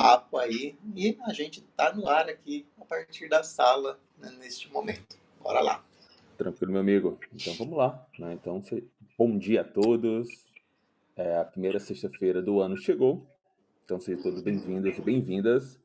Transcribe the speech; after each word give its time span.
Papo 0.00 0.38
aí 0.38 0.78
e 0.94 1.18
a 1.24 1.32
gente 1.32 1.60
tá 1.76 1.92
no 1.92 2.06
ar 2.06 2.28
aqui 2.28 2.64
a 2.80 2.84
partir 2.84 3.28
da 3.28 3.42
sala 3.42 3.98
né, 4.16 4.30
neste 4.38 4.72
momento. 4.72 5.18
Bora 5.42 5.60
lá. 5.60 5.84
Tranquilo, 6.36 6.70
meu 6.70 6.80
amigo. 6.80 7.18
Então 7.34 7.52
vamos 7.54 7.76
lá. 7.76 8.06
Né? 8.16 8.34
Então, 8.34 8.62
bom 9.18 9.36
dia 9.36 9.62
a 9.62 9.64
todos. 9.64 10.28
É, 11.16 11.38
a 11.38 11.44
primeira 11.44 11.80
sexta-feira 11.80 12.40
do 12.40 12.60
ano 12.60 12.76
chegou. 12.76 13.26
Então 13.84 13.98
sejam 13.98 14.22
todos 14.22 14.40
bem-vindos 14.40 14.96
e 14.96 15.00
bem-vindas 15.00 15.80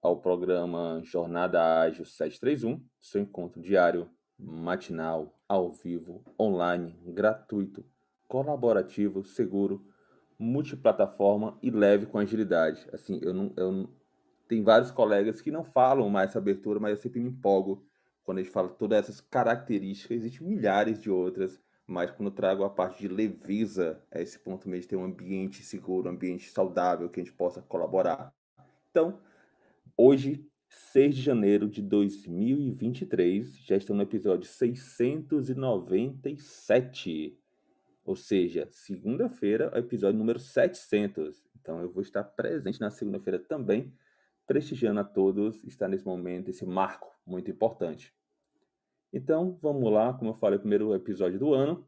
ao 0.00 0.16
programa 0.16 1.00
Jornada 1.02 1.80
Ágil 1.80 2.04
731, 2.04 2.80
seu 3.00 3.22
encontro 3.22 3.60
diário, 3.60 4.08
matinal, 4.38 5.36
ao 5.48 5.72
vivo, 5.72 6.22
online, 6.38 6.96
gratuito, 7.06 7.84
colaborativo, 8.28 9.24
seguro 9.24 9.84
multiplataforma 10.42 11.56
e 11.62 11.70
leve 11.70 12.06
com 12.06 12.18
agilidade. 12.18 12.84
Assim, 12.92 13.20
eu 13.22 13.32
não, 13.32 13.52
eu 13.56 13.70
não... 13.70 13.88
tem 14.48 14.60
vários 14.62 14.90
colegas 14.90 15.40
que 15.40 15.50
não 15.50 15.64
falam 15.64 16.10
mais 16.10 16.30
essa 16.30 16.38
abertura, 16.38 16.80
mas 16.80 16.90
eu 16.90 16.96
sempre 16.96 17.20
me 17.20 17.30
empolgo 17.30 17.86
quando 18.24 18.38
a 18.38 18.42
gente 18.42 18.52
fala 18.52 18.68
todas 18.68 18.98
essas 18.98 19.20
características. 19.20 20.18
Existem 20.18 20.46
milhares 20.46 21.00
de 21.00 21.10
outras, 21.10 21.60
mas 21.86 22.10
quando 22.10 22.30
eu 22.30 22.34
trago 22.34 22.64
a 22.64 22.70
parte 22.70 23.00
de 23.00 23.08
leveza, 23.08 24.02
é 24.10 24.20
esse 24.20 24.38
ponto 24.38 24.68
mesmo 24.68 24.82
de 24.82 24.88
ter 24.88 24.96
um 24.96 25.04
ambiente 25.04 25.62
seguro, 25.62 26.08
um 26.08 26.12
ambiente 26.12 26.50
saudável 26.50 27.08
que 27.08 27.20
a 27.20 27.24
gente 27.24 27.34
possa 27.34 27.62
colaborar. 27.62 28.34
Então, 28.90 29.20
hoje, 29.96 30.44
6 30.68 31.16
de 31.16 31.22
janeiro 31.22 31.68
de 31.68 31.82
2023, 31.82 33.58
já 33.58 33.76
estamos 33.76 33.98
no 33.98 34.08
episódio 34.08 34.48
697 34.48 37.38
ou 38.04 38.16
seja, 38.16 38.68
segunda-feira, 38.70 39.70
o 39.74 39.78
episódio 39.78 40.18
número 40.18 40.38
700. 40.38 41.44
Então 41.60 41.80
eu 41.80 41.90
vou 41.90 42.02
estar 42.02 42.24
presente 42.24 42.80
na 42.80 42.90
segunda-feira 42.90 43.38
também, 43.38 43.92
prestigiando 44.46 45.00
a 45.00 45.04
todos, 45.04 45.62
estar 45.64 45.88
nesse 45.88 46.04
momento, 46.04 46.50
esse 46.50 46.66
marco 46.66 47.10
muito 47.24 47.50
importante. 47.50 48.12
Então, 49.12 49.58
vamos 49.60 49.92
lá, 49.92 50.12
como 50.14 50.30
eu 50.30 50.34
falei, 50.34 50.58
primeiro 50.58 50.94
episódio 50.94 51.38
do 51.38 51.52
ano. 51.52 51.86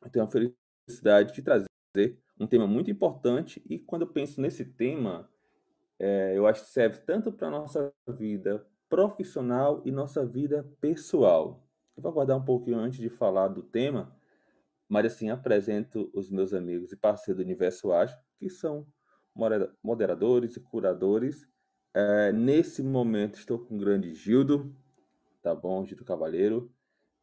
Eu 0.00 0.10
tenho 0.10 0.24
a 0.24 0.28
felicidade 0.28 1.34
de 1.34 1.42
trazer 1.42 1.70
um 2.38 2.46
tema 2.46 2.66
muito 2.66 2.90
importante 2.90 3.62
e 3.68 3.78
quando 3.78 4.02
eu 4.02 4.08
penso 4.08 4.40
nesse 4.40 4.64
tema, 4.64 5.28
é, 5.98 6.32
eu 6.36 6.46
acho 6.46 6.62
que 6.62 6.70
serve 6.70 7.00
tanto 7.00 7.30
para 7.30 7.48
a 7.48 7.50
nossa 7.50 7.92
vida 8.08 8.66
profissional 8.88 9.82
e 9.84 9.90
nossa 9.90 10.24
vida 10.24 10.66
pessoal. 10.80 11.62
Eu 11.96 12.02
vou 12.02 12.10
aguardar 12.10 12.38
um 12.38 12.44
pouquinho 12.44 12.78
antes 12.78 12.98
de 12.98 13.10
falar 13.10 13.48
do 13.48 13.62
tema, 13.62 14.16
mas 14.90 15.06
assim 15.06 15.30
apresento 15.30 16.10
os 16.12 16.28
meus 16.28 16.52
amigos 16.52 16.90
e 16.90 16.96
parceiros 16.96 17.40
do 17.40 17.46
Universo 17.46 17.92
Ágil, 17.92 18.18
que 18.36 18.50
são 18.50 18.84
moderadores 19.80 20.56
e 20.56 20.60
curadores. 20.60 21.46
É, 21.94 22.32
nesse 22.32 22.82
momento 22.82 23.38
estou 23.38 23.60
com 23.60 23.76
o 23.76 23.78
grande 23.78 24.12
Gildo, 24.12 24.74
tá 25.40 25.54
bom, 25.54 25.86
Gildo 25.86 26.04
Cavaleiro. 26.04 26.72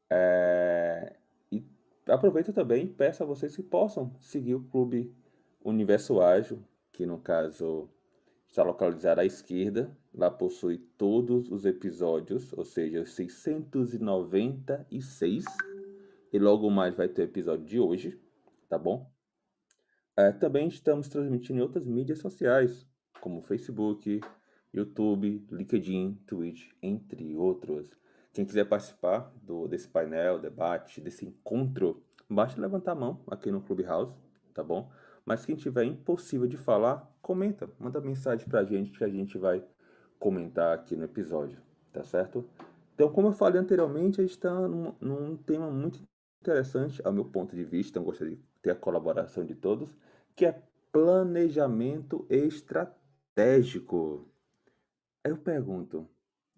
É, 0.09 1.17
e 1.51 1.61
aproveito 2.07 2.53
também 2.53 2.85
e 2.85 2.89
peço 2.89 3.21
a 3.21 3.25
vocês 3.25 3.53
que 3.53 3.63
possam 3.63 4.15
seguir 4.21 4.55
o 4.55 4.63
Clube 4.63 5.13
Universo 5.61 6.21
Ágil, 6.21 6.63
que 6.93 7.05
no 7.05 7.19
caso 7.19 7.89
está 8.47 8.63
localizado 8.63 9.19
à 9.19 9.25
esquerda. 9.25 9.91
Lá 10.13 10.31
possui 10.31 10.77
todos 10.97 11.51
os 11.51 11.65
episódios, 11.65 12.53
ou 12.53 12.63
seja, 12.63 13.01
os 13.01 13.13
696 13.13 15.43
e 16.31 16.39
logo 16.39 16.69
mais 16.69 16.95
vai 16.95 17.07
ter 17.07 17.23
o 17.23 17.25
episódio 17.25 17.65
de 17.65 17.79
hoje, 17.79 18.19
tá 18.69 18.77
bom? 18.77 19.09
É, 20.15 20.31
também 20.31 20.67
estamos 20.67 21.07
transmitindo 21.07 21.59
em 21.59 21.61
outras 21.61 21.85
mídias 21.85 22.19
sociais, 22.19 22.87
como 23.21 23.41
Facebook, 23.41 24.19
YouTube, 24.73 25.45
LinkedIn, 25.51 26.15
Twitch, 26.25 26.71
entre 26.81 27.35
outros. 27.35 27.89
Quem 28.33 28.45
quiser 28.45 28.65
participar 28.65 29.31
do, 29.41 29.67
desse 29.67 29.87
painel, 29.87 30.39
debate, 30.39 31.01
desse 31.01 31.25
encontro, 31.25 32.03
basta 32.29 32.59
levantar 32.59 32.91
a 32.91 32.95
mão 32.95 33.21
aqui 33.29 33.51
no 33.51 33.61
Clubhouse, 33.61 34.15
tá 34.53 34.63
bom? 34.63 34.91
Mas 35.25 35.45
quem 35.45 35.55
tiver 35.55 35.83
impossível 35.83 36.47
de 36.47 36.57
falar, 36.57 37.11
comenta, 37.21 37.69
manda 37.79 37.99
mensagem 37.99 38.47
pra 38.47 38.63
gente 38.63 38.97
que 38.97 39.03
a 39.03 39.09
gente 39.09 39.37
vai 39.37 39.63
comentar 40.19 40.73
aqui 40.73 40.95
no 40.95 41.03
episódio, 41.03 41.59
tá 41.91 42.03
certo? 42.03 42.47
Então, 42.95 43.11
como 43.11 43.27
eu 43.27 43.33
falei 43.33 43.61
anteriormente, 43.61 44.19
a 44.19 44.23
gente 44.23 44.31
está 44.31 44.51
num, 44.67 44.93
num 44.99 45.37
tema 45.37 45.69
muito 45.69 45.99
interessante, 46.47 47.01
ao 47.03 47.11
meu 47.11 47.25
ponto 47.25 47.55
de 47.55 47.63
vista, 47.63 47.99
eu 47.99 48.03
gostaria 48.03 48.37
de 48.37 48.41
ter 48.61 48.71
a 48.71 48.75
colaboração 48.75 49.45
de 49.45 49.53
todos, 49.53 49.93
que 50.35 50.45
é 50.45 50.63
planejamento 50.91 52.25
estratégico. 52.29 54.25
Aí 55.23 55.31
eu 55.31 55.37
pergunto, 55.37 56.09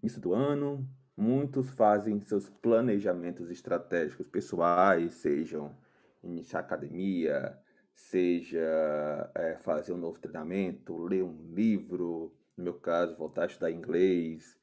isso 0.03 0.19
do 0.19 0.33
ano, 0.33 0.87
muitos 1.17 1.71
fazem 1.71 2.21
seus 2.21 2.49
planejamentos 2.49 3.49
estratégicos 3.49 4.27
pessoais, 4.27 5.15
sejam 5.15 5.75
iniciar 6.23 6.59
academia, 6.59 7.57
seja 7.95 9.31
é, 9.33 9.57
fazer 9.57 9.93
um 9.93 9.97
novo 9.97 10.19
treinamento, 10.19 10.97
ler 10.97 11.23
um 11.23 11.51
livro, 11.53 12.31
no 12.55 12.63
meu 12.63 12.75
caso, 12.75 13.15
voltar 13.15 13.43
a 13.43 13.47
estudar 13.47 13.71
inglês. 13.71 14.55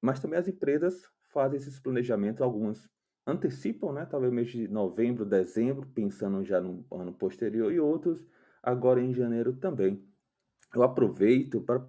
Mas 0.00 0.20
também 0.20 0.38
as 0.38 0.46
empresas 0.46 1.10
fazem 1.32 1.58
esses 1.58 1.80
planejamentos, 1.80 2.40
algumas 2.40 2.88
antecipam, 3.26 3.92
né, 3.92 4.06
talvez 4.06 4.32
mês 4.32 4.50
de 4.50 4.68
novembro, 4.68 5.24
dezembro, 5.24 5.86
pensando 5.86 6.44
já 6.44 6.60
no 6.60 6.84
ano 6.90 7.12
posterior, 7.12 7.72
e 7.72 7.78
outros 7.78 8.24
agora 8.62 9.00
em 9.00 9.14
janeiro 9.14 9.52
também. 9.52 10.02
Eu 10.74 10.82
aproveito 10.82 11.60
para 11.60 11.86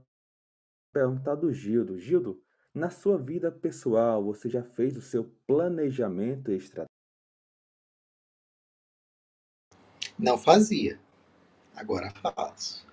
perguntar 0.91 1.35
do 1.35 1.51
Gildo. 1.51 1.97
Gildo, 1.97 2.41
na 2.73 2.89
sua 2.89 3.17
vida 3.17 3.51
pessoal, 3.51 4.23
você 4.23 4.49
já 4.49 4.63
fez 4.63 4.95
o 4.97 5.01
seu 5.01 5.25
planejamento 5.47 6.51
estratégico? 6.51 6.93
Não 10.17 10.37
fazia. 10.37 10.99
Agora 11.75 12.11
faço. 12.11 12.85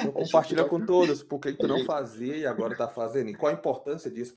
Então, 0.00 0.12
compartilha 0.12 0.64
com 0.64 0.84
todos 0.84 1.22
por 1.22 1.38
que 1.40 1.54
tu 1.54 1.66
não 1.66 1.84
fazia 1.84 2.36
e 2.36 2.46
agora 2.46 2.72
está 2.72 2.86
fazendo. 2.86 3.30
E 3.30 3.34
qual 3.34 3.50
a 3.50 3.54
importância 3.54 4.10
disso 4.10 4.36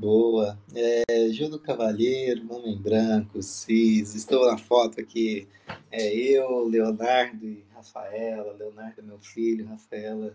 Boa. 0.00 0.58
É, 0.74 1.28
Gil 1.28 1.50
do 1.50 1.60
Cavalheiro, 1.60 2.50
Homem 2.50 2.74
Branco, 2.74 3.42
Cis. 3.42 4.14
Estou 4.14 4.50
na 4.50 4.56
foto 4.56 4.98
aqui. 4.98 5.46
É 5.92 6.14
eu, 6.14 6.66
Leonardo 6.66 7.46
e 7.46 7.62
Rafaela. 7.74 8.54
Leonardo 8.54 8.98
é 8.98 9.04
meu 9.04 9.18
filho, 9.18 9.68
Rafaela, 9.68 10.34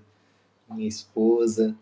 minha 0.69 0.87
esposa. 0.87 1.75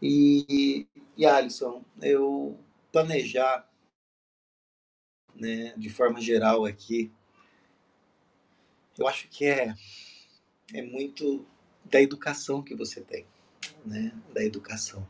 E, 0.00 0.86
e 1.16 1.26
Alisson, 1.26 1.82
eu 2.00 2.56
planejar, 2.92 3.68
né, 5.34 5.74
de 5.76 5.90
forma 5.90 6.20
geral 6.20 6.64
aqui, 6.64 7.10
eu 8.96 9.08
acho 9.08 9.26
que 9.28 9.44
é, 9.44 9.74
é 10.72 10.82
muito 10.82 11.44
da 11.84 12.00
educação 12.00 12.62
que 12.62 12.76
você 12.76 13.00
tem, 13.00 13.26
né, 13.84 14.12
da 14.32 14.44
educação. 14.44 15.04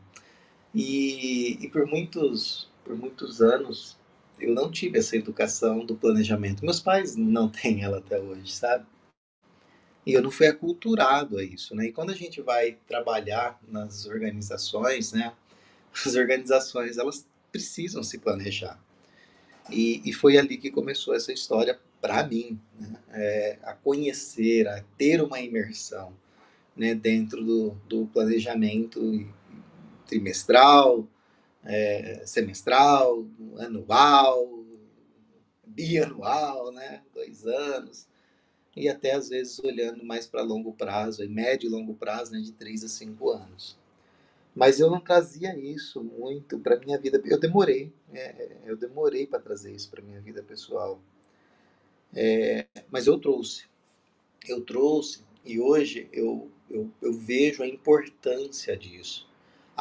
E, 0.73 1.57
e 1.61 1.67
por 1.69 1.85
muitos 1.85 2.69
por 2.83 2.95
muitos 2.95 3.41
anos 3.41 3.97
eu 4.39 4.53
não 4.53 4.71
tive 4.71 4.97
essa 4.97 5.15
educação 5.15 5.85
do 5.85 5.95
planejamento. 5.95 6.63
Meus 6.63 6.79
pais 6.79 7.15
não 7.15 7.47
têm 7.49 7.83
ela 7.83 7.97
até 7.97 8.19
hoje, 8.19 8.51
sabe? 8.51 8.85
E 10.05 10.13
eu 10.13 10.21
não 10.21 10.31
fui 10.31 10.47
aculturado 10.47 11.37
a 11.37 11.43
isso, 11.43 11.75
né? 11.75 11.87
E 11.87 11.91
quando 11.91 12.11
a 12.11 12.15
gente 12.15 12.41
vai 12.41 12.77
trabalhar 12.87 13.59
nas 13.67 14.05
organizações, 14.05 15.11
né? 15.11 15.33
As 15.93 16.15
organizações, 16.15 16.97
elas 16.97 17.27
precisam 17.51 18.01
se 18.01 18.17
planejar. 18.17 18.79
E, 19.69 20.01
e 20.03 20.13
foi 20.13 20.37
ali 20.37 20.57
que 20.57 20.71
começou 20.71 21.13
essa 21.13 21.31
história 21.31 21.79
para 22.01 22.25
mim, 22.25 22.59
né? 22.79 22.95
é, 23.11 23.59
a 23.61 23.73
conhecer, 23.73 24.67
a 24.67 24.83
ter 24.97 25.21
uma 25.21 25.39
imersão 25.41 26.13
né, 26.75 26.95
dentro 26.95 27.43
do, 27.43 27.71
do 27.87 28.05
planejamento 28.07 29.27
trimestral, 30.09 31.07
é, 31.63 32.23
semestral, 32.25 33.25
anual, 33.59 34.65
bianual, 35.65 36.71
né, 36.71 37.03
dois 37.13 37.45
anos, 37.45 38.07
e 38.75 38.89
até 38.89 39.13
às 39.13 39.29
vezes 39.29 39.59
olhando 39.59 40.03
mais 40.03 40.25
para 40.25 40.41
longo 40.41 40.73
prazo, 40.73 41.27
médio 41.29 41.67
e 41.67 41.71
longo 41.71 41.93
prazo, 41.93 42.31
né, 42.31 42.41
de 42.41 42.51
três 42.51 42.83
a 42.83 42.89
cinco 42.89 43.29
anos. 43.29 43.77
Mas 44.55 44.79
eu 44.79 44.89
não 44.89 44.99
trazia 44.99 45.55
isso 45.57 46.03
muito 46.03 46.59
para 46.59 46.79
minha 46.79 46.97
vida. 46.97 47.21
Eu 47.23 47.39
demorei, 47.39 47.93
é, 48.11 48.57
eu 48.65 48.75
demorei 48.75 49.27
para 49.27 49.39
trazer 49.39 49.73
isso 49.73 49.89
para 49.89 50.01
minha 50.01 50.19
vida 50.19 50.41
pessoal. 50.41 50.99
É, 52.13 52.65
mas 52.89 53.05
eu 53.05 53.19
trouxe, 53.19 53.65
eu 54.47 54.61
trouxe 54.61 55.23
e 55.45 55.59
hoje 55.59 56.09
eu, 56.11 56.49
eu, 56.69 56.89
eu 57.01 57.13
vejo 57.13 57.61
a 57.61 57.67
importância 57.67 58.75
disso. 58.75 59.28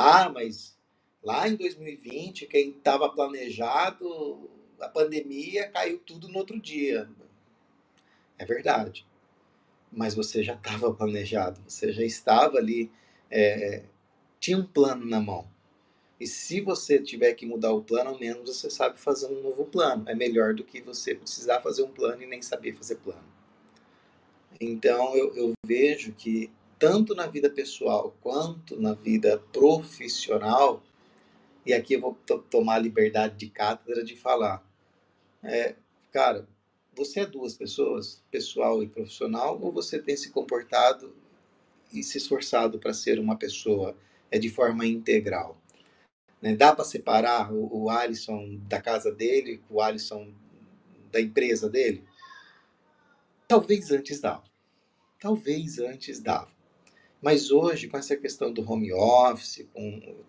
Ah, 0.00 0.28
mas 0.28 0.78
lá 1.20 1.48
em 1.48 1.56
2020, 1.56 2.46
quem 2.46 2.70
estava 2.70 3.08
planejado, 3.08 4.48
a 4.80 4.88
pandemia 4.88 5.68
caiu 5.70 5.98
tudo 5.98 6.28
no 6.28 6.38
outro 6.38 6.60
dia. 6.60 7.10
É 8.38 8.44
verdade. 8.44 9.04
Mas 9.90 10.14
você 10.14 10.44
já 10.44 10.54
estava 10.54 10.94
planejado, 10.94 11.60
você 11.66 11.92
já 11.92 12.04
estava 12.04 12.58
ali, 12.58 12.92
é, 13.28 13.86
tinha 14.38 14.56
um 14.56 14.64
plano 14.64 15.04
na 15.04 15.18
mão. 15.18 15.50
E 16.20 16.28
se 16.28 16.60
você 16.60 17.02
tiver 17.02 17.34
que 17.34 17.44
mudar 17.44 17.72
o 17.72 17.82
plano, 17.82 18.10
ao 18.10 18.20
menos 18.20 18.56
você 18.56 18.70
sabe 18.70 19.00
fazer 19.00 19.26
um 19.26 19.42
novo 19.42 19.64
plano. 19.64 20.08
É 20.08 20.14
melhor 20.14 20.54
do 20.54 20.62
que 20.62 20.80
você 20.80 21.12
precisar 21.12 21.60
fazer 21.60 21.82
um 21.82 21.90
plano 21.90 22.22
e 22.22 22.26
nem 22.26 22.40
saber 22.40 22.72
fazer 22.76 22.98
plano. 22.98 23.26
Então 24.60 25.16
eu, 25.16 25.34
eu 25.34 25.52
vejo 25.66 26.12
que 26.12 26.52
tanto 26.78 27.14
na 27.14 27.26
vida 27.26 27.50
pessoal 27.50 28.16
quanto 28.20 28.80
na 28.80 28.94
vida 28.94 29.38
profissional, 29.52 30.82
e 31.66 31.72
aqui 31.74 31.94
eu 31.94 32.00
vou 32.00 32.14
tomar 32.50 32.76
a 32.76 32.78
liberdade 32.78 33.36
de 33.36 33.50
cátedra 33.50 34.04
de 34.04 34.16
falar, 34.16 34.64
é, 35.42 35.74
cara, 36.12 36.48
você 36.94 37.20
é 37.20 37.26
duas 37.26 37.56
pessoas, 37.56 38.22
pessoal 38.30 38.82
e 38.82 38.88
profissional, 38.88 39.58
ou 39.60 39.72
você 39.72 39.98
tem 39.98 40.16
se 40.16 40.30
comportado 40.30 41.14
e 41.92 42.02
se 42.02 42.18
esforçado 42.18 42.78
para 42.78 42.92
ser 42.92 43.18
uma 43.18 43.36
pessoa 43.36 43.96
é 44.30 44.38
de 44.38 44.48
forma 44.48 44.86
integral? 44.86 45.60
Né? 46.40 46.54
Dá 46.54 46.74
para 46.74 46.84
separar 46.84 47.52
o, 47.52 47.84
o 47.84 47.90
Alisson 47.90 48.58
da 48.68 48.80
casa 48.80 49.12
dele, 49.12 49.62
o 49.68 49.80
Alisson 49.80 50.32
da 51.10 51.20
empresa 51.20 51.68
dele? 51.68 52.04
Talvez 53.46 53.90
antes 53.90 54.20
dava. 54.20 54.44
Talvez 55.18 55.78
antes 55.78 56.20
dava. 56.20 56.57
Mas 57.20 57.50
hoje, 57.50 57.88
com 57.88 57.96
essa 57.96 58.16
questão 58.16 58.52
do 58.52 58.68
home 58.70 58.92
office, 58.92 59.66
com. 59.72 60.24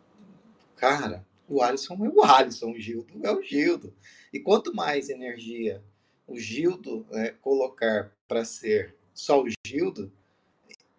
Cara, 0.75 1.25
o 1.47 1.61
Alisson 1.61 1.93
é 2.05 2.09
o 2.09 2.23
Alisson, 2.23 2.71
o 2.71 2.79
Gildo 2.79 3.19
é 3.23 3.31
o 3.31 3.41
Gildo. 3.41 3.93
E 4.31 4.39
quanto 4.39 4.73
mais 4.73 5.09
energia 5.09 5.83
o 6.27 6.39
Gildo 6.39 7.05
né, 7.09 7.31
colocar 7.41 8.15
para 8.27 8.45
ser 8.45 8.95
só 9.13 9.43
o 9.43 9.47
Gildo, 9.65 10.11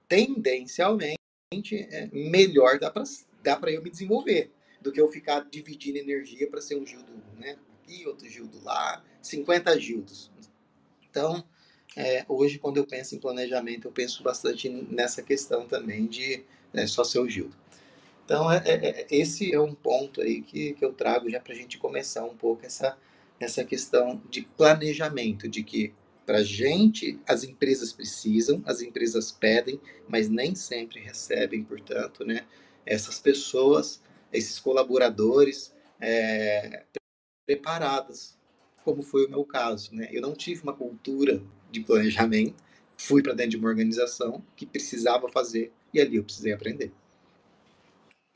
tendencialmente 0.08 1.16
é, 1.72 2.08
melhor 2.12 2.78
dá 2.78 2.90
para 2.90 3.04
dá 3.42 3.58
eu 3.70 3.82
me 3.82 3.90
desenvolver 3.90 4.52
do 4.80 4.90
que 4.90 5.00
eu 5.00 5.08
ficar 5.08 5.48
dividindo 5.48 5.98
energia 5.98 6.48
para 6.50 6.60
ser 6.60 6.76
um 6.76 6.86
Gildo 6.86 7.12
né, 7.38 7.56
aqui, 7.82 8.06
outro 8.06 8.28
Gildo 8.28 8.62
lá, 8.62 9.04
50 9.22 9.78
Gildos. 9.78 10.30
Então, 11.08 11.44
é, 11.96 12.24
hoje, 12.28 12.58
quando 12.58 12.76
eu 12.76 12.86
penso 12.86 13.14
em 13.14 13.18
planejamento, 13.18 13.88
eu 13.88 13.92
penso 13.92 14.22
bastante 14.22 14.68
nessa 14.68 15.22
questão 15.22 15.66
também 15.66 16.06
de 16.06 16.44
é, 16.72 16.86
só 16.86 17.02
ser 17.02 17.18
o 17.18 17.28
Gildo. 17.28 17.56
Então, 18.24 18.50
é, 18.50 18.62
é, 18.64 19.00
é, 19.00 19.06
esse 19.10 19.52
é 19.52 19.60
um 19.60 19.74
ponto 19.74 20.20
aí 20.20 20.40
que, 20.40 20.74
que 20.74 20.84
eu 20.84 20.92
trago 20.92 21.28
já 21.28 21.40
para 21.40 21.52
a 21.52 21.56
gente 21.56 21.78
começar 21.78 22.24
um 22.24 22.36
pouco 22.36 22.64
essa, 22.64 22.96
essa 23.40 23.64
questão 23.64 24.22
de 24.30 24.42
planejamento, 24.42 25.48
de 25.48 25.64
que 25.64 25.92
para 26.24 26.44
gente 26.44 27.18
as 27.26 27.42
empresas 27.42 27.92
precisam, 27.92 28.62
as 28.64 28.80
empresas 28.80 29.32
pedem, 29.32 29.80
mas 30.08 30.28
nem 30.28 30.54
sempre 30.54 31.00
recebem, 31.00 31.64
portanto, 31.64 32.24
né, 32.24 32.44
essas 32.86 33.18
pessoas, 33.18 34.00
esses 34.32 34.60
colaboradores 34.60 35.74
é, 36.00 36.84
como 38.84 39.02
foi 39.02 39.26
o 39.26 39.30
meu 39.30 39.44
caso. 39.44 39.94
Né? 39.94 40.08
Eu 40.12 40.22
não 40.22 40.34
tive 40.34 40.62
uma 40.62 40.72
cultura 40.72 41.42
de 41.70 41.80
planejamento, 41.80 42.54
fui 42.96 43.22
para 43.22 43.32
dentro 43.32 43.52
de 43.52 43.56
uma 43.56 43.68
organização 43.68 44.42
que 44.56 44.66
precisava 44.66 45.28
fazer 45.28 45.72
e 45.92 46.00
ali 46.00 46.16
eu 46.16 46.24
precisei 46.24 46.52
aprender. 46.52 46.92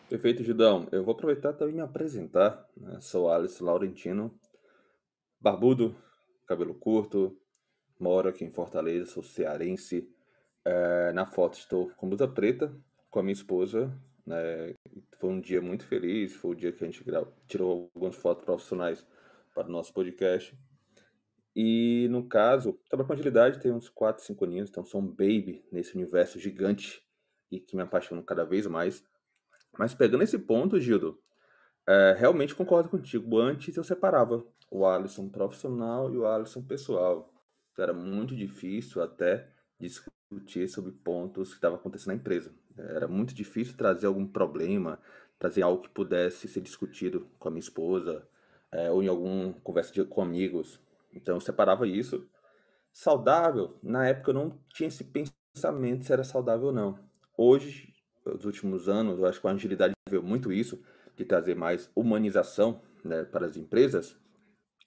Perfeito, 0.09 0.45
Judão. 0.45 0.87
Eu 0.93 1.03
vou 1.03 1.13
aproveitar 1.13 1.53
também 1.53 1.75
me 1.75 1.81
apresentar. 1.81 2.69
Né? 2.77 3.01
Sou 3.01 3.31
Alice 3.31 3.63
Laurentino, 3.63 4.33
barbudo, 5.41 5.95
cabelo 6.47 6.75
curto, 6.75 7.37
moro 7.99 8.29
aqui 8.29 8.45
em 8.45 8.51
Fortaleza, 8.51 9.11
sou 9.11 9.23
cearense. 9.23 10.09
É, 10.65 11.13
na 11.13 11.27
foto 11.27 11.59
estou 11.59 11.91
com 11.97 12.09
blusa 12.09 12.27
preta, 12.29 12.73
com 13.11 13.19
a 13.19 13.23
minha 13.23 13.33
esposa. 13.33 13.93
Né? 14.27 14.75
Foi 15.19 15.31
um 15.31 15.41
dia 15.41 15.61
muito 15.61 15.85
feliz, 15.85 16.35
foi 16.35 16.53
o 16.53 16.55
dia 16.55 16.73
que 16.73 16.85
a 16.85 16.87
gente 16.87 17.03
tirou 17.47 17.91
algumas 17.95 18.17
fotos 18.17 18.45
profissionais 18.45 19.05
para 19.55 19.69
o 19.69 19.73
nosso 19.73 19.93
podcast. 19.93 20.57
E 21.55 22.09
no 22.11 22.27
caso, 22.29 22.79
trabalho 22.89 23.07
com 23.07 23.13
agilidade 23.13 23.61
tem 23.61 23.71
uns 23.71 23.89
4, 23.89 24.25
5 24.25 24.45
aninhos, 24.45 24.71
então 24.71 24.85
sou 24.85 25.01
um 25.01 25.07
baby 25.07 25.65
nesse 25.71 25.95
universo 25.95 26.39
gigante 26.39 27.03
e 27.51 27.61
que 27.61 27.77
me 27.77 27.83
apaixono 27.83 28.23
cada 28.23 28.45
vez 28.45 28.67
mais. 28.67 29.05
Mas 29.79 29.95
pegando 29.95 30.25
esse 30.25 30.39
ponto, 30.39 30.81
Gildo, 30.81 31.19
é, 31.87 32.15
realmente 32.19 32.55
concordo 32.55 32.89
contigo. 32.89 33.39
Antes 33.39 33.77
eu 33.77 33.85
separava 33.85 34.45
o 34.71 34.87
Alisson 34.87 35.29
profissional 35.29 36.13
e 36.13 36.17
o 36.17 36.27
Alisson 36.27 36.63
pessoal. 36.63 37.33
Então, 37.73 37.83
era 37.83 37.93
muito 37.93 38.35
difícil 38.35 39.03
até 39.03 39.49
discutir 39.79 40.69
sobre 40.69 40.93
pontos 40.93 41.51
que 41.51 41.57
estavam 41.57 41.79
acontecendo 41.79 42.09
na 42.09 42.15
empresa. 42.15 42.53
Era 42.77 43.07
muito 43.07 43.35
difícil 43.35 43.77
trazer 43.77 44.07
algum 44.07 44.27
problema, 44.27 44.99
trazer 45.39 45.63
algo 45.63 45.83
que 45.83 45.89
pudesse 45.89 46.49
ser 46.49 46.61
discutido 46.61 47.29
com 47.39 47.49
a 47.49 47.51
minha 47.51 47.61
esposa, 47.61 48.27
é, 48.73 48.91
ou 48.91 49.03
em 49.03 49.09
alguma 49.09 49.53
conversa 49.63 49.93
de, 49.93 50.05
com 50.05 50.23
amigos. 50.23 50.81
Então 51.15 51.37
eu 51.37 51.41
separava 51.41 51.87
isso. 51.87 52.29
Saudável, 52.93 53.79
na 53.83 54.07
época 54.07 54.31
eu 54.31 54.35
não 54.35 54.59
tinha 54.69 54.89
esse 54.89 55.05
pensamento 55.05 56.05
se 56.05 56.13
era 56.13 56.25
saudável 56.25 56.67
ou 56.67 56.73
não. 56.73 56.99
Hoje, 57.37 57.93
nos 58.25 58.45
últimos 58.45 58.89
anos, 58.89 59.19
eu 59.19 59.27
acho 59.27 59.41
que 59.41 59.47
a 59.47 59.51
agilidade 59.51 59.95
veio 60.09 60.23
muito 60.23 60.53
isso, 60.53 60.83
de 61.17 61.25
trazer 61.25 61.55
mais 61.55 61.91
humanização 61.95 62.81
né, 63.05 63.25
para 63.25 63.47
as 63.47 63.57
empresas. 63.57 64.17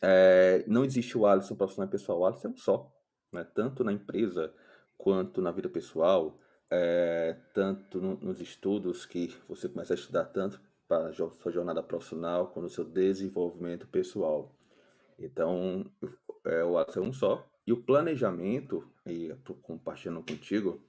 É, 0.02 0.64
não 0.68 0.86
existe 0.86 1.18
o 1.18 1.26
Alisson 1.26 1.56
profissional 1.56 1.88
e 1.88 1.92
pessoal, 1.92 2.20
o 2.20 2.26
Alisson 2.26 2.48
é 2.48 2.52
um 2.52 2.58
só. 2.58 2.94
Né, 3.34 3.44
tanto 3.54 3.84
na 3.84 3.92
empresa 3.92 4.54
quanto 4.98 5.42
na 5.42 5.52
vida 5.52 5.70
pessoal, 5.70 6.40
é, 6.72 7.38
tanto 7.54 8.00
no, 8.00 8.16
nos 8.18 8.42
estudos 8.42 9.06
que 9.06 9.34
você 9.48 9.68
começa 9.68 9.94
a 9.94 9.96
estudar 9.96 10.26
tanto 10.26 10.62
para 10.88 11.10
a 11.10 11.14
sua 11.14 11.52
jornada 11.52 11.84
profissional 11.84 12.48
quanto 12.48 12.66
o 12.66 12.70
seu 12.70 12.86
desenvolvimento 12.86 13.88
pessoal. 13.88 14.57
Então, 15.18 15.86
é, 16.46 16.64
o 16.64 16.78
ato 16.78 17.00
é 17.00 17.02
um 17.02 17.12
só. 17.12 17.48
E 17.66 17.74
o 17.74 17.82
planejamento, 17.82 18.88
e 19.06 19.34
compartilhando 19.62 20.24
contigo, 20.24 20.82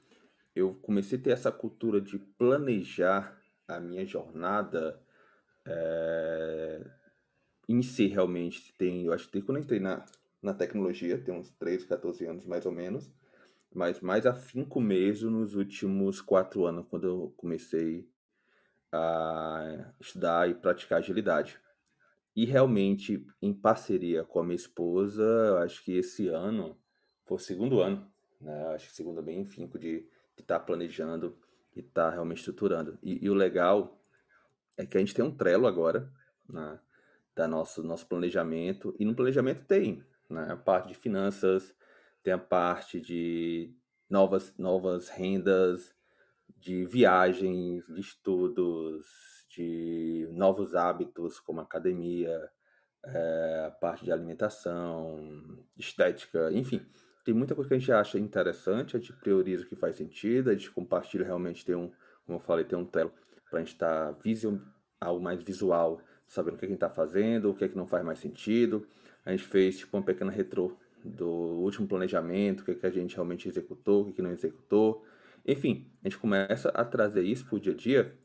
eu 0.55 0.75
comecei 0.75 1.19
a 1.19 1.23
ter 1.23 1.31
essa 1.31 1.51
cultura 1.51 2.01
de 2.01 2.19
planejar 2.19 3.41
a 3.67 3.81
minha 3.81 4.05
jornada 4.07 5.01
é, 5.67 6.85
em 7.69 7.83
si, 7.83 8.07
realmente. 8.07 8.73
Tem, 8.79 9.05
eu 9.05 9.13
acho 9.13 9.29
que 9.29 9.43
quando 9.43 9.59
eu 9.59 9.65
entrei 9.65 9.81
na, 9.81 10.05
na 10.43 10.55
tecnologia, 10.55 11.19
tem 11.19 11.35
uns 11.35 11.51
13, 11.51 11.87
14 11.87 12.25
anos 12.27 12.45
mais 12.47 12.65
ou 12.65 12.73
menos, 12.73 13.11
mas 13.75 14.01
mais 14.01 14.27
afinco 14.27 14.81
mesmo 14.81 15.31
nos 15.31 15.55
últimos 15.55 16.21
quatro 16.21 16.65
anos, 16.65 16.87
quando 16.89 17.07
eu 17.07 17.35
comecei 17.37 18.09
a 18.91 19.93
estudar 20.01 20.49
e 20.49 20.55
praticar 20.55 20.99
agilidade. 20.99 21.59
E 22.39 22.45
realmente, 22.45 23.27
em 23.43 23.53
parceria 23.53 24.23
com 24.23 24.39
a 24.39 24.45
minha 24.45 24.55
esposa, 24.55 25.59
acho 25.59 25.83
que 25.83 25.97
esse 25.97 26.29
ano 26.29 26.79
foi 27.25 27.37
o 27.37 27.41
segundo 27.41 27.81
ano, 27.81 28.09
né? 28.41 28.69
Acho 28.69 28.87
que 28.87 28.95
segundo 28.95 29.21
bem 29.21 29.45
finco 29.45 29.77
de 29.77 30.09
estar 30.39 30.61
tá 30.61 30.65
planejando 30.65 31.37
e 31.75 31.81
estar 31.81 32.05
tá 32.05 32.11
realmente 32.11 32.39
estruturando. 32.39 32.97
E, 33.03 33.25
e, 33.25 33.29
o 33.29 33.35
legal 33.35 34.01
é 34.77 34.87
que 34.87 34.97
a 34.97 35.01
gente 35.01 35.17
tem 35.17 35.25
um 35.25 35.37
trelo 35.37 35.67
agora, 35.67 36.13
né? 36.49 36.79
Da 37.35 37.49
nosso, 37.49 37.83
nosso 37.83 38.07
planejamento. 38.07 38.95
E 39.01 39.05
no 39.05 39.17
planejamento 39.17 39.65
tem 39.65 40.05
né? 40.31 40.47
a 40.49 40.57
parte 40.57 40.91
de 40.91 40.95
finanças, 40.95 41.75
tem 42.23 42.33
a 42.33 42.39
parte 42.39 43.01
de 43.01 43.75
novas, 44.09 44.57
novas 44.57 45.09
rendas, 45.09 45.93
de 46.57 46.87
viagens, 46.87 47.85
de 47.89 48.01
estudos, 48.01 49.38
de 49.59 50.29
novos 50.31 50.77
hábitos 50.77 51.41
como 51.41 51.61
academia, 51.61 52.49
é, 53.05 53.73
parte 53.81 54.05
de 54.05 54.13
alimentação, 54.13 55.59
estética, 55.77 56.51
enfim. 56.53 56.81
Tem 57.25 57.35
muita 57.35 57.55
coisa 57.55 57.69
que 57.69 57.75
a 57.75 57.79
gente 57.79 57.93
acha 57.93 58.19
interessante, 58.19 58.97
a 58.97 59.01
gente 59.01 59.13
prioriza 59.15 59.65
o 59.65 59.67
que 59.67 59.75
faz 59.75 59.97
sentido, 59.97 60.51
a 60.51 60.55
gente 60.55 60.71
compartilha 60.71 61.25
realmente, 61.25 61.65
tem 61.65 61.75
um, 61.75 61.91
como 62.25 62.39
eu 62.39 62.41
falei, 62.41 62.65
tem 62.65 62.79
um 62.79 62.85
telo 62.85 63.13
para 63.51 63.59
a 63.59 63.63
gente 63.63 63.75
estar 63.75 64.15
tá 64.15 64.19
algo 65.01 65.23
mais 65.23 65.43
visual, 65.43 66.01
sabendo 66.27 66.55
o 66.55 66.59
que 66.59 66.65
a 66.65 66.69
gente 66.69 66.77
está 66.77 66.89
fazendo, 66.89 67.51
o 67.51 67.55
que 67.55 67.65
é 67.65 67.69
que 67.69 67.77
não 67.77 67.87
faz 67.87 68.05
mais 68.05 68.21
sentido. 68.21 68.87
A 69.25 69.33
gente 69.33 69.43
fez 69.43 69.79
tipo 69.79 69.97
uma 69.97 70.05
pequena 70.05 70.31
retrô 70.31 70.77
do 71.05 71.29
último 71.29 71.89
planejamento, 71.89 72.61
o 72.61 72.65
que, 72.65 72.71
é 72.71 72.75
que 72.75 72.87
a 72.87 72.91
gente 72.91 73.15
realmente 73.15 73.49
executou, 73.49 74.03
o 74.03 74.05
que, 74.05 74.11
é 74.13 74.15
que 74.15 74.23
não 74.23 74.31
executou. 74.31 75.05
Enfim, 75.47 75.91
a 76.03 76.09
gente 76.09 76.19
começa 76.19 76.69
a 76.71 76.85
trazer 76.85 77.23
isso 77.23 77.45
para 77.47 77.57
o 77.57 77.61
dia 77.61 77.73
a 77.73 77.77
dia 77.77 78.19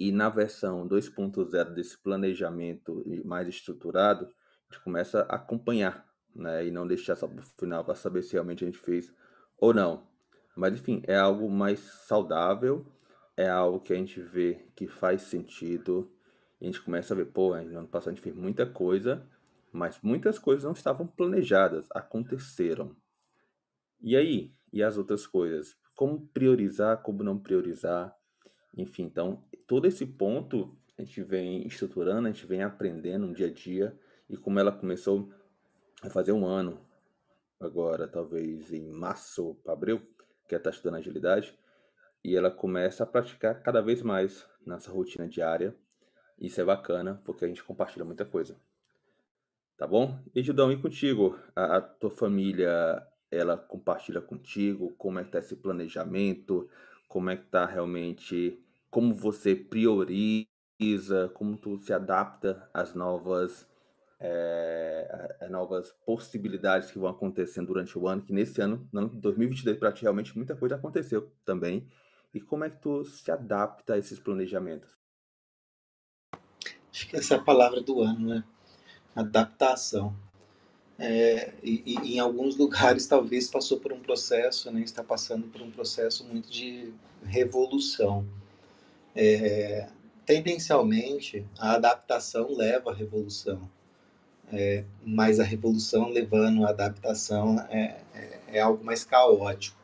e 0.00 0.10
na 0.10 0.30
versão 0.30 0.88
2.0 0.88 1.74
desse 1.74 1.98
planejamento 1.98 3.04
mais 3.22 3.46
estruturado, 3.46 4.24
a 4.24 4.72
gente 4.72 4.82
começa 4.82 5.20
a 5.28 5.36
acompanhar, 5.36 6.10
né? 6.34 6.66
E 6.66 6.70
não 6.70 6.86
deixar 6.86 7.16
só 7.16 7.28
para 7.28 7.38
o 7.38 7.42
final 7.42 7.84
para 7.84 7.94
saber 7.94 8.22
se 8.22 8.32
realmente 8.32 8.64
a 8.64 8.66
gente 8.66 8.78
fez 8.78 9.12
ou 9.58 9.74
não. 9.74 10.08
Mas 10.56 10.74
enfim, 10.74 11.02
é 11.06 11.16
algo 11.16 11.50
mais 11.50 11.80
saudável, 11.80 12.90
é 13.36 13.46
algo 13.46 13.78
que 13.78 13.92
a 13.92 13.96
gente 13.96 14.22
vê 14.22 14.66
que 14.74 14.88
faz 14.88 15.20
sentido. 15.22 16.10
A 16.58 16.64
gente 16.64 16.80
começa 16.80 17.12
a 17.12 17.16
ver, 17.16 17.26
pô, 17.26 17.54
no 17.54 17.78
ano 17.78 17.88
passado 17.88 18.12
a 18.12 18.14
gente 18.14 18.24
fez 18.24 18.34
muita 18.34 18.64
coisa, 18.64 19.28
mas 19.70 20.00
muitas 20.02 20.38
coisas 20.38 20.64
não 20.64 20.72
estavam 20.72 21.06
planejadas, 21.06 21.86
aconteceram. 21.90 22.96
E 24.00 24.16
aí? 24.16 24.54
E 24.72 24.82
as 24.82 24.96
outras 24.96 25.26
coisas? 25.26 25.76
Como 25.94 26.26
priorizar, 26.28 27.02
como 27.02 27.22
não 27.22 27.38
priorizar? 27.38 28.16
Enfim, 28.76 29.04
então, 29.04 29.44
todo 29.70 29.86
esse 29.86 30.04
ponto 30.04 30.76
a 30.98 31.02
gente 31.02 31.22
vem 31.22 31.64
estruturando, 31.64 32.26
a 32.26 32.32
gente 32.32 32.44
vem 32.44 32.60
aprendendo 32.60 33.28
no 33.28 33.32
dia 33.32 33.46
a 33.46 33.52
dia. 33.52 33.96
E 34.28 34.36
como 34.36 34.58
ela 34.58 34.72
começou 34.72 35.32
a 36.02 36.10
fazer 36.10 36.32
um 36.32 36.44
ano, 36.44 36.84
agora, 37.60 38.08
talvez 38.08 38.72
em 38.72 38.90
março 38.90 39.54
para 39.62 39.72
abril, 39.72 40.00
que 40.48 40.56
ela 40.56 40.60
está 40.60 40.70
estudando 40.70 40.96
agilidade, 40.96 41.56
e 42.24 42.34
ela 42.34 42.50
começa 42.50 43.04
a 43.04 43.06
praticar 43.06 43.62
cada 43.62 43.80
vez 43.80 44.02
mais 44.02 44.44
nessa 44.66 44.90
rotina 44.90 45.28
diária. 45.28 45.72
Isso 46.36 46.60
é 46.60 46.64
bacana, 46.64 47.22
porque 47.24 47.44
a 47.44 47.48
gente 47.48 47.62
compartilha 47.62 48.04
muita 48.04 48.24
coisa. 48.24 48.56
Tá 49.76 49.86
bom? 49.86 50.18
E 50.34 50.42
Judão, 50.42 50.72
e 50.72 50.82
contigo? 50.82 51.38
A, 51.54 51.76
a 51.76 51.80
tua 51.80 52.10
família, 52.10 53.06
ela 53.30 53.56
compartilha 53.56 54.20
contigo 54.20 54.92
como 54.98 55.20
é 55.20 55.24
que 55.24 55.30
tá 55.30 55.38
esse 55.38 55.54
planejamento? 55.54 56.68
Como 57.06 57.30
é 57.30 57.36
que 57.36 57.46
tá 57.46 57.64
realmente 57.66 58.60
como 58.90 59.14
você 59.14 59.54
prioriza, 59.54 60.48
como 61.34 61.56
tu 61.56 61.78
se 61.78 61.92
adapta 61.92 62.68
às 62.74 62.94
novas 62.94 63.68
é, 64.22 65.48
novas 65.48 65.92
possibilidades 66.04 66.90
que 66.90 66.98
vão 66.98 67.08
acontecendo 67.08 67.68
durante 67.68 67.98
o 67.98 68.06
ano, 68.06 68.20
que 68.20 68.34
nesse 68.34 68.60
ano, 68.60 68.86
no 68.92 69.00
ano 69.00 69.08
2022, 69.08 69.78
para 69.78 69.92
ti 69.92 70.02
realmente 70.02 70.36
muita 70.36 70.54
coisa 70.54 70.74
aconteceu 70.74 71.32
também. 71.44 71.88
E 72.34 72.40
como 72.40 72.64
é 72.64 72.70
que 72.70 72.76
tu 72.76 73.02
se 73.04 73.30
adapta 73.30 73.94
a 73.94 73.98
esses 73.98 74.20
planejamentos? 74.20 74.90
Acho 76.92 77.08
que 77.08 77.16
essa 77.16 77.34
é 77.34 77.36
a 77.38 77.42
palavra 77.42 77.80
do 77.80 78.02
ano, 78.02 78.28
né? 78.28 78.44
Adaptação. 79.16 80.14
É, 80.98 81.54
e, 81.62 81.82
e, 81.86 82.16
em 82.16 82.18
alguns 82.20 82.56
lugares 82.58 83.06
talvez 83.06 83.48
passou 83.48 83.80
por 83.80 83.90
um 83.90 84.00
processo, 84.00 84.70
né? 84.70 84.82
Está 84.82 85.02
passando 85.02 85.48
por 85.48 85.62
um 85.62 85.70
processo 85.70 86.24
muito 86.26 86.50
de 86.50 86.92
revolução 87.24 88.26
é, 89.14 89.88
tendencialmente, 90.24 91.46
a 91.58 91.72
adaptação 91.72 92.54
leva 92.54 92.90
à 92.90 92.94
revolução, 92.94 93.68
é, 94.52 94.84
mas 95.04 95.40
a 95.40 95.44
revolução 95.44 96.08
levando 96.08 96.64
à 96.64 96.70
adaptação 96.70 97.58
é, 97.70 98.00
é, 98.14 98.38
é 98.54 98.60
algo 98.60 98.84
mais 98.84 99.04
caótico. 99.04 99.78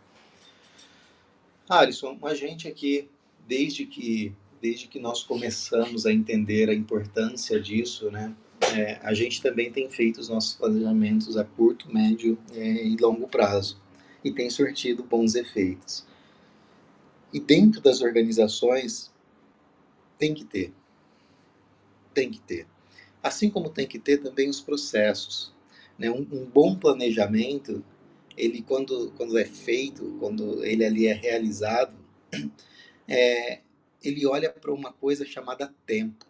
Alisson, 1.69 2.19
a 2.23 2.35
gente 2.35 2.69
aqui, 2.69 3.09
desde 3.47 3.87
que, 3.87 4.33
desde 4.61 4.87
que 4.87 5.01
nós 5.01 5.23
começamos 5.23 6.07
a 6.07 6.13
entender 6.13 6.71
a 6.71 6.75
importância 6.75 7.61
disso, 7.61 8.11
né, 8.11 8.35
é, 8.75 8.99
a 9.03 9.13
gente 9.15 9.43
também 9.43 9.71
tem 9.71 9.91
feito 9.91 10.21
os 10.21 10.29
nossos 10.29 10.55
planejamentos 10.55 11.37
a 11.37 11.45
curto, 11.45 11.93
médio 11.93 12.39
é, 12.53 12.85
e 12.85 12.97
longo 12.97 13.29
prazo 13.29 13.81
e 14.25 14.33
tem 14.33 14.51
surtido 14.51 15.05
bons 15.05 15.35
efeitos. 15.35 16.05
E 17.33 17.41
dentro 17.41 17.81
das 17.81 18.01
organizações, 18.01 19.13
tem 20.19 20.35
que 20.35 20.45
ter. 20.45 20.73
Tem 22.15 22.31
que 22.31 22.41
ter. 22.41 22.67
Assim 23.23 23.51
como 23.51 23.71
tem 23.71 23.87
que 23.87 23.99
ter 23.99 24.19
também 24.19 24.49
os 24.49 24.61
processos. 24.61 25.53
Né? 25.99 26.11
Um, 26.11 26.27
um 26.33 26.45
bom 26.45 26.77
planejamento, 26.77 27.85
ele 28.37 28.63
quando, 28.63 29.13
quando 29.17 29.39
é 29.39 29.45
feito, 29.45 30.17
quando 30.21 30.65
ele 30.65 30.85
ali 30.85 31.07
é 31.07 31.13
realizado, 31.13 31.95
é, 33.09 33.61
ele 34.03 34.27
olha 34.27 34.51
para 34.51 34.73
uma 34.73 34.93
coisa 34.93 35.25
chamada 35.25 35.75
tempo. 35.85 36.27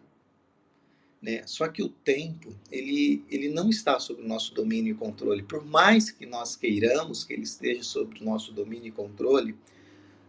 Né? 1.21 1.41
Só 1.45 1.67
que 1.67 1.81
o 1.81 1.89
tempo, 1.89 2.55
ele, 2.71 3.23
ele 3.29 3.49
não 3.49 3.69
está 3.69 3.99
sob 3.99 4.21
o 4.21 4.27
nosso 4.27 4.53
domínio 4.53 4.91
e 4.91 4.97
controle. 4.97 5.43
Por 5.43 5.65
mais 5.65 6.11
que 6.11 6.25
nós 6.25 6.55
queiramos 6.55 7.23
que 7.23 7.33
ele 7.33 7.43
esteja 7.43 7.83
sob 7.83 8.19
o 8.19 8.23
nosso 8.23 8.53
domínio 8.53 8.87
e 8.87 8.91
controle, 8.91 9.55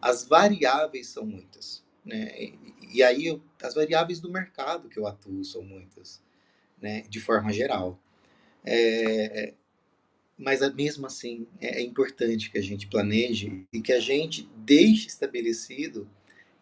as 0.01 0.25
variáveis 0.25 1.09
são 1.09 1.27
muitas. 1.27 1.85
Né? 2.09 2.53
E 2.91 3.03
aí, 3.03 3.27
eu, 3.27 3.43
as 3.63 3.75
variáveis 3.75 4.19
do 4.19 4.33
mercado 4.33 4.89
que 4.89 4.99
eu 4.99 5.07
atuo 5.07 5.45
são 5.45 5.63
muitas, 5.63 6.23
né? 6.81 7.03
de 7.03 7.21
forma 7.21 7.53
geral. 7.53 8.01
É, 8.65 9.53
mas 10.39 10.61
mesmo 10.75 11.07
assim, 11.07 11.47
é, 11.61 11.81
é, 11.81 11.83
importante 11.83 12.51
que 12.51 12.57
a 12.57 12.63
gente 12.63 12.87
planeje 12.87 13.67
e 13.73 13.81
que 13.81 13.93
a 13.93 14.01
gente 14.01 14.49
deixe 14.57 15.07
estabelecido 15.07 16.09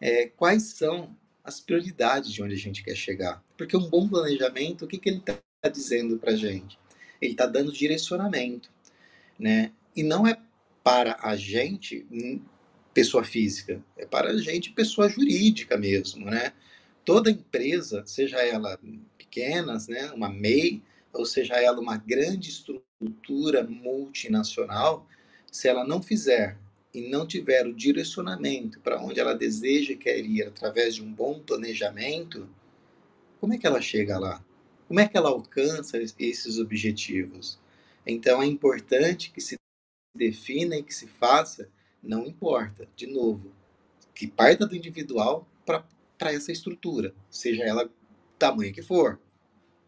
é, 0.00 0.26
quais 0.26 0.64
são 0.64 1.16
as 1.44 1.60
prioridades 1.60 2.32
de 2.32 2.42
onde 2.42 2.54
a 2.54 2.58
gente 2.58 2.82
quer 2.82 2.96
chegar. 2.96 3.44
Porque 3.56 3.76
um 3.76 3.88
bom 3.88 4.08
planejamento, 4.08 4.84
o 4.84 4.88
que, 4.88 4.98
que 4.98 5.08
ele 5.08 5.18
está 5.18 5.38
dizendo 5.72 6.18
para 6.18 6.32
a 6.32 6.36
gente? 6.36 6.76
Ele 7.20 7.32
está 7.32 7.46
dando 7.46 7.70
direcionamento, 7.70 8.68
né? 9.38 9.72
E 9.94 10.02
não 10.02 10.26
é 10.26 10.36
para 10.82 11.16
a 11.22 11.36
gente 11.36 12.04
pessoa 12.96 13.22
física, 13.22 13.84
é 13.94 14.06
para 14.06 14.30
a 14.30 14.38
gente 14.38 14.72
pessoa 14.72 15.06
jurídica 15.06 15.76
mesmo, 15.76 16.24
né? 16.24 16.54
Toda 17.04 17.30
empresa, 17.30 18.02
seja 18.06 18.38
ela 18.38 18.80
pequena, 19.18 19.76
né, 19.86 20.10
uma 20.12 20.30
MEI, 20.30 20.82
ou 21.12 21.26
seja 21.26 21.56
ela 21.56 21.78
uma 21.78 21.98
grande 21.98 22.48
estrutura 22.48 23.62
multinacional, 23.64 25.06
se 25.52 25.68
ela 25.68 25.86
não 25.86 26.00
fizer 26.00 26.56
e 26.94 27.06
não 27.10 27.26
tiver 27.26 27.66
o 27.66 27.74
direcionamento 27.74 28.80
para 28.80 28.98
onde 28.98 29.20
ela 29.20 29.34
deseja 29.34 29.92
e 29.92 29.96
quer 29.96 30.18
ir 30.18 30.44
através 30.44 30.94
de 30.94 31.02
um 31.02 31.12
bom 31.12 31.38
planejamento, 31.38 32.48
como 33.38 33.52
é 33.52 33.58
que 33.58 33.66
ela 33.66 33.82
chega 33.82 34.18
lá? 34.18 34.42
Como 34.88 35.00
é 35.00 35.06
que 35.06 35.18
ela 35.18 35.28
alcança 35.28 35.98
esses 35.98 36.58
objetivos? 36.58 37.58
Então 38.06 38.42
é 38.42 38.46
importante 38.46 39.30
que 39.30 39.40
se 39.42 39.56
defina 40.16 40.76
e 40.76 40.82
que 40.82 40.94
se 40.94 41.06
faça 41.06 41.68
não 42.02 42.26
importa, 42.26 42.88
de 42.96 43.06
novo, 43.06 43.52
que 44.14 44.26
parta 44.26 44.66
do 44.66 44.76
individual 44.76 45.46
para 45.64 46.32
essa 46.32 46.52
estrutura, 46.52 47.14
seja 47.30 47.62
ela 47.64 47.90
tamanho 48.38 48.72
que 48.72 48.82
for, 48.82 49.20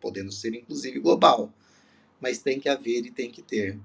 podendo 0.00 0.33
ser 0.33 0.55
inclusive 0.55 0.99
global, 1.00 1.53
mas 2.21 2.38
tem 2.38 2.61
que 2.61 2.69
haver 2.69 3.07
e 3.07 3.11
tem 3.11 3.31
que 3.31 3.43
ter. 3.43 3.79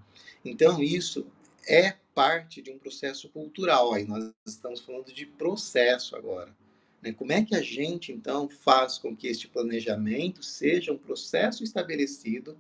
Então, 0.43 0.81
isso 0.81 1.25
é 1.67 1.95
parte 2.13 2.61
de 2.61 2.71
um 2.71 2.77
processo 2.77 3.29
cultural. 3.29 3.93
Aí 3.93 4.05
nós 4.05 4.31
estamos 4.45 4.81
falando 4.81 5.13
de 5.13 5.25
processo 5.25 6.15
agora. 6.15 6.55
Né? 7.01 7.13
Como 7.13 7.31
é 7.31 7.43
que 7.43 7.55
a 7.55 7.61
gente, 7.61 8.11
então, 8.11 8.49
faz 8.49 8.97
com 8.97 9.15
que 9.15 9.27
este 9.27 9.47
planejamento 9.47 10.43
seja 10.43 10.91
um 10.91 10.97
processo 10.97 11.63
estabelecido 11.63 12.57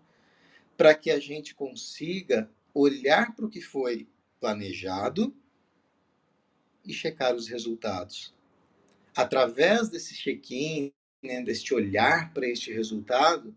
para 0.77 0.93
que 0.93 1.11
a 1.11 1.19
gente 1.19 1.53
consiga 1.53 2.49
olhar 2.73 3.35
para 3.35 3.45
o 3.45 3.49
que 3.49 3.61
foi 3.61 4.07
planejado 4.39 5.33
e 6.85 6.93
checar 6.93 7.35
os 7.35 7.47
resultados. 7.47 8.33
Através 9.15 9.89
desse 9.89 10.15
check-in, 10.15 10.91
né, 11.21 11.41
deste 11.41 11.73
olhar 11.73 12.33
para 12.33 12.47
este 12.47 12.73
resultado, 12.73 13.55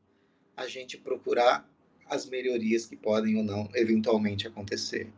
a 0.56 0.66
gente 0.66 0.96
procurar 0.96 1.68
as 2.08 2.26
melhorias 2.26 2.86
que 2.86 2.96
podem 2.96 3.36
ou 3.36 3.42
não 3.42 3.68
eventualmente 3.74 4.46
acontecer. 4.46 5.10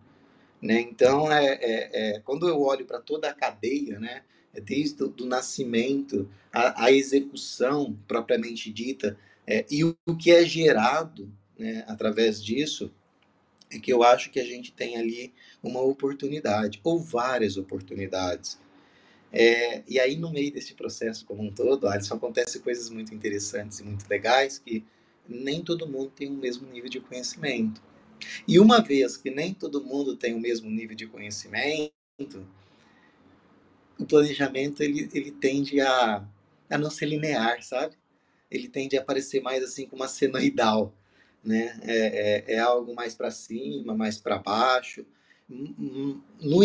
Né? 0.60 0.80
Então, 0.80 1.30
é, 1.30 1.46
é, 1.46 1.90
é, 1.92 2.20
quando 2.20 2.48
eu 2.48 2.60
olho 2.60 2.86
para 2.86 3.00
toda 3.00 3.28
a 3.28 3.34
cadeia, 3.34 4.00
né, 4.00 4.22
é 4.54 4.60
desde 4.60 5.02
o 5.02 5.14
nascimento, 5.24 6.28
a, 6.52 6.84
a 6.86 6.92
execução 6.92 7.96
propriamente 8.08 8.72
dita, 8.72 9.16
é, 9.46 9.64
e 9.70 9.84
o, 9.84 9.96
o, 10.06 10.16
que 10.16 10.30
é 10.30 10.44
gerado 10.44 11.32
né, 11.58 11.84
através 11.86 12.42
disso, 12.42 12.92
é 13.70 13.78
que 13.78 13.92
eu 13.92 14.02
acho 14.02 14.30
que 14.30 14.40
a 14.40 14.44
gente 14.44 14.72
tem 14.72 14.96
ali 14.96 15.32
uma 15.62 15.80
oportunidade, 15.80 16.80
ou 16.82 16.98
várias 16.98 17.56
oportunidades. 17.56 18.58
É, 19.32 19.82
e 19.86 20.00
aí, 20.00 20.16
no 20.16 20.30
meio 20.30 20.52
desse 20.52 20.74
processo 20.74 21.26
como 21.26 21.42
um 21.42 21.52
todo, 21.52 21.86
Alisson, 21.86 22.14
acontecem 22.14 22.60
coisas 22.62 22.88
muito 22.88 23.14
interessantes 23.14 23.78
e 23.80 23.84
muito 23.84 24.08
legais 24.08 24.58
que 24.58 24.84
nem 25.28 25.62
todo 25.62 25.86
mundo 25.86 26.10
tem 26.10 26.28
o 26.28 26.34
mesmo 26.34 26.66
nível 26.70 26.88
de 26.88 27.00
conhecimento. 27.00 27.82
E 28.46 28.58
uma 28.58 28.80
vez 28.80 29.16
que 29.16 29.30
nem 29.30 29.52
todo 29.52 29.84
mundo 29.84 30.16
tem 30.16 30.34
o 30.34 30.40
mesmo 30.40 30.70
nível 30.70 30.96
de 30.96 31.06
conhecimento, 31.06 31.92
o 33.98 34.06
planejamento 34.06 34.82
ele, 34.82 35.08
ele 35.12 35.30
tende 35.30 35.80
a, 35.80 36.26
a 36.70 36.78
não 36.78 36.90
ser 36.90 37.06
linear, 37.06 37.62
sabe? 37.62 37.96
Ele 38.50 38.68
tende 38.68 38.96
a 38.96 39.00
aparecer 39.02 39.42
mais 39.42 39.62
assim 39.62 39.86
como 39.86 40.02
uma 40.02 40.08
senoidal, 40.08 40.94
né? 41.44 41.78
É, 41.82 42.52
é, 42.52 42.54
é 42.54 42.58
algo 42.58 42.94
mais 42.94 43.14
para 43.14 43.30
cima, 43.30 43.94
mais 43.94 44.18
para 44.18 44.38
baixo. 44.38 45.04
No 45.48 46.62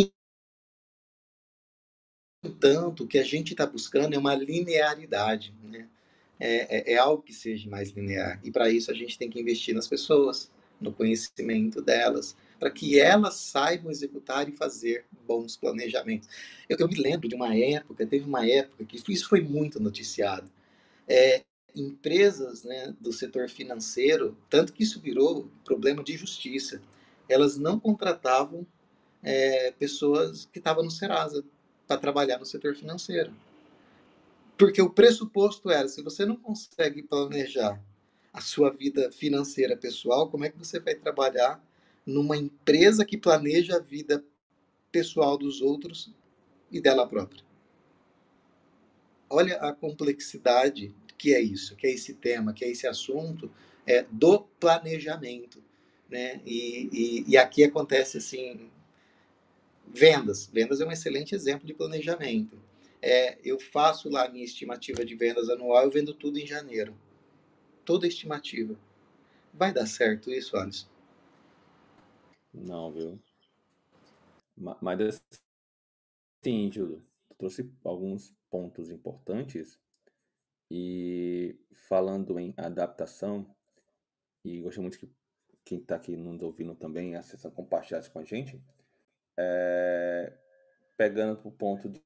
entanto, 2.43 3.03
o 3.03 3.07
que 3.07 3.17
a 3.17 3.23
gente 3.23 3.51
está 3.51 3.65
buscando 3.65 4.13
é 4.13 4.17
uma 4.17 4.35
linearidade, 4.35 5.53
né? 5.63 5.87
É, 6.39 6.91
é, 6.91 6.93
é, 6.93 6.97
algo 6.97 7.23
que 7.23 7.31
seja 7.31 7.69
mais 7.69 7.91
linear. 7.91 8.39
E 8.43 8.51
para 8.51 8.69
isso 8.69 8.91
a 8.91 8.93
gente 8.93 9.17
tem 9.17 9.29
que 9.29 9.39
investir 9.39 9.73
nas 9.73 9.87
pessoas, 9.87 10.51
no 10.81 10.91
conhecimento 10.91 11.81
delas, 11.81 12.35
para 12.59 12.69
que 12.69 12.99
elas 12.99 13.35
saibam 13.35 13.91
executar 13.91 14.49
e 14.49 14.51
fazer 14.51 15.05
bons 15.25 15.55
planejamentos. 15.55 16.27
Eu, 16.67 16.75
eu, 16.77 16.87
me 16.87 16.95
lembro 16.95 17.29
de 17.29 17.35
uma 17.35 17.55
época, 17.55 18.05
teve 18.05 18.25
uma 18.25 18.45
época 18.45 18.83
que 18.83 18.97
isso 19.13 19.29
foi 19.29 19.39
muito 19.39 19.79
noticiado. 19.79 20.51
É, 21.07 21.43
empresas 21.75 22.63
né, 22.63 22.93
do 22.99 23.11
setor 23.11 23.49
financeiro, 23.49 24.37
tanto 24.49 24.73
que 24.73 24.83
isso 24.83 24.99
virou 24.99 25.49
problema 25.65 26.03
de 26.03 26.15
justiça, 26.15 26.81
elas 27.27 27.57
não 27.57 27.79
contratavam 27.79 28.65
é, 29.23 29.71
pessoas 29.71 30.47
que 30.51 30.59
estavam 30.59 30.83
no 30.83 30.91
Serasa 30.91 31.43
para 31.87 31.97
trabalhar 31.97 32.37
no 32.37 32.45
setor 32.45 32.75
financeiro. 32.75 33.33
Porque 34.57 34.81
o 34.81 34.89
pressuposto 34.89 35.69
era, 35.69 35.87
se 35.87 36.01
você 36.01 36.25
não 36.25 36.35
consegue 36.35 37.01
planejar 37.01 37.81
a 38.31 38.41
sua 38.41 38.69
vida 38.69 39.11
financeira 39.11 39.75
pessoal, 39.75 40.29
como 40.29 40.45
é 40.45 40.49
que 40.49 40.57
você 40.57 40.79
vai 40.79 40.95
trabalhar 40.95 41.63
numa 42.05 42.37
empresa 42.37 43.05
que 43.05 43.17
planeja 43.17 43.77
a 43.77 43.79
vida 43.79 44.23
pessoal 44.91 45.37
dos 45.37 45.61
outros 45.61 46.11
e 46.71 46.79
dela 46.79 47.07
própria? 47.07 47.43
Olha 49.29 49.57
a 49.57 49.73
complexidade 49.73 50.93
que 51.17 51.33
é 51.33 51.41
isso, 51.41 51.75
que 51.75 51.87
é 51.87 51.91
esse 51.91 52.13
tema, 52.13 52.53
que 52.53 52.65
é 52.65 52.69
esse 52.69 52.87
assunto 52.87 53.51
é, 53.85 54.05
do 54.09 54.39
planejamento. 54.59 55.63
Né? 56.09 56.41
E, 56.45 56.89
e, 56.91 57.31
e 57.31 57.37
aqui 57.37 57.63
acontece 57.63 58.17
assim, 58.17 58.69
vendas. 59.87 60.47
Vendas 60.47 60.81
é 60.81 60.85
um 60.85 60.91
excelente 60.91 61.33
exemplo 61.33 61.65
de 61.65 61.73
planejamento. 61.73 62.61
É, 63.01 63.37
eu 63.43 63.59
faço 63.59 64.09
lá 64.09 64.29
minha 64.29 64.45
estimativa 64.45 65.03
de 65.03 65.15
vendas 65.15 65.49
anual, 65.49 65.83
eu 65.83 65.91
vendo 65.91 66.13
tudo 66.13 66.39
em 66.39 66.47
janeiro 66.47 66.95
toda 67.85 68.07
estimativa. 68.07 68.75
Vai 69.53 69.73
dar 69.73 69.85
certo 69.85 70.31
isso, 70.31 70.57
Alisson? 70.57 70.87
Não, 72.53 72.91
viu? 72.91 73.19
Mas 74.55 75.21
sim, 76.43 76.71
Júlio, 76.71 77.01
trouxe 77.37 77.69
alguns 77.83 78.33
pontos 78.49 78.89
importantes 78.89 79.79
e 80.69 81.59
falando 81.87 82.39
em 82.39 82.53
adaptação, 82.57 83.55
e 84.43 84.61
gosto 84.61 84.81
muito 84.81 84.99
que 84.99 85.11
quem 85.63 85.79
está 85.79 85.95
aqui 85.95 86.15
nos 86.15 86.41
ouvindo 86.41 86.75
também, 86.75 87.15
a 87.15 87.21
sessão 87.21 87.51
com 87.51 87.67
a 88.19 88.23
gente, 88.23 88.61
é, 89.37 90.33
pegando 90.97 91.37
para 91.37 91.47
o 91.47 91.51
ponto 91.51 91.89
de, 91.89 92.03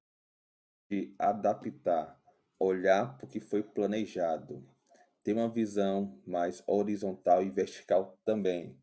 de 0.90 1.16
adaptar, 1.18 2.22
olhar 2.60 3.18
para 3.18 3.26
o 3.26 3.30
que 3.30 3.40
foi 3.40 3.64
planejado, 3.64 4.64
ter 5.24 5.34
uma 5.34 5.50
visão 5.50 6.22
mais 6.26 6.64
horizontal 6.68 7.44
e 7.44 7.50
vertical 7.50 8.18
também. 8.24 8.80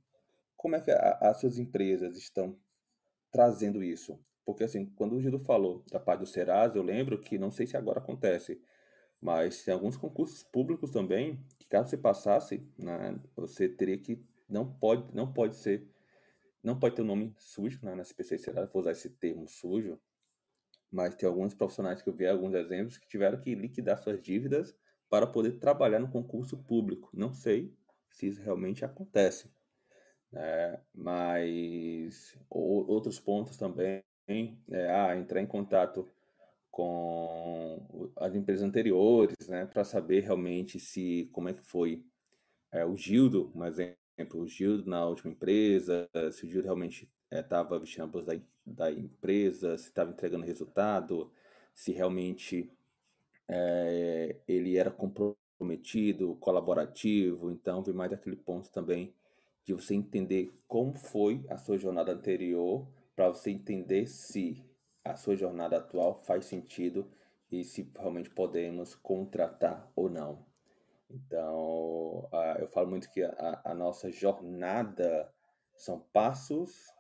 Como 0.57 0.77
é 0.77 0.81
que 0.81 0.91
as 0.91 1.39
suas 1.39 1.59
empresas 1.59 2.17
estão 2.17 2.59
trazendo 3.31 3.83
isso? 3.83 4.19
Porque, 4.45 4.65
assim, 4.65 4.87
quando 4.95 5.15
o 5.15 5.21
Gildo 5.21 5.39
falou 5.39 5.85
da 5.91 5.99
parte 5.99 6.21
do 6.21 6.27
Serasa, 6.27 6.77
eu 6.77 6.83
lembro 6.83 7.19
que, 7.19 7.39
não 7.39 7.51
sei 7.51 7.67
se 7.67 7.77
agora 7.77 7.99
acontece, 7.99 8.61
mas 9.25 9.65
tem 9.65 9.73
alguns 9.73 9.97
concursos 9.97 10.43
públicos 10.43 10.91
também, 10.91 11.43
que 11.59 11.67
caso 11.67 11.89
você 11.89 11.97
passasse, 11.97 12.63
né, 12.77 13.19
você 13.35 13.67
teria 13.67 13.97
que, 13.97 14.23
não 14.47 14.71
pode, 14.71 15.17
não 15.17 15.33
pode 15.33 15.57
ser, 15.57 15.89
não 16.63 16.79
pode 16.79 16.95
ter 16.95 17.01
o 17.01 17.05
um 17.07 17.09
nome 17.09 17.35
sujo 17.39 17.81
né, 17.83 17.95
na 17.95 18.03
SPC 18.03 18.37
Serasa, 18.37 18.71
vou 18.71 18.81
usar 18.81 18.93
esse 18.93 19.09
termo 19.09 19.49
sujo, 19.49 19.99
mas 20.91 21.15
tem 21.15 21.27
alguns 21.27 21.55
profissionais 21.55 22.03
que 22.03 22.09
eu 22.11 22.13
vi 22.13 22.27
alguns 22.27 22.53
exemplos 22.53 22.99
que 22.99 23.09
tiveram 23.09 23.41
que 23.41 23.55
liquidar 23.55 23.97
suas 23.97 24.21
dívidas 24.21 24.77
para 25.09 25.27
poder 25.27 25.53
trabalhar 25.53 26.01
no 26.01 26.11
concurso 26.11 26.59
público. 26.59 27.09
Não 27.15 27.33
sei 27.33 27.75
se 28.11 28.27
isso 28.27 28.43
realmente 28.43 28.85
acontece. 28.85 29.51
Né? 30.31 30.79
Mas 30.93 32.37
outros 32.51 33.19
pontos 33.19 33.57
também, 33.57 34.05
é, 34.29 34.91
ah, 34.91 35.17
entrar 35.17 35.41
em 35.41 35.47
contato 35.47 36.07
com 36.75 38.11
as 38.17 38.35
empresas 38.35 38.65
anteriores, 38.65 39.47
né, 39.47 39.65
para 39.65 39.85
saber 39.85 40.25
realmente 40.25 40.81
se 40.81 41.31
como 41.33 41.49
é 41.49 41.53
que 41.53 41.63
foi 41.63 42.05
é, 42.73 42.85
o 42.85 42.97
Gildo, 42.97 43.53
um 43.55 43.65
exemplo, 43.65 44.41
o 44.41 44.47
Gildo 44.49 44.91
na 44.91 45.07
última 45.07 45.31
empresa, 45.31 46.11
se 46.33 46.45
o 46.45 46.49
Gildo 46.49 46.65
realmente 46.65 47.09
estava 47.31 47.77
é, 47.77 47.79
vestindo 47.79 48.03
a 48.03 48.07
bolsa 48.09 48.35
da, 48.35 48.43
da 48.67 48.91
empresa, 48.91 49.79
se 49.79 49.85
estava 49.85 50.11
entregando 50.11 50.45
resultado, 50.45 51.31
se 51.73 51.93
realmente 51.93 52.69
é, 53.47 54.35
ele 54.49 54.77
era 54.77 54.91
comprometido, 54.91 56.35
colaborativo, 56.41 57.53
então 57.53 57.85
vi 57.85 57.93
mais 57.93 58.13
aquele 58.13 58.35
ponto 58.35 58.69
também 58.73 59.15
de 59.65 59.73
você 59.73 59.95
entender 59.95 60.53
como 60.67 60.93
foi 60.93 61.45
a 61.49 61.57
sua 61.57 61.79
jornada 61.79 62.11
anterior, 62.11 62.85
para 63.15 63.29
você 63.29 63.53
entender 63.53 64.09
se 64.09 64.61
a 65.05 65.17
sua 65.17 65.37
jornada 65.37 65.77
atual 65.77 66.15
faz 66.15 66.47
sentido 66.47 67.11
e 67.51 67.63
se 67.63 67.91
realmente 67.97 68.31
podemos 68.31 68.95
contratar 68.95 69.91
ou 69.95 70.09
não. 70.09 70.45
Então, 71.11 72.29
eu 72.59 72.67
falo 72.67 72.89
muito 72.89 73.11
que 73.11 73.23
a, 73.23 73.61
a 73.65 73.75
nossa 73.75 74.11
jornada 74.11 75.31
são 75.77 76.01
passos 76.13 76.93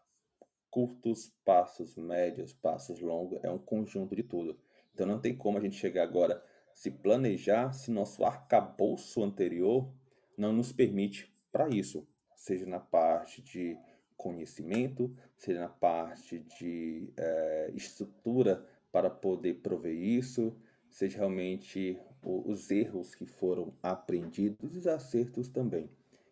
curtos, 0.71 1.33
passos 1.45 1.97
médios, 1.97 2.53
passos 2.53 3.01
longos, 3.01 3.38
é 3.43 3.51
um 3.51 3.59
conjunto 3.59 4.14
de 4.14 4.23
tudo. 4.23 4.59
Então 4.93 5.07
não 5.07 5.21
tem 5.21 5.37
como 5.37 5.57
a 5.57 5.61
gente 5.61 5.77
chegar 5.77 6.03
agora 6.03 6.43
se 6.75 6.90
planejar 6.90 7.73
se 7.73 7.90
nosso 7.90 8.25
arcabouço 8.25 9.23
anterior 9.23 9.88
não 10.37 10.53
nos 10.53 10.73
permite 10.73 11.33
para 11.53 11.69
isso, 11.69 12.07
seja 12.35 12.67
na 12.67 12.81
parte 12.81 13.40
de 13.40 13.79
conhecimento, 14.16 15.14
seja 15.37 15.61
na 15.61 15.68
parte 15.68 16.38
de 16.38 17.12
é, 17.16 17.70
estrutura 17.74 18.66
para 18.90 19.11
poder 19.11 19.55
prover 19.55 19.94
isso, 19.94 20.57
seja 20.88 21.18
realmente 21.18 21.98
o, 22.22 22.50
os 22.50 22.70
erros 22.70 23.14
que 23.14 23.27
foram 23.27 23.74
aprendidos 23.83 24.74
e 24.74 24.79
os 24.79 24.87
acertos 24.87 25.48
também. 25.48 25.90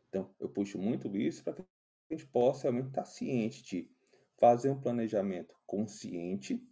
Então, 0.08 0.30
eu 0.38 0.48
puxo 0.48 0.78
muito 0.78 1.14
isso 1.16 1.42
para 1.42 1.54
que 1.54 1.62
a 1.62 2.14
gente 2.14 2.26
possa 2.26 2.62
realmente 2.64 2.88
estar 2.88 3.04
ciente 3.04 3.62
de 3.64 3.90
fazer 4.38 4.70
um 4.70 4.80
planejamento 4.80 5.54
consciente, 5.66 6.62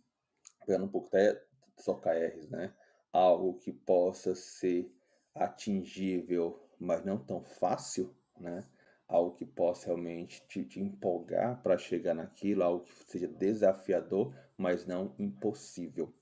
pegando 0.60 0.84
um 0.84 0.88
pouco 0.88 1.08
até 1.08 1.42
só 1.78 1.94
KRs, 1.94 2.48
né? 2.48 2.74
Algo 3.12 3.54
que 3.54 3.72
possa 3.72 4.34
ser 4.34 4.92
atingível, 5.34 6.60
mas 6.78 7.04
não 7.04 7.18
tão 7.18 7.42
fácil, 7.42 8.14
né? 8.38 8.64
Algo 9.10 9.34
que 9.34 9.44
possa 9.44 9.86
realmente 9.86 10.40
te, 10.46 10.64
te 10.64 10.80
empolgar 10.80 11.60
para 11.62 11.76
chegar 11.76 12.14
naquilo, 12.14 12.62
algo 12.62 12.84
que 12.84 12.92
seja 13.10 13.26
desafiador, 13.26 14.32
mas 14.56 14.86
não 14.86 15.12
impossível. 15.18 16.14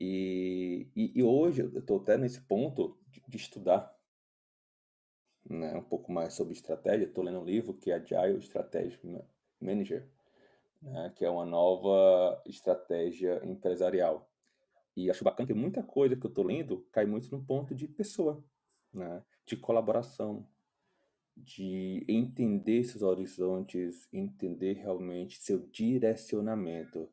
E, 0.00 0.88
e, 0.96 1.18
e 1.18 1.22
hoje 1.22 1.60
eu 1.60 1.78
estou 1.78 2.00
até 2.00 2.16
nesse 2.16 2.40
ponto 2.40 2.98
de, 3.08 3.22
de 3.28 3.36
estudar 3.36 3.94
né, 5.44 5.76
um 5.76 5.82
pouco 5.82 6.10
mais 6.10 6.32
sobre 6.32 6.54
estratégia. 6.54 7.04
Estou 7.04 7.22
lendo 7.22 7.40
um 7.40 7.44
livro 7.44 7.74
que 7.74 7.90
é 7.90 7.96
Agile 7.96 8.38
Strategic 8.38 9.06
Manager, 9.60 10.08
né, 10.80 11.12
que 11.14 11.26
é 11.26 11.30
uma 11.30 11.44
nova 11.44 12.42
estratégia 12.46 13.38
empresarial. 13.44 14.30
E 14.96 15.10
acho 15.10 15.24
bacana 15.24 15.46
que 15.46 15.52
muita 15.52 15.82
coisa 15.82 16.16
que 16.16 16.24
eu 16.24 16.30
estou 16.30 16.44
lendo 16.44 16.86
cai 16.90 17.04
muito 17.04 17.30
no 17.30 17.44
ponto 17.44 17.74
de 17.74 17.86
pessoa, 17.86 18.42
né? 18.92 19.22
de 19.44 19.56
colaboração, 19.56 20.46
de 21.36 22.04
entender 22.08 22.80
esses 22.80 23.02
horizontes, 23.02 24.08
entender 24.12 24.74
realmente 24.74 25.42
seu 25.42 25.58
direcionamento. 25.58 27.08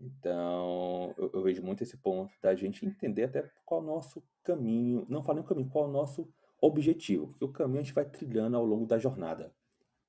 Então, 0.00 1.14
eu, 1.16 1.30
eu, 1.34 1.42
vejo 1.42 1.62
muito 1.62 1.82
esse 1.82 1.96
ponto 1.96 2.32
da 2.42 2.54
gente 2.54 2.86
entender 2.86 3.24
até 3.24 3.50
qual 3.64 3.80
é 3.80 3.84
o 3.84 3.86
nosso 3.86 4.22
caminho, 4.42 5.06
não 5.08 5.22
falando 5.22 5.44
caminho, 5.44 5.68
qual 5.68 5.84
é 5.84 5.88
o 5.88 5.92
nosso 5.92 6.28
objetivo, 6.60 7.28
porque 7.28 7.44
o 7.44 7.52
caminho 7.52 7.80
a 7.80 7.82
gente 7.82 7.94
vai 7.94 8.04
trilhando 8.04 8.56
ao 8.56 8.64
longo 8.64 8.86
da 8.86 8.98
jornada. 8.98 9.54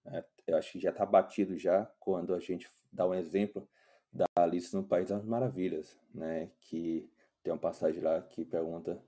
Né? 0.04 0.24
Eu 0.48 0.58
acho 0.58 0.74
que 0.74 0.80
já 0.80 0.90
está 0.90 1.06
batido 1.06 1.58
já 1.58 1.86
quando 2.00 2.34
a 2.34 2.40
gente 2.40 2.70
dá 2.92 3.08
um 3.08 3.14
exemplo 3.14 3.68
da 4.12 4.26
Alice 4.36 4.76
no 4.76 4.84
País 4.84 5.10
das 5.10 5.24
Maravilhas, 5.24 5.98
né? 6.14 6.52
Que 6.60 7.10
tem 7.42 7.54
uma 7.54 7.60
passagem 7.60 8.02
lá 8.04 8.22
que 8.22 8.44
pergunta 8.44 9.02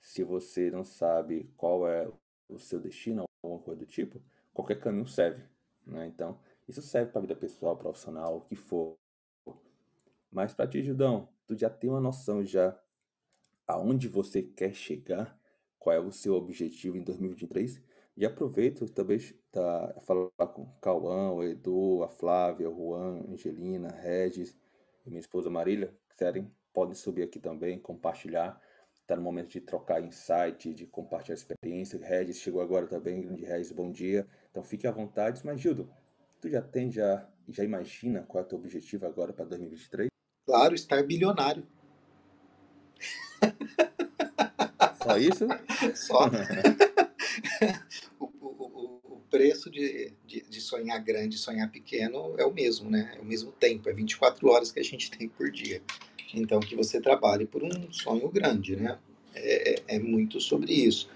se 0.00 0.24
você 0.24 0.70
não 0.70 0.84
sabe 0.84 1.50
qual 1.56 1.86
é 1.86 2.10
o 2.48 2.58
seu 2.58 2.80
destino, 2.80 3.24
alguma 3.48 3.64
coisa 3.64 3.80
do 3.80 3.86
tipo, 3.86 4.22
qualquer 4.52 4.80
caminho 4.80 5.06
serve. 5.06 5.42
Né? 5.86 6.06
Então, 6.06 6.38
isso 6.68 6.82
serve 6.82 7.10
para 7.10 7.20
a 7.20 7.22
vida 7.22 7.36
pessoal, 7.36 7.76
profissional, 7.76 8.36
o 8.36 8.40
que 8.42 8.54
for. 8.54 8.96
Mas 10.30 10.52
para 10.52 10.68
ti, 10.68 10.82
Judão, 10.82 11.28
tu 11.46 11.56
já 11.56 11.70
tem 11.70 11.88
uma 11.88 12.00
noção 12.00 12.44
já 12.44 12.78
aonde 13.66 14.08
você 14.08 14.42
quer 14.42 14.74
chegar, 14.74 15.38
qual 15.78 15.94
é 15.94 16.00
o 16.00 16.12
seu 16.12 16.34
objetivo 16.34 16.96
em 16.96 17.02
2023. 17.02 17.82
E 18.16 18.26
aproveito 18.26 18.88
também 18.88 19.18
tá, 19.52 19.94
falar 20.02 20.30
com 20.52 20.62
o 20.62 20.72
Cauã, 20.80 21.30
o 21.30 21.44
Edu, 21.44 22.02
a 22.02 22.08
Flávia, 22.08 22.68
o 22.68 22.74
Juan, 22.74 23.32
Angelina, 23.32 23.88
Regis 23.88 24.56
e 25.06 25.10
minha 25.10 25.20
esposa 25.20 25.48
Marília, 25.48 25.96
quiserem, 26.10 26.52
podem 26.72 26.94
subir 26.94 27.22
aqui 27.22 27.38
também, 27.38 27.78
compartilhar. 27.78 28.60
Está 29.08 29.16
no 29.16 29.22
momento 29.22 29.48
de 29.48 29.62
trocar 29.62 30.04
insight, 30.04 30.74
de 30.74 30.84
compartilhar 30.84 31.34
experiência. 31.34 31.98
Regis 31.98 32.42
chegou 32.42 32.60
agora 32.60 32.86
também, 32.86 33.22
grande 33.22 33.42
Regis, 33.42 33.72
bom 33.72 33.90
dia. 33.90 34.26
Então 34.50 34.62
fique 34.62 34.86
à 34.86 34.90
vontade. 34.90 35.40
Mas, 35.46 35.58
Gildo, 35.58 35.90
tu 36.38 36.50
já 36.50 36.60
tem, 36.60 36.92
já, 36.92 37.26
já 37.48 37.64
imagina 37.64 38.22
qual 38.28 38.44
é 38.44 38.46
o 38.46 38.50
teu 38.50 38.58
objetivo 38.58 39.06
agora 39.06 39.32
para 39.32 39.46
2023? 39.46 40.10
Claro, 40.44 40.74
estar 40.74 41.02
bilionário. 41.04 41.66
Só 45.02 45.16
isso? 45.16 45.46
Só. 45.96 46.28
o, 48.20 48.26
o, 48.26 49.00
o, 49.04 49.20
preço 49.30 49.70
de, 49.70 50.12
de, 50.26 50.42
de, 50.42 50.60
sonhar 50.60 51.02
grande 51.02 51.38
sonhar 51.38 51.72
pequeno 51.72 52.34
é 52.36 52.44
o 52.44 52.52
mesmo, 52.52 52.90
né? 52.90 53.14
É 53.16 53.20
o 53.20 53.24
mesmo 53.24 53.52
tempo, 53.52 53.88
é 53.88 53.94
24 53.94 54.46
horas 54.50 54.70
que 54.70 54.80
a 54.80 54.84
gente 54.84 55.10
tem 55.10 55.30
por 55.30 55.50
dia. 55.50 55.82
Então, 56.34 56.60
que 56.60 56.76
você 56.76 57.00
trabalhe 57.00 57.46
por 57.46 57.62
um 57.62 57.92
sonho 57.92 58.28
grande, 58.28 58.76
né? 58.76 58.98
É, 59.34 59.70
é, 59.70 59.82
é 59.96 59.98
muito 59.98 60.40
sobre 60.40 60.72
isso. 60.72 61.08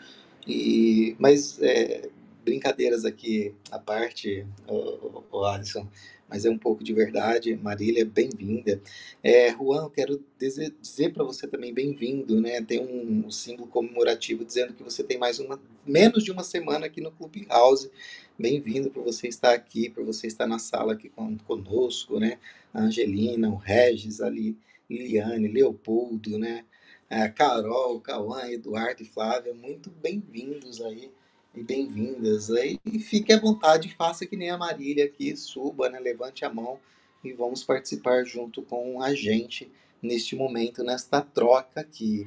E, 0.47 1.15
mas, 1.19 1.61
é, 1.61 2.09
brincadeiras 2.45 3.05
aqui 3.05 3.55
à 3.71 3.79
parte, 3.79 4.47
o, 4.67 5.23
o 5.31 5.45
Alisson, 5.45 5.87
mas 6.29 6.45
é 6.47 6.51
um 6.51 6.57
pouco 6.57 6.83
de 6.83 6.93
verdade. 6.93 7.55
Marília, 7.57 8.05
bem-vinda. 8.05 8.81
É, 9.23 9.51
Juan, 9.53 9.91
quero 9.91 10.25
dizer, 10.39 10.75
dizer 10.81 11.13
para 11.13 11.25
você 11.25 11.47
também 11.47 11.75
bem-vindo, 11.75 12.41
né? 12.41 12.63
Tem 12.63 12.81
um 12.81 13.31
símbolo 13.31 13.69
comemorativo 13.69 14.45
dizendo 14.45 14.73
que 14.73 14.83
você 14.83 15.05
tem 15.05 15.19
mais 15.19 15.39
uma, 15.39 15.61
menos 15.87 16.25
de 16.25 16.33
uma 16.33 16.43
semana 16.43 16.87
aqui 16.87 17.01
no 17.03 17.13
Clube 17.13 17.47
House. 17.49 17.91
Bem-vindo 18.39 18.91
por 18.91 19.05
você 19.05 19.29
estar 19.29 19.53
aqui, 19.53 19.91
por 19.91 20.05
você 20.05 20.27
estar 20.27 20.47
na 20.47 20.59
sala 20.59 20.95
aqui 20.95 21.13
conosco, 21.47 22.19
né? 22.19 22.39
A 22.73 22.81
Angelina, 22.81 23.51
o 23.51 23.57
Regis 23.57 24.23
ali, 24.23 24.57
Liliane, 24.89 25.49
Leopoldo, 25.49 26.39
né? 26.39 26.65
A 27.09 27.29
Carol, 27.29 28.01
Cauã, 28.01 28.51
Eduardo 28.51 29.03
e 29.03 29.07
Flávia, 29.07 29.53
muito 29.53 29.91
bem-vindos 29.91 30.81
aí 30.81 31.11
e 31.55 31.63
bem-vindas. 31.63 32.51
Aí 32.51 32.79
fique 33.01 33.33
à 33.33 33.39
vontade, 33.39 33.95
faça 33.95 34.27
que 34.27 34.37
nem 34.37 34.51
a 34.51 34.57
Marília 34.57 35.05
aqui, 35.05 35.37
suba, 35.37 35.89
né, 35.89 36.01
levante 36.01 36.45
a 36.45 36.53
mão 36.53 36.79
e 37.23 37.33
vamos 37.33 37.63
participar 37.63 38.25
junto 38.25 38.63
com 38.63 39.03
a 39.03 39.15
gente 39.15 39.71
neste 40.01 40.35
momento, 40.35 40.83
nesta 40.83 41.21
troca 41.21 41.81
aqui. 41.81 42.27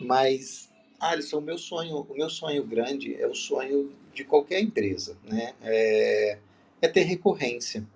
Mas, 0.00 0.70
Alisson, 0.98 1.38
o 1.38 1.42
meu 1.42 1.58
sonho, 1.58 2.06
o 2.08 2.14
meu 2.14 2.30
sonho 2.30 2.64
grande 2.64 3.14
é 3.14 3.26
o 3.26 3.34
sonho 3.34 3.92
de 4.12 4.24
qualquer 4.24 4.60
empresa, 4.60 5.16
né? 5.24 5.54
É, 5.62 6.38
é 6.80 6.88
ter 6.88 7.02
recorrência. 7.02 7.86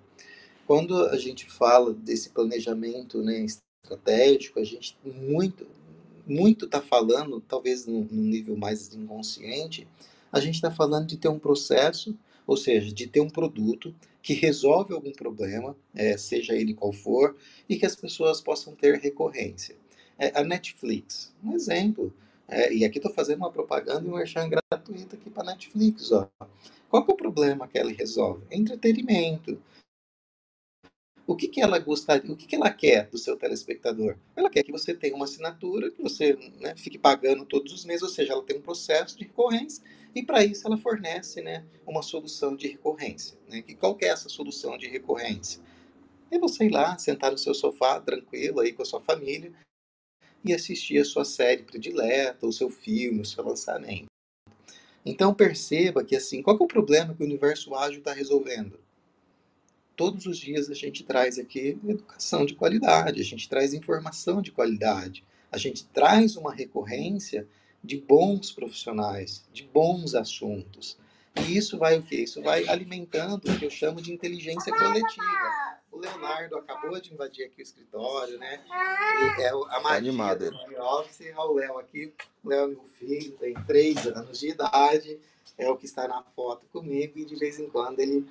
Quando 0.66 1.06
a 1.06 1.16
gente 1.16 1.46
fala 1.46 1.94
desse 1.94 2.28
planejamento 2.28 3.22
né, 3.22 3.46
estratégico, 3.88 4.60
a 4.60 4.64
gente 4.64 4.96
muito 5.04 5.66
muito 6.26 6.66
está 6.66 6.82
falando, 6.82 7.40
talvez 7.40 7.86
num 7.86 8.06
nível 8.10 8.54
mais 8.54 8.94
inconsciente, 8.94 9.88
a 10.30 10.38
gente 10.38 10.56
está 10.56 10.70
falando 10.70 11.06
de 11.06 11.16
ter 11.16 11.28
um 11.28 11.38
processo, 11.38 12.14
ou 12.46 12.54
seja, 12.54 12.92
de 12.92 13.06
ter 13.06 13.20
um 13.20 13.30
produto 13.30 13.94
que 14.22 14.34
resolve 14.34 14.92
algum 14.92 15.10
problema, 15.10 15.74
é, 15.94 16.18
seja 16.18 16.54
ele 16.54 16.74
qual 16.74 16.92
for, 16.92 17.34
e 17.66 17.76
que 17.76 17.86
as 17.86 17.96
pessoas 17.96 18.42
possam 18.42 18.74
ter 18.74 18.98
recorrência. 18.98 19.74
É, 20.18 20.38
a 20.38 20.44
Netflix, 20.44 21.32
um 21.42 21.54
exemplo. 21.54 22.12
É, 22.46 22.74
e 22.74 22.84
aqui 22.84 22.98
estou 22.98 23.12
fazendo 23.12 23.38
uma 23.38 23.50
propaganda 23.50 24.06
e 24.06 24.10
um 24.10 24.16
merchan 24.16 24.50
gratuito 24.50 25.16
aqui 25.16 25.30
para 25.30 25.44
Netflix. 25.44 26.12
Ó. 26.12 26.28
Qual 26.90 27.06
é 27.08 27.12
o 27.12 27.16
problema 27.16 27.66
que 27.66 27.78
ela 27.78 27.92
resolve? 27.92 28.42
Entretenimento. 28.50 29.58
O 31.28 31.36
que, 31.36 31.46
que 31.46 31.60
ela 31.60 31.78
gostaria, 31.78 32.32
o 32.32 32.34
que, 32.34 32.46
que 32.46 32.56
ela 32.56 32.70
quer 32.70 33.06
do 33.10 33.18
seu 33.18 33.36
telespectador? 33.36 34.16
Ela 34.34 34.48
quer 34.48 34.62
que 34.62 34.72
você 34.72 34.94
tenha 34.94 35.14
uma 35.14 35.26
assinatura, 35.26 35.90
que 35.90 36.02
você 36.02 36.32
né, 36.58 36.74
fique 36.74 36.96
pagando 36.98 37.44
todos 37.44 37.70
os 37.70 37.84
meses, 37.84 38.02
ou 38.02 38.08
seja, 38.08 38.32
ela 38.32 38.42
tem 38.42 38.56
um 38.56 38.62
processo 38.62 39.18
de 39.18 39.24
recorrência 39.24 39.84
e 40.14 40.22
para 40.22 40.42
isso 40.42 40.66
ela 40.66 40.78
fornece 40.78 41.42
né, 41.42 41.66
uma 41.86 42.00
solução 42.00 42.56
de 42.56 42.66
recorrência. 42.66 43.36
Né? 43.46 43.62
E 43.68 43.74
qual 43.74 43.94
que 43.94 44.06
é 44.06 44.08
essa 44.08 44.30
solução 44.30 44.78
de 44.78 44.88
recorrência? 44.88 45.60
É 46.30 46.38
você 46.38 46.64
ir 46.64 46.70
lá, 46.70 46.96
sentar 46.96 47.30
no 47.30 47.36
seu 47.36 47.52
sofá, 47.52 48.00
tranquilo, 48.00 48.60
aí 48.60 48.72
com 48.72 48.80
a 48.80 48.86
sua 48.86 49.02
família, 49.02 49.52
e 50.42 50.54
assistir 50.54 50.96
a 50.96 51.04
sua 51.04 51.26
série 51.26 51.62
predileta, 51.62 52.46
o 52.46 52.52
seu 52.54 52.70
filme, 52.70 53.20
o 53.20 53.26
seu 53.26 53.44
lançamento. 53.44 54.06
Então 55.04 55.34
perceba 55.34 56.02
que 56.02 56.16
assim, 56.16 56.40
qual 56.40 56.56
é 56.56 56.62
o 56.62 56.66
problema 56.66 57.14
que 57.14 57.22
o 57.22 57.26
universo 57.26 57.74
ágil 57.74 57.98
está 57.98 58.14
resolvendo? 58.14 58.80
Todos 59.98 60.26
os 60.26 60.38
dias 60.38 60.70
a 60.70 60.74
gente 60.74 61.02
traz 61.02 61.40
aqui 61.40 61.76
educação 61.84 62.46
de 62.46 62.54
qualidade, 62.54 63.20
a 63.20 63.24
gente 63.24 63.48
traz 63.48 63.74
informação 63.74 64.40
de 64.40 64.52
qualidade, 64.52 65.24
a 65.50 65.58
gente 65.58 65.84
traz 65.86 66.36
uma 66.36 66.54
recorrência 66.54 67.48
de 67.82 67.96
bons 67.96 68.52
profissionais, 68.52 69.44
de 69.52 69.64
bons 69.64 70.14
assuntos. 70.14 70.96
E 71.40 71.56
isso 71.56 71.76
vai 71.76 71.98
o 71.98 72.02
quê? 72.04 72.14
Isso 72.14 72.40
vai 72.40 72.68
alimentando 72.68 73.50
o 73.50 73.58
que 73.58 73.64
eu 73.64 73.70
chamo 73.70 74.00
de 74.00 74.12
inteligência 74.12 74.72
coletiva. 74.72 75.80
O 75.90 75.98
Leonardo 75.98 76.58
acabou 76.58 77.00
de 77.00 77.12
invadir 77.12 77.46
aqui 77.46 77.60
o 77.60 77.62
escritório, 77.62 78.38
né? 78.38 78.60
E 78.68 79.42
é 79.42 79.48
a 79.48 79.80
magia 79.80 79.98
Animado. 79.98 80.48
do 80.48 80.80
office. 80.80 81.26
O 81.36 81.54
Léo 81.54 81.76
aqui. 81.76 82.14
O 82.44 82.48
Léo 82.48 82.66
é 82.66 82.68
meu 82.68 82.84
filho, 83.00 83.32
tem 83.32 83.52
três 83.66 84.06
anos 84.06 84.38
de 84.38 84.50
idade. 84.50 85.18
É 85.56 85.68
o 85.68 85.76
que 85.76 85.86
está 85.86 86.06
na 86.06 86.22
foto 86.36 86.66
comigo 86.72 87.18
e 87.18 87.24
de 87.24 87.34
vez 87.34 87.58
em 87.58 87.68
quando 87.68 87.98
ele 87.98 88.24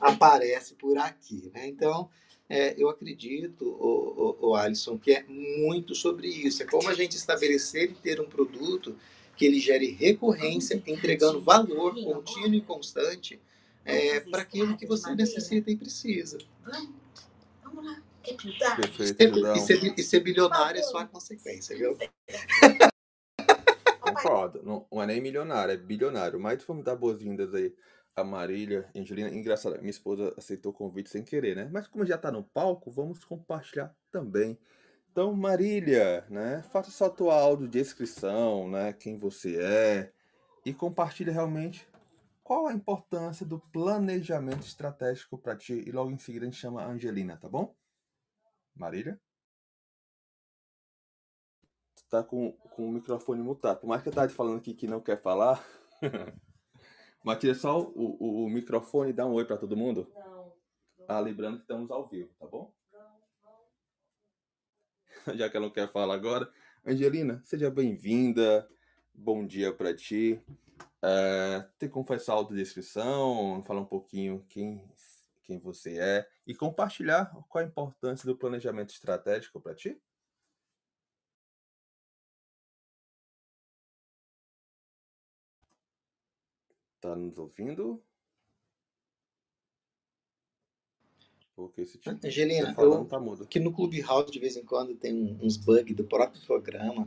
aparece 0.00 0.74
por 0.74 0.96
aqui, 0.98 1.50
né? 1.54 1.66
Então, 1.66 2.08
é, 2.48 2.74
eu 2.80 2.88
acredito, 2.88 3.64
o, 3.64 4.38
o, 4.40 4.48
o 4.50 4.54
Alisson, 4.54 4.98
que 4.98 5.12
é 5.12 5.24
muito 5.24 5.94
sobre 5.94 6.28
isso. 6.28 6.62
É 6.62 6.66
como 6.66 6.88
a 6.88 6.94
gente 6.94 7.16
estabelecer 7.16 7.90
e 7.90 7.94
ter 7.94 8.20
um 8.20 8.28
produto 8.28 8.96
que 9.36 9.44
ele 9.44 9.58
gere 9.58 9.90
recorrência, 9.90 10.80
entregando 10.86 11.40
valor 11.40 11.94
contínuo 11.94 12.54
e 12.54 12.60
constante 12.60 13.40
é, 13.84 14.20
para 14.20 14.42
aquilo 14.42 14.76
que 14.76 14.86
você 14.86 15.14
necessita 15.14 15.70
e 15.70 15.76
precisa. 15.76 16.38
Vamos 17.62 17.84
lá. 17.84 18.02
Perfeito, 18.76 19.38
e, 19.54 19.60
ser, 19.60 19.94
e 19.98 20.02
ser 20.02 20.20
bilionário 20.20 20.80
é 20.80 20.82
só 20.82 20.98
a 20.98 21.06
consequência, 21.06 21.76
viu? 21.76 21.98
Concordo. 24.00 24.62
Não, 24.62 24.86
não 24.90 25.02
é 25.02 25.06
nem 25.06 25.20
milionário, 25.20 25.72
é 25.72 25.76
bilionário. 25.76 26.40
Mas 26.40 26.64
vamos 26.64 26.84
dar 26.84 26.96
boas-vindas 26.96 27.52
aí 27.52 27.74
a 28.16 28.22
Marília, 28.22 28.88
Angelina, 28.94 29.28
engraçado, 29.28 29.78
minha 29.78 29.90
esposa 29.90 30.32
aceitou 30.36 30.70
o 30.72 30.74
convite 30.74 31.10
sem 31.10 31.24
querer, 31.24 31.56
né? 31.56 31.68
Mas 31.72 31.88
como 31.88 32.06
já 32.06 32.16
tá 32.16 32.30
no 32.30 32.44
palco, 32.44 32.90
vamos 32.90 33.24
compartilhar 33.24 33.94
também. 34.10 34.58
Então, 35.10 35.34
Marília, 35.34 36.24
né? 36.30 36.62
Faça 36.70 36.90
só 36.90 37.06
a 37.06 37.10
tua 37.10 37.34
audiodescrição, 37.34 38.68
né? 38.68 38.92
Quem 38.92 39.16
você 39.16 39.60
é 39.60 40.12
e 40.64 40.72
compartilha 40.72 41.32
realmente 41.32 41.86
qual 42.42 42.66
a 42.66 42.72
importância 42.72 43.44
do 43.44 43.58
planejamento 43.58 44.66
estratégico 44.66 45.38
para 45.38 45.56
ti. 45.56 45.82
E 45.86 45.90
logo 45.90 46.10
em 46.10 46.18
seguida 46.18 46.46
a 46.46 46.48
gente 46.50 46.60
chama 46.60 46.82
a 46.82 46.88
Angelina, 46.88 47.36
tá 47.36 47.48
bom? 47.48 47.74
Marília? 48.74 49.20
Tu 51.96 52.04
tá 52.08 52.22
com, 52.22 52.52
com 52.52 52.88
o 52.88 52.92
microfone 52.92 53.42
mutado. 53.42 53.80
Por 53.80 53.88
mais 53.88 54.02
que 54.02 54.08
eu 54.08 54.12
tava 54.12 54.28
te 54.28 54.34
falando 54.34 54.58
aqui 54.58 54.74
que 54.74 54.86
não 54.86 55.00
quer 55.00 55.20
falar. 55.20 55.64
Matilha, 57.24 57.54
só 57.54 57.80
o, 57.80 58.16
o, 58.20 58.44
o, 58.44 58.50
microfone 58.50 59.10
dá 59.10 59.24
um 59.24 59.32
oi 59.32 59.46
para 59.46 59.56
todo 59.56 59.74
mundo? 59.74 60.06
Não. 60.14 60.52
Ah, 61.08 61.18
lembrando 61.18 61.56
que 61.56 61.62
estamos 61.62 61.90
ao 61.90 62.06
vivo, 62.06 62.28
tá 62.38 62.46
bom? 62.46 62.70
Não, 62.92 63.00
não. 65.26 65.34
Já 65.34 65.48
que 65.48 65.56
ela 65.56 65.64
não 65.64 65.72
quer 65.72 65.90
falar 65.90 66.14
agora. 66.14 66.52
Angelina, 66.84 67.40
seja 67.42 67.70
bem-vinda. 67.70 68.68
Bom 69.14 69.46
dia 69.46 69.72
para 69.72 69.96
ti. 69.96 70.38
É, 71.00 71.66
tem 71.78 71.88
como 71.88 72.04
fazer 72.04 72.24
sua 72.24 72.34
autodescrição, 72.34 73.62
falar 73.64 73.80
um 73.80 73.86
pouquinho 73.86 74.44
quem, 74.50 74.84
quem 75.42 75.58
você 75.58 75.98
é 75.98 76.28
e 76.46 76.54
compartilhar 76.54 77.32
qual 77.48 77.64
a 77.64 77.66
importância 77.66 78.26
do 78.26 78.36
planejamento 78.36 78.90
estratégico 78.90 79.58
para 79.62 79.74
ti? 79.74 79.98
Tá 87.04 87.14
nos 87.14 87.36
ouvindo? 87.36 88.02
Porque 91.54 91.82
esse 91.82 91.98
tipo 91.98 92.26
Angelina, 92.26 92.68
tá 92.68 92.74
falando, 92.74 93.02
eu, 93.02 93.04
tá 93.04 93.20
mudo. 93.20 93.46
que 93.46 93.60
no 93.60 93.74
Clubhouse 93.74 94.32
de 94.32 94.38
vez 94.38 94.56
em 94.56 94.64
quando 94.64 94.94
tem 94.94 95.38
uns 95.42 95.58
bugs 95.58 95.94
do 95.94 96.02
próprio 96.02 96.40
programa. 96.46 97.06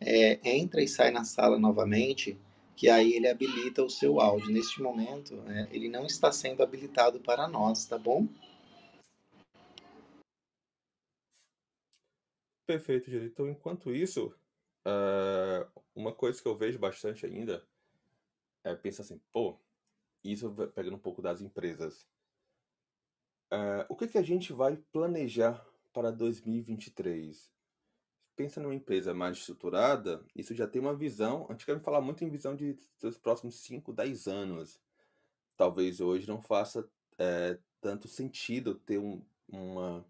É, 0.00 0.38
entra 0.48 0.80
e 0.80 0.86
sai 0.86 1.10
na 1.10 1.24
sala 1.24 1.58
novamente, 1.58 2.38
que 2.76 2.88
aí 2.88 3.14
ele 3.14 3.26
habilita 3.26 3.82
o 3.82 3.90
seu 3.90 4.20
áudio. 4.20 4.52
Neste 4.52 4.80
momento, 4.80 5.34
é, 5.48 5.68
ele 5.72 5.88
não 5.88 6.06
está 6.06 6.30
sendo 6.30 6.62
habilitado 6.62 7.18
para 7.18 7.48
nós, 7.48 7.84
tá 7.84 7.98
bom? 7.98 8.28
Perfeito, 12.64 13.10
Júlio. 13.10 13.26
Então, 13.26 13.48
enquanto 13.48 13.92
isso, 13.92 14.32
uh, 14.86 15.80
uma 15.96 16.12
coisa 16.12 16.40
que 16.40 16.46
eu 16.46 16.54
vejo 16.54 16.78
bastante 16.78 17.26
ainda 17.26 17.66
é 18.64 18.74
pensar 18.74 19.02
assim, 19.02 19.20
pô, 19.32 19.58
isso 20.22 20.52
pegando 20.74 20.96
um 20.96 21.00
pouco 21.00 21.20
das 21.20 21.40
empresas. 21.40 22.06
Uh, 23.52 23.84
o 23.88 23.96
que, 23.96 24.08
que 24.08 24.18
a 24.18 24.22
gente 24.22 24.52
vai 24.52 24.76
planejar 24.92 25.64
para 25.92 26.10
2023? 26.10 27.52
Pensa 28.34 28.60
numa 28.60 28.74
empresa 28.74 29.12
mais 29.12 29.36
estruturada, 29.38 30.24
isso 30.34 30.54
já 30.54 30.66
tem 30.66 30.80
uma 30.80 30.94
visão. 30.94 31.46
Antigamente 31.50 31.84
falar 31.84 32.00
muito 32.00 32.24
em 32.24 32.30
visão 32.30 32.56
de 32.56 32.78
dos 33.00 33.18
próximos 33.18 33.56
5, 33.56 33.92
10 33.92 34.26
anos. 34.26 34.80
Talvez 35.56 36.00
hoje 36.00 36.26
não 36.26 36.40
faça 36.40 36.88
é, 37.18 37.58
tanto 37.80 38.08
sentido 38.08 38.74
ter 38.74 38.98
um 38.98 39.22
uma 39.52 40.04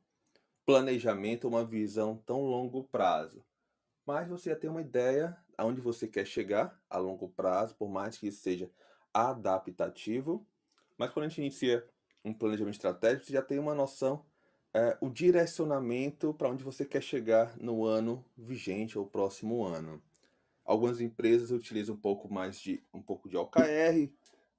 planejamento, 0.64 1.48
uma 1.48 1.64
visão 1.64 2.16
tão 2.24 2.42
longo 2.42 2.84
prazo. 2.84 3.44
Mas 4.06 4.28
você 4.28 4.50
já 4.50 4.56
tem 4.56 4.68
uma 4.68 4.80
ideia 4.80 5.36
aonde 5.56 5.80
você 5.80 6.08
quer 6.08 6.26
chegar 6.26 6.80
a 6.88 6.98
longo 6.98 7.28
prazo, 7.28 7.74
por 7.76 7.88
mais 7.88 8.18
que 8.18 8.26
isso 8.26 8.42
seja 8.42 8.70
adaptativo. 9.12 10.46
Mas 10.96 11.10
quando 11.10 11.26
a 11.26 11.28
gente 11.28 11.40
inicia 11.40 11.86
um 12.24 12.32
planejamento 12.32 12.74
estratégico, 12.74 13.26
você 13.26 13.32
já 13.32 13.42
tem 13.42 13.58
uma 13.58 13.74
noção, 13.74 14.24
é, 14.74 14.96
o 15.00 15.10
direcionamento 15.10 16.32
para 16.34 16.48
onde 16.48 16.64
você 16.64 16.84
quer 16.84 17.02
chegar 17.02 17.56
no 17.58 17.84
ano 17.84 18.24
vigente 18.36 18.98
ou 18.98 19.06
próximo 19.06 19.64
ano. 19.64 20.02
Algumas 20.64 21.00
empresas 21.00 21.50
utilizam 21.50 21.94
um 21.94 21.98
pouco 21.98 22.32
mais 22.32 22.58
de 22.58 22.82
um 22.94 23.02
pouco 23.02 23.28
de 23.28 23.36
OKR 23.36 24.10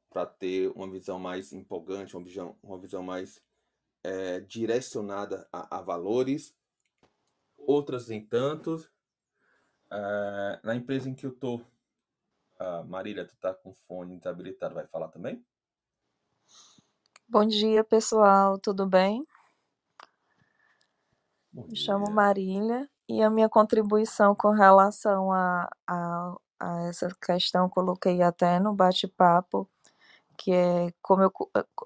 para 0.09 0.25
ter 0.25 0.71
uma 0.75 0.89
visão 0.89 1.17
mais 1.17 1.53
empolgante, 1.53 2.15
uma 2.15 2.23
visão, 2.23 2.55
uma 2.61 2.77
visão 2.77 3.01
mais 3.01 3.41
é, 4.03 4.41
direcionada 4.41 5.47
a, 5.51 5.77
a, 5.77 5.81
valores. 5.81 6.55
Outras 7.57 8.09
nem 8.09 8.23
tanto. 8.23 8.85
É, 9.95 10.59
na 10.63 10.75
empresa 10.75 11.07
em 11.07 11.13
que 11.13 11.23
eu 11.23 11.29
estou, 11.29 11.63
Marília, 12.87 13.25
tu 13.25 13.33
está 13.35 13.53
com 13.53 13.71
fone 13.71 14.17
desabilitado, 14.17 14.73
vai 14.73 14.87
falar 14.87 15.09
também? 15.09 15.45
Bom 17.29 17.45
dia, 17.45 17.83
pessoal, 17.83 18.57
tudo 18.57 18.87
bem? 18.87 19.23
Bom 21.51 21.67
Me 21.67 21.75
chamo 21.75 22.09
Marília 22.09 22.89
e 23.07 23.21
a 23.21 23.29
minha 23.29 23.47
contribuição 23.47 24.33
com 24.33 24.49
relação 24.49 25.31
a, 25.31 25.69
a, 25.87 26.35
a 26.59 26.81
essa 26.87 27.15
questão 27.23 27.69
coloquei 27.69 28.23
até 28.23 28.59
no 28.59 28.73
bate-papo, 28.73 29.69
que 30.35 30.51
é 30.51 30.91
como 31.03 31.21
eu, 31.21 31.31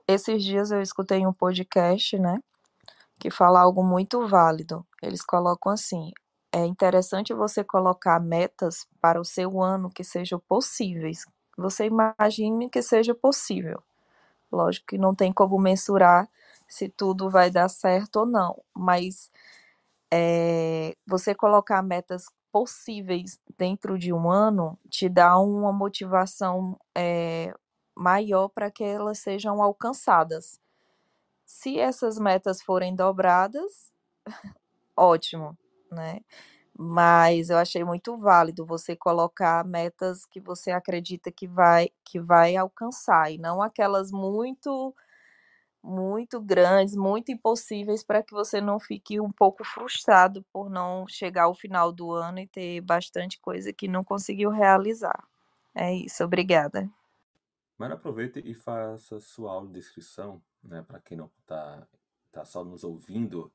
esses 0.08 0.42
dias 0.42 0.72
eu 0.72 0.82
escutei 0.82 1.28
um 1.28 1.34
podcast, 1.34 2.18
né, 2.18 2.42
que 3.20 3.30
fala 3.30 3.60
algo 3.60 3.84
muito 3.84 4.26
válido. 4.26 4.88
Eles 5.02 5.22
colocam 5.22 5.74
assim: 5.74 6.14
é 6.52 6.66
interessante 6.66 7.34
você 7.34 7.64
colocar 7.64 8.20
metas 8.20 8.88
para 9.02 9.20
o 9.20 9.26
seu 9.26 9.62
ano 9.62 9.90
que 9.90 10.04
sejam 10.04 10.40
possíveis. 10.40 11.26
Você 11.58 11.86
imagine 11.86 12.70
que 12.70 12.82
seja 12.82 13.14
possível. 13.16 13.82
Lógico 14.52 14.88
que 14.88 14.98
não 14.98 15.14
tem 15.16 15.34
como 15.34 15.60
mensurar 15.60 16.30
se 16.68 16.90
tudo 16.90 17.30
vai 17.30 17.50
dar 17.52 17.70
certo 17.70 18.18
ou 18.22 18.26
não, 18.26 18.62
mas 18.76 19.32
é, 20.12 20.96
você 21.06 21.36
colocar 21.36 21.82
metas 21.82 22.26
possíveis 22.52 23.40
dentro 23.58 23.98
de 24.00 24.14
um 24.14 24.30
ano 24.32 24.80
te 24.90 25.10
dá 25.10 25.38
uma 25.40 25.72
motivação 25.72 26.80
é, 26.96 27.54
maior 27.96 28.50
para 28.50 28.72
que 28.72 28.84
elas 28.84 29.20
sejam 29.20 29.62
alcançadas. 29.62 30.60
Se 31.46 31.80
essas 31.80 32.20
metas 32.20 32.62
forem 32.62 32.96
dobradas, 32.96 33.92
ótimo, 34.96 35.58
né? 35.92 36.20
Mas 36.78 37.50
eu 37.50 37.58
achei 37.58 37.84
muito 37.84 38.18
válido 38.18 38.66
você 38.66 38.96
colocar 38.96 39.66
metas 39.66 40.26
que 40.26 40.40
você 40.40 40.72
acredita 40.72 41.32
que 41.32 41.48
vai 41.48 41.90
que 42.06 42.20
vai 42.20 42.56
alcançar 42.56 43.32
e 43.32 43.38
não 43.40 43.62
aquelas 43.62 44.12
muito 44.12 44.96
muito 45.84 46.42
grandes, 46.42 46.96
muito 46.96 47.32
impossíveis 47.32 48.04
para 48.04 48.22
que 48.24 48.34
você 48.34 48.60
não 48.62 48.80
fique 48.80 49.20
um 49.22 49.32
pouco 49.32 49.64
frustrado 49.64 50.44
por 50.52 50.70
não 50.70 51.08
chegar 51.08 51.44
ao 51.46 51.56
final 51.56 51.92
do 51.94 52.12
ano 52.12 52.40
e 52.40 52.48
ter 52.48 52.82
bastante 52.82 53.40
coisa 53.40 53.72
que 53.74 53.88
não 53.88 54.04
conseguiu 54.04 54.50
realizar. 54.50 55.24
É 55.76 55.94
isso, 55.94 56.24
obrigada. 56.24 56.90
Mas 57.78 57.92
aproveite 57.92 58.40
e 58.40 58.54
faça 58.54 59.20
sua 59.20 59.52
audiodescrição, 59.54 60.42
né, 60.64 60.82
para 60.82 61.00
quem 61.00 61.18
não 61.18 61.32
está 61.42 61.88
tá 62.32 62.46
só 62.46 62.64
nos 62.64 62.84
ouvindo, 62.84 63.52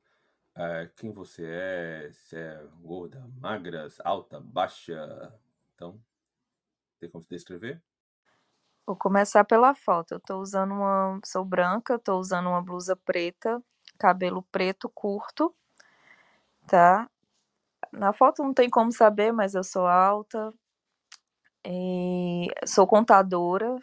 é, 0.55 0.89
quem 0.95 1.11
você 1.11 1.45
é, 1.45 2.11
se 2.11 2.37
é 2.37 2.63
gorda, 2.81 3.25
magra, 3.39 3.87
alta, 4.03 4.39
baixa. 4.39 5.33
Então, 5.73 5.99
tem 6.99 7.09
como 7.09 7.23
se 7.23 7.29
descrever? 7.29 7.81
Vou 8.85 8.95
começar 8.95 9.43
pela 9.45 9.73
foto. 9.73 10.15
Eu 10.15 10.19
tô 10.19 10.39
usando 10.39 10.73
uma. 10.73 11.19
Sou 11.25 11.43
branca, 11.43 11.97
tô 11.97 12.19
usando 12.19 12.47
uma 12.47 12.61
blusa 12.61 12.95
preta, 12.95 13.61
cabelo 13.97 14.43
preto 14.51 14.89
curto, 14.89 15.55
tá? 16.67 17.09
Na 17.91 18.13
foto 18.13 18.43
não 18.43 18.53
tem 18.53 18.69
como 18.69 18.91
saber, 18.91 19.31
mas 19.31 19.55
eu 19.55 19.63
sou 19.63 19.87
alta. 19.87 20.53
Sou 22.65 22.85
contadora 22.87 23.75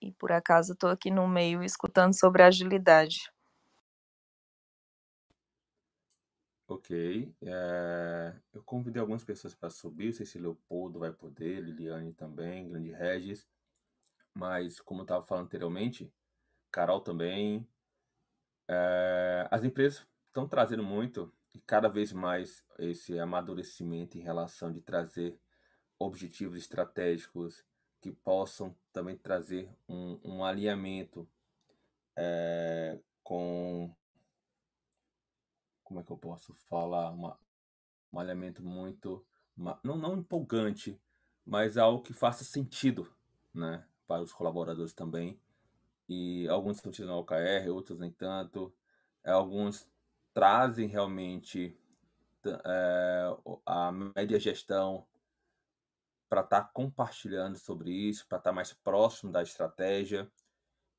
e 0.00 0.12
por 0.12 0.32
acaso 0.32 0.74
estou 0.74 0.90
aqui 0.90 1.10
no 1.10 1.26
meio 1.26 1.62
escutando 1.62 2.18
sobre 2.18 2.42
agilidade. 2.42 3.33
Ok. 6.66 7.34
É, 7.42 8.34
eu 8.52 8.62
convidei 8.62 9.00
algumas 9.00 9.24
pessoas 9.24 9.54
para 9.54 9.70
subir. 9.70 10.06
Não 10.06 10.12
sei 10.14 10.26
se 10.26 10.38
Leopoldo 10.38 10.98
vai 10.98 11.12
poder, 11.12 11.60
Liliane 11.62 12.12
também, 12.12 12.68
Grande 12.68 12.90
Regis. 12.90 13.46
Mas, 14.32 14.80
como 14.80 15.00
eu 15.00 15.04
estava 15.04 15.24
falando 15.24 15.46
anteriormente, 15.46 16.12
Carol 16.70 17.00
também. 17.00 17.66
É, 18.68 19.46
as 19.50 19.62
empresas 19.62 20.06
estão 20.28 20.48
trazendo 20.48 20.82
muito 20.82 21.32
e 21.52 21.60
cada 21.60 21.88
vez 21.88 22.12
mais 22.12 22.64
esse 22.78 23.18
amadurecimento 23.18 24.16
em 24.18 24.22
relação 24.22 24.72
de 24.72 24.80
trazer 24.80 25.38
objetivos 25.98 26.58
estratégicos 26.58 27.64
que 28.00 28.10
possam 28.10 28.74
também 28.92 29.16
trazer 29.16 29.70
um, 29.88 30.18
um 30.24 30.44
alinhamento 30.44 31.28
é, 32.16 32.98
com 33.22 33.94
como 35.84 36.00
é 36.00 36.02
que 36.02 36.10
eu 36.10 36.16
posso 36.16 36.54
falar? 36.68 37.10
Uma, 37.10 37.38
um 38.12 38.18
alinhamento 38.18 38.62
muito. 38.62 39.24
Uma, 39.56 39.78
não, 39.84 39.96
não 39.96 40.16
empolgante, 40.16 41.00
mas 41.46 41.76
algo 41.76 42.02
que 42.02 42.12
faça 42.12 42.42
sentido 42.42 43.08
né, 43.52 43.84
para 44.06 44.22
os 44.22 44.32
colaboradores 44.32 44.92
também. 44.92 45.38
E 46.08 46.48
alguns 46.48 46.76
estão 46.76 46.90
utilizando 46.90 47.18
OKR, 47.18 47.70
outros 47.70 47.98
nem 47.98 48.10
tanto. 48.10 48.74
É, 49.22 49.30
alguns 49.30 49.88
trazem 50.32 50.88
realmente 50.88 51.78
é, 52.44 53.36
a 53.64 53.92
média 53.92 54.40
gestão 54.40 55.06
para 56.28 56.40
estar 56.40 56.62
tá 56.62 56.70
compartilhando 56.72 57.56
sobre 57.56 57.92
isso, 57.92 58.26
para 58.26 58.38
estar 58.38 58.50
tá 58.50 58.54
mais 58.54 58.72
próximo 58.72 59.30
da 59.30 59.42
estratégia. 59.42 60.30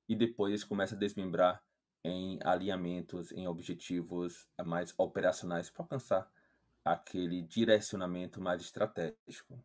E 0.08 0.16
depois 0.16 0.64
começa 0.64 0.96
a 0.96 0.98
desmembrar 0.98 1.65
em 2.06 2.40
alinhamentos, 2.44 3.32
em 3.32 3.48
objetivos 3.48 4.48
mais 4.64 4.94
operacionais 4.98 5.70
para 5.72 5.84
alcançar 5.84 6.32
aquele 6.84 7.42
direcionamento 7.42 8.40
mais 8.40 8.62
estratégico. 8.62 9.60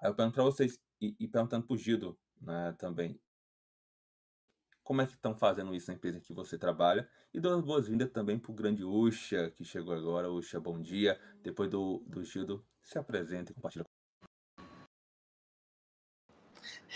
Aí 0.00 0.10
eu 0.10 0.14
pergunto 0.14 0.34
para 0.34 0.44
vocês, 0.44 0.80
e, 1.00 1.14
e 1.20 1.28
perguntando 1.28 1.64
para 1.66 1.74
o 1.74 1.78
Gildo 1.78 2.18
né, 2.40 2.74
também, 2.76 3.20
como 4.82 5.00
é 5.00 5.06
que 5.06 5.14
estão 5.14 5.34
fazendo 5.34 5.74
isso 5.74 5.88
na 5.88 5.94
empresa 5.94 6.20
que 6.20 6.32
você 6.32 6.58
trabalha? 6.58 7.08
E 7.32 7.40
dou 7.40 7.56
as 7.56 7.64
boas-vindas 7.64 8.10
também 8.10 8.38
para 8.38 8.50
o 8.50 8.54
grande 8.54 8.84
Uxa, 8.84 9.50
que 9.50 9.64
chegou 9.64 9.94
agora. 9.94 10.30
Uxa, 10.30 10.60
bom 10.60 10.80
dia. 10.80 11.20
Depois 11.42 11.68
do, 11.68 12.04
do 12.06 12.24
Gildo, 12.24 12.64
se 12.82 12.96
apresenta 12.98 13.50
e 13.50 13.54
compartilha. 13.54 13.84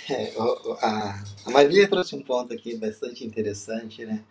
É, 0.09 0.35
a, 0.81 1.23
a 1.47 1.51
Marília 1.51 1.89
trouxe 1.89 2.15
um 2.15 2.23
ponto 2.23 2.55
aqui 2.55 2.77
bastante 2.77 3.25
interessante, 3.25 4.05
né? 4.07 4.25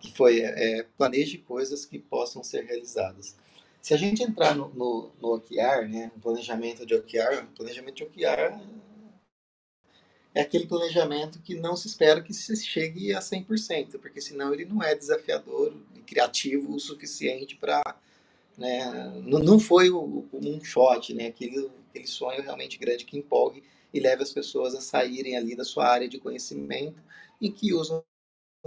Que 0.00 0.12
foi 0.12 0.40
é, 0.40 0.82
planeje 0.96 1.38
coisas 1.38 1.84
que 1.84 1.98
possam 1.98 2.42
ser 2.42 2.64
realizadas. 2.64 3.36
Se 3.80 3.94
a 3.94 3.96
gente 3.96 4.22
entrar 4.22 4.54
no, 4.54 4.68
no, 4.70 5.12
no 5.20 5.34
OKR, 5.34 5.88
né, 5.88 6.10
o 6.16 6.20
planejamento 6.20 6.84
de 6.84 6.94
OKR, 6.94 7.44
o 7.44 7.54
planejamento 7.54 7.94
de 7.94 8.04
OKR 8.04 8.58
é 10.34 10.40
aquele 10.40 10.66
planejamento 10.66 11.40
que 11.40 11.54
não 11.54 11.76
se 11.76 11.86
espera 11.86 12.20
que 12.20 12.34
se 12.34 12.56
chegue 12.56 13.14
a 13.14 13.20
100%, 13.20 13.98
porque 14.00 14.20
senão 14.20 14.52
ele 14.52 14.64
não 14.64 14.82
é 14.82 14.94
desafiador 14.94 15.72
e 15.94 16.00
criativo 16.00 16.74
o 16.74 16.80
suficiente 16.80 17.56
para... 17.56 17.80
Né, 18.58 18.84
não, 19.24 19.38
não 19.38 19.60
foi 19.60 19.90
o, 19.90 20.26
um 20.32 20.64
shot, 20.64 21.14
né, 21.14 21.28
aquele, 21.28 21.70
aquele 21.90 22.06
sonho 22.06 22.42
realmente 22.42 22.78
grande 22.78 23.04
que 23.04 23.16
empolgue 23.16 23.62
e 23.94 24.00
leve 24.00 24.22
as 24.22 24.32
pessoas 24.32 24.74
a 24.74 24.80
saírem 24.80 25.36
ali 25.36 25.54
da 25.54 25.64
sua 25.64 25.86
área 25.86 26.08
de 26.08 26.18
conhecimento 26.18 27.00
e 27.40 27.50
que 27.50 27.72
usam 27.72 28.02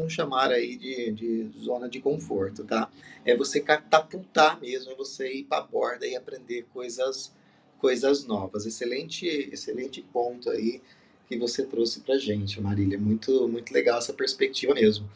chamar 0.08 0.52
aí 0.52 0.78
de, 0.78 1.12
de 1.12 1.60
zona 1.60 1.90
de 1.90 2.00
conforto, 2.00 2.64
tá? 2.64 2.90
É 3.26 3.36
você 3.36 3.60
catapultar 3.60 4.60
mesmo, 4.62 4.92
é 4.92 4.96
você 4.96 5.34
ir 5.34 5.44
para 5.46 5.64
a 5.64 5.68
borda 5.68 6.06
e 6.06 6.16
aprender 6.16 6.68
coisas 6.72 7.34
coisas 7.80 8.26
novas. 8.26 8.66
Excelente, 8.66 9.26
excelente 9.26 10.02
ponto 10.02 10.50
aí 10.50 10.82
que 11.28 11.38
você 11.38 11.66
trouxe 11.66 12.02
para 12.02 12.18
gente, 12.18 12.62
Marília. 12.62 13.00
Muito, 13.00 13.48
muito 13.48 13.74
legal 13.74 13.98
essa 13.98 14.14
perspectiva 14.14 14.74
mesmo. 14.74 15.10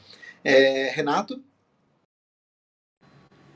É, 0.44 0.90
Renato? 0.90 1.44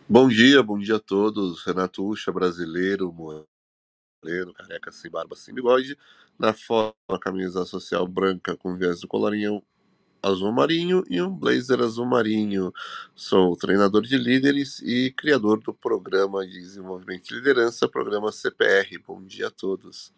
Bom 0.09 0.27
dia, 0.27 0.61
bom 0.63 0.77
dia 0.77 0.95
a 0.95 0.99
todos. 0.99 1.63
Renato 1.65 2.05
Ucha, 2.05 2.31
brasileiro, 2.31 3.11
moreno, 3.11 4.53
careca, 4.53 4.91
sem 4.91 5.09
barba, 5.11 5.35
sem 5.35 5.53
bigode. 5.53 5.97
Na 6.37 6.53
foto, 6.53 6.95
camisa 7.21 7.65
social 7.65 8.07
branca 8.07 8.55
com 8.55 8.75
viés 8.75 9.01
do 9.01 9.07
colarinho 9.07 9.61
azul 10.21 10.51
marinho 10.51 11.03
e 11.09 11.21
um 11.21 11.33
blazer 11.33 11.79
azul 11.81 12.05
marinho. 12.05 12.71
Sou 13.15 13.55
treinador 13.55 14.01
de 14.01 14.17
líderes 14.17 14.79
e 14.81 15.11
criador 15.11 15.59
do 15.61 15.73
programa 15.73 16.45
de 16.45 16.53
desenvolvimento 16.53 17.27
de 17.27 17.35
liderança, 17.35 17.87
programa 17.87 18.31
CPR. 18.31 18.97
Bom 19.05 19.23
dia 19.23 19.47
a 19.47 19.51
todos. 19.51 20.13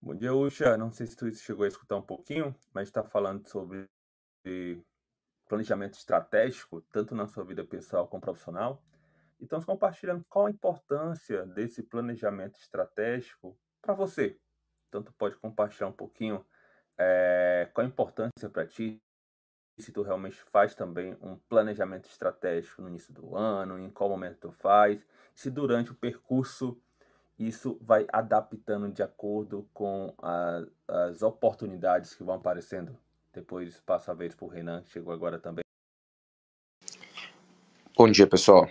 Bom 0.00 0.14
dia, 0.14 0.34
Ucha. 0.34 0.76
Não 0.76 0.90
sei 0.90 1.06
se 1.06 1.16
tu 1.16 1.32
chegou 1.32 1.64
a 1.64 1.68
escutar 1.68 1.96
um 1.96 2.02
pouquinho, 2.02 2.54
mas 2.74 2.88
está 2.88 3.04
falando 3.04 3.48
sobre 3.48 3.88
planejamento 5.48 5.94
estratégico, 5.94 6.80
tanto 6.92 7.14
na 7.14 7.26
sua 7.28 7.44
vida 7.44 7.64
pessoal 7.64 8.08
como 8.08 8.20
profissional. 8.20 8.82
E 9.38 9.44
estamos 9.44 9.64
compartilhando 9.64 10.24
qual 10.28 10.46
a 10.46 10.50
importância 10.50 11.46
desse 11.46 11.82
planejamento 11.82 12.58
estratégico 12.58 13.56
para 13.80 13.94
você. 13.94 14.38
Tanto 14.90 15.12
pode 15.12 15.36
compartilhar 15.36 15.88
um 15.88 15.92
pouquinho 15.92 16.44
é, 16.98 17.68
qual 17.72 17.84
a 17.84 17.88
importância 17.88 18.48
para 18.50 18.66
ti, 18.66 19.00
se 19.78 19.92
tu 19.92 20.02
realmente 20.02 20.36
faz 20.36 20.74
também 20.74 21.16
um 21.20 21.36
planejamento 21.48 22.08
estratégico 22.08 22.82
no 22.82 22.88
início 22.88 23.12
do 23.12 23.36
ano, 23.36 23.78
em 23.78 23.90
qual 23.90 24.10
momento 24.10 24.38
tu 24.38 24.52
faz, 24.52 25.04
se 25.34 25.50
durante 25.50 25.90
o 25.90 25.94
percurso 25.94 26.80
isso 27.38 27.78
vai 27.80 28.06
adaptando 28.12 28.90
de 28.90 29.02
acordo 29.02 29.68
com 29.72 30.14
a, 30.18 30.64
as 30.86 31.22
oportunidades 31.22 32.14
que 32.14 32.22
vão 32.22 32.36
aparecendo. 32.36 32.96
Depois 33.32 33.80
passa 33.80 34.12
a 34.12 34.14
vez 34.14 34.34
para 34.34 34.44
o 34.44 34.48
Renan, 34.48 34.82
que 34.82 34.90
chegou 34.90 35.12
agora 35.12 35.38
também. 35.38 35.62
Bom 37.96 38.10
dia, 38.10 38.26
pessoal. 38.26 38.68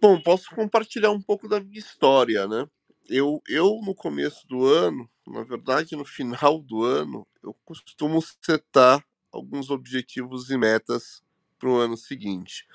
Bom, 0.00 0.20
posso 0.20 0.54
compartilhar 0.54 1.10
um 1.10 1.20
pouco 1.20 1.48
da 1.48 1.60
minha 1.60 1.78
história, 1.78 2.46
né? 2.46 2.68
Eu, 3.08 3.42
eu 3.48 3.80
no 3.84 3.94
começo 3.94 4.46
do 4.48 4.66
ano, 4.66 5.08
na 5.26 5.42
verdade 5.44 5.96
no 5.96 6.04
final 6.04 6.60
do 6.60 6.84
ano, 6.84 7.26
eu 7.42 7.54
costumo 7.64 8.20
setar 8.42 9.04
alguns 9.32 9.70
objetivos 9.70 10.50
e 10.50 10.56
metas 10.56 11.22
para 11.58 11.68
o 11.68 11.76
ano 11.78 11.96
seguinte. 11.96 12.66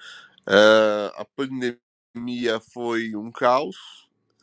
Uh, 0.47 1.11
a 1.15 1.25
pandemia 1.35 2.59
foi 2.73 3.15
um 3.15 3.31
caos, 3.31 3.77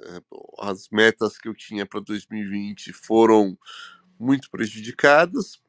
uh, 0.01 0.63
as 0.63 0.89
metas 0.91 1.39
que 1.39 1.49
eu 1.49 1.55
tinha 1.55 1.87
para 1.87 2.01
2020 2.01 2.93
foram 2.93 3.59
muito 4.19 4.51
prejudicadas, 4.51 5.61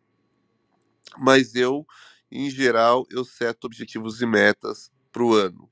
mas 1.17 1.55
eu, 1.55 1.85
em 2.31 2.49
geral, 2.49 3.05
eu 3.09 3.23
seto 3.25 3.65
objetivos 3.65 4.21
e 4.21 4.25
metas 4.25 4.91
para 5.11 5.23
o 5.23 5.33
ano. 5.33 5.69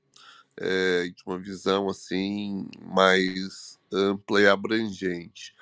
É, 0.58 1.04
de 1.08 1.22
uma 1.26 1.38
visão 1.38 1.88
assim 1.88 2.68
mais 2.80 3.75
ampla 3.92 4.40
e 4.40 4.46
abrangente. 4.46 5.54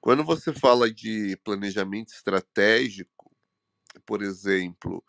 Quando 0.00 0.24
você 0.24 0.52
fala 0.52 0.90
de 0.90 1.36
planejamento 1.44 2.08
estratégico, 2.08 3.30
por 4.06 4.22
exemplo, 4.22 5.04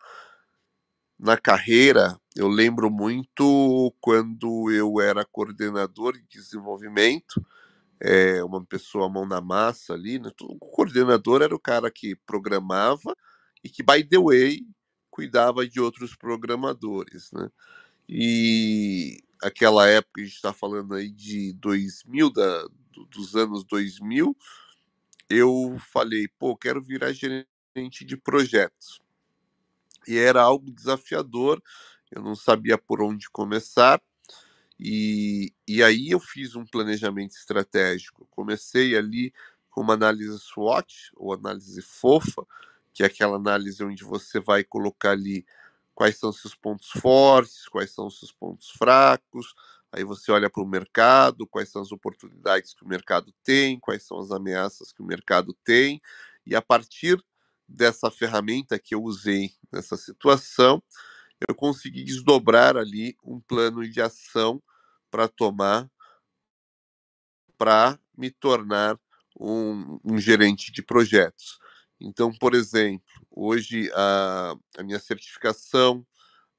na 1.18 1.36
carreira, 1.36 2.18
eu 2.36 2.48
lembro 2.48 2.90
muito 2.90 3.94
quando 4.00 4.70
eu 4.70 5.00
era 5.00 5.24
coordenador 5.24 6.14
de 6.14 6.24
desenvolvimento, 6.28 7.44
é, 8.00 8.42
uma 8.42 8.64
pessoa 8.64 9.08
mão 9.08 9.24
na 9.24 9.40
massa 9.40 9.94
ali, 9.94 10.18
né? 10.18 10.30
o 10.42 10.58
coordenador 10.58 11.42
era 11.42 11.54
o 11.54 11.60
cara 11.60 11.90
que 11.90 12.16
programava 12.26 13.16
e 13.62 13.68
que, 13.68 13.82
by 13.82 14.02
the 14.02 14.18
way, 14.18 14.66
cuidava 15.08 15.66
de 15.66 15.80
outros 15.80 16.16
programadores, 16.16 17.30
né? 17.32 17.48
E 18.08 19.22
aquela 19.42 19.88
época, 19.88 20.20
a 20.20 20.24
gente 20.24 20.34
está 20.34 20.52
falando 20.52 20.94
aí 20.94 21.10
de 21.10 21.52
2000, 21.54 22.30
da, 22.30 22.66
dos 23.10 23.34
anos 23.34 23.64
2000, 23.64 24.36
eu 25.28 25.76
falei, 25.92 26.28
pô, 26.38 26.56
quero 26.56 26.82
virar 26.82 27.12
gerente 27.12 28.04
de 28.04 28.16
projetos. 28.16 29.00
E 30.06 30.16
era 30.16 30.42
algo 30.42 30.70
desafiador, 30.70 31.62
eu 32.10 32.22
não 32.22 32.34
sabia 32.34 32.76
por 32.76 33.02
onde 33.02 33.30
começar. 33.30 34.00
E, 34.78 35.52
e 35.66 35.82
aí 35.82 36.10
eu 36.10 36.20
fiz 36.20 36.56
um 36.56 36.66
planejamento 36.66 37.32
estratégico. 37.32 38.26
Comecei 38.30 38.96
ali 38.96 39.32
com 39.70 39.80
uma 39.80 39.94
análise 39.94 40.38
SWOT, 40.38 41.12
ou 41.14 41.32
análise 41.32 41.80
fofa, 41.80 42.44
que 42.92 43.02
é 43.02 43.06
aquela 43.06 43.36
análise 43.36 43.82
onde 43.82 44.04
você 44.04 44.38
vai 44.40 44.62
colocar 44.62 45.12
ali 45.12 45.46
quais 45.94 46.18
são 46.18 46.32
seus 46.32 46.54
pontos 46.54 46.88
fortes, 46.88 47.68
quais 47.68 47.90
são 47.90 48.08
seus 48.10 48.32
pontos 48.32 48.70
fracos. 48.70 49.54
Aí 49.92 50.04
você 50.04 50.32
olha 50.32 50.48
para 50.48 50.62
o 50.62 50.66
mercado, 50.66 51.46
quais 51.46 51.68
são 51.68 51.82
as 51.82 51.92
oportunidades 51.92 52.72
que 52.74 52.84
o 52.84 52.88
mercado 52.88 53.32
tem, 53.44 53.78
quais 53.78 54.02
são 54.04 54.18
as 54.18 54.30
ameaças 54.30 54.90
que 54.90 55.02
o 55.02 55.06
mercado 55.06 55.54
tem, 55.64 56.00
e 56.46 56.56
a 56.56 56.62
partir 56.62 57.22
dessa 57.68 58.10
ferramenta 58.10 58.78
que 58.78 58.94
eu 58.94 59.02
usei 59.02 59.52
nessa 59.70 59.96
situação, 59.96 60.82
eu 61.48 61.54
consegui 61.54 62.04
desdobrar 62.04 62.76
ali 62.76 63.16
um 63.22 63.40
plano 63.40 63.86
de 63.88 64.00
ação 64.00 64.62
para 65.10 65.28
tomar, 65.28 65.90
para 67.58 67.98
me 68.16 68.30
tornar 68.30 68.98
um, 69.38 69.98
um 70.04 70.18
gerente 70.18 70.72
de 70.72 70.82
projetos. 70.82 71.58
Então, 72.00 72.32
por 72.32 72.54
exemplo, 72.54 73.04
hoje 73.34 73.90
a, 73.94 74.54
a 74.78 74.82
minha 74.82 74.98
certificação, 74.98 76.06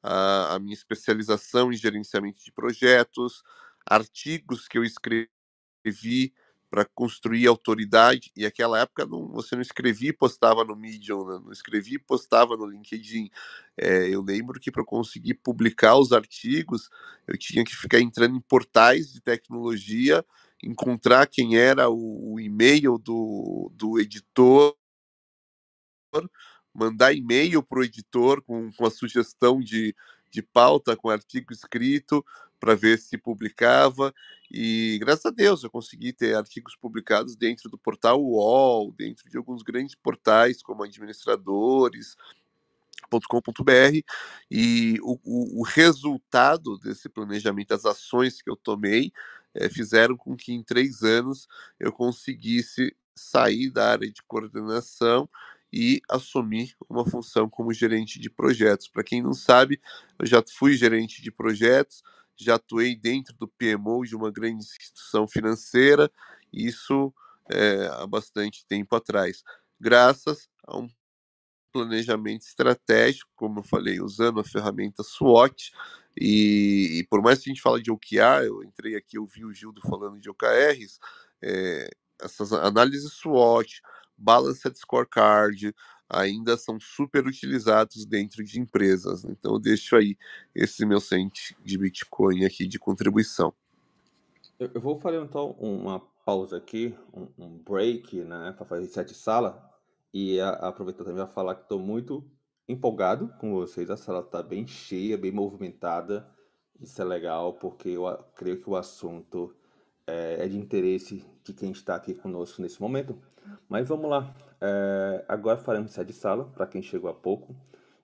a, 0.02 0.56
a, 0.56 0.60
minha 0.60 0.74
especialização 0.74 1.72
em 1.72 1.78
gerenciamento 1.78 2.44
de 2.44 2.52
projetos, 2.52 3.44
artigos 3.86 4.68
que 4.68 4.78
eu 4.78 4.84
escrevi 4.84 6.34
para 6.70 6.86
construir 6.86 7.46
autoridade, 7.46 8.32
e 8.36 8.48
aquela 8.48 8.80
época 8.80 9.06
não, 9.06 9.28
você 9.28 9.54
não 9.54 9.62
escrevia 9.62 10.10
e 10.10 10.14
postava 10.14 10.66
no 10.66 10.76
Medium, 10.76 11.24
né? 11.24 11.40
não 11.44 11.52
escrevia 11.52 11.98
e 11.98 12.00
postava 12.00 12.58
no 12.58 12.66
LinkedIn. 12.66 13.30
É, 13.78 14.10
eu 14.10 14.24
lembro 14.24 14.60
que 14.60 14.72
para 14.72 14.84
conseguir 14.84 15.36
publicar 15.36 15.96
os 15.96 16.12
artigos, 16.12 16.90
eu 17.28 17.38
tinha 17.38 17.64
que 17.64 17.76
ficar 17.76 18.00
entrando 18.00 18.36
em 18.36 18.42
portais 18.42 19.14
de 19.14 19.22
tecnologia, 19.22 20.26
encontrar 20.64 21.28
quem 21.28 21.58
era 21.58 21.92
o, 21.92 22.34
o 22.34 22.40
e-mail 22.40 22.98
do, 22.98 23.72
do 23.76 24.00
editor, 24.00 24.76
mandar 26.74 27.14
e-mail 27.14 27.62
para 27.62 27.80
o 27.80 27.84
editor 27.84 28.42
com, 28.42 28.72
com 28.74 28.86
a 28.86 28.92
sugestão 28.92 29.60
de, 29.60 29.96
de 30.32 30.42
pauta, 30.42 30.96
com 30.96 31.10
artigo 31.10 31.54
escrito, 31.54 32.26
para 32.60 32.76
ver 32.76 32.98
se 32.98 33.18
publicava. 33.18 34.14
E 34.50 34.98
graças 35.00 35.26
a 35.26 35.30
Deus 35.30 35.64
eu 35.64 35.70
consegui 35.70 36.14
ter 36.14 36.36
artigos 36.36 36.76
publicados 36.76 37.36
dentro 37.36 37.70
do 37.70 37.78
portal 37.78 38.22
UOL, 38.22 38.92
dentro 38.92 39.30
de 39.30 39.38
alguns 39.38 39.62
grandes 39.62 39.96
portais 39.96 40.62
como 40.62 40.84
administradores, 40.84 42.16
.com.br 43.28 44.02
e 44.50 44.98
o, 45.02 45.20
o, 45.24 45.60
o, 45.62 45.64
resultado 45.64 46.78
desse 46.80 47.10
planejamento, 47.10 47.74
as 47.74 47.86
ações 47.86 48.42
que 48.42 48.50
eu 48.50 48.56
tomei, 48.56 49.12
é, 49.54 49.69
fizeram 49.69 50.17
com 50.17 50.36
que 50.36 50.52
em 50.52 50.63
três 50.63 51.04
anos 51.04 51.48
eu 51.80 51.92
conseguisse 51.92 52.96
sair 53.15 53.69
da 53.69 53.92
área 53.92 54.12
de 54.12 54.24
coordenação 54.24 55.30
e 55.74 56.00
assumir 56.08 56.76
uma 56.88 57.04
função 57.04 57.50
como 57.50 57.74
gerente 57.74 58.19
de 58.19 58.30
projetos. 58.30 58.88
Para 58.88 59.04
quem 59.04 59.24
não 59.24 59.34
sabe, 59.34 59.82
eu 60.19 60.26
já 60.28 60.44
fui 60.48 60.78
gerente 60.78 61.19
de 61.19 61.32
projetos, 61.32 62.04
já 62.38 62.56
atuei 62.56 62.96
dentro 62.96 63.36
do 63.36 63.48
PMO 63.48 64.06
de 64.06 64.15
uma 64.15 64.32
grande 64.32 64.63
instituição 64.63 65.28
financeira, 65.28 66.12
isso 66.52 67.12
é, 67.52 67.88
há 67.92 68.06
bastante 68.06 68.63
tempo 68.67 68.96
atrás, 68.96 69.44
graças 69.80 70.48
a 70.67 70.78
um 70.78 70.88
planejamento 71.71 72.44
estratégico, 72.44 73.32
como 73.36 73.60
eu 73.60 73.63
falei, 73.63 74.00
usando 74.00 74.40
a 74.40 74.44
ferramenta 74.44 75.02
SWOT. 75.02 75.71
E, 76.15 77.00
e 77.00 77.08
por 77.08 77.19
mais 77.24 77.40
que 77.40 77.50
a 77.50 77.52
gente 77.52 77.63
fale 77.63 77.82
de 77.82 77.90
OKR, 77.90 78.46
eu 78.46 78.63
entrei 78.63 78.96
aqui, 78.96 79.17
eu 79.17 79.26
vi 79.26 79.44
o 79.44 79.52
Gildo 79.52 79.82
falando 79.82 80.19
de 80.19 80.30
OKRs, 80.30 81.00
é, 81.42 81.90
essas 82.21 82.54
análises 82.54 83.13
SWOT, 83.13 83.82
Balanced 84.18 84.76
Scorecard 84.78 85.74
ainda 86.10 86.58
são 86.58 86.80
super 86.80 87.26
utilizados 87.26 88.06
dentro 88.06 88.44
de 88.44 88.60
empresas. 88.60 89.24
Então 89.26 89.54
eu 89.54 89.60
deixo 89.60 89.96
aí 89.96 90.18
esse 90.54 90.86
meu 90.86 91.00
cent 91.00 91.54
de 91.64 91.78
Bitcoin 91.78 92.46
aqui 92.46 92.68
de 92.68 92.80
contribuição. 92.80 93.54
Eu 94.60 94.80
vou 94.80 94.98
fazer 94.98 95.22
então 95.22 95.52
uma 95.60 96.00
pausa 96.26 96.58
aqui, 96.58 96.96
um, 97.38 97.58
break, 97.58 98.22
né, 98.24 98.54
para 98.56 98.66
fazer 98.66 98.84
reset 98.84 99.10
de 99.10 99.16
sala 99.16 99.70
e 100.14 100.40
aproveitar 100.40 101.04
também 101.04 101.24
para 101.24 101.34
falar 101.34 101.56
que 101.56 101.64
estou 101.64 101.80
muito 101.80 102.24
empolgado 102.68 103.28
com 103.40 103.54
vocês. 103.54 103.90
A 103.90 103.98
sala 103.98 104.20
está 104.20 104.42
bem 104.42 104.66
cheia, 104.68 105.18
bem 105.18 105.32
movimentada. 105.32 106.30
Isso 106.80 107.02
é 107.02 107.06
legal 107.06 107.54
porque 107.54 107.90
eu 107.90 108.06
creio 108.36 108.60
que 108.62 108.70
o 108.70 108.76
assunto 108.76 109.56
é, 110.08 110.45
é 110.45 110.47
de 110.47 110.58
interesse 110.58 111.25
de 111.43 111.54
quem 111.54 111.71
está 111.71 111.95
aqui 111.95 112.13
conosco 112.13 112.62
nesse 112.62 112.81
momento. 112.81 113.17
Mas 113.67 113.87
vamos 113.87 114.10
lá. 114.10 114.33
É, 114.62 115.25
agora 115.27 115.58
faremos 115.58 115.91
reset 115.91 116.08
de 116.08 116.13
sala 116.13 116.45
para 116.45 116.67
quem 116.67 116.81
chegou 116.81 117.10
há 117.10 117.13
pouco. 117.13 117.56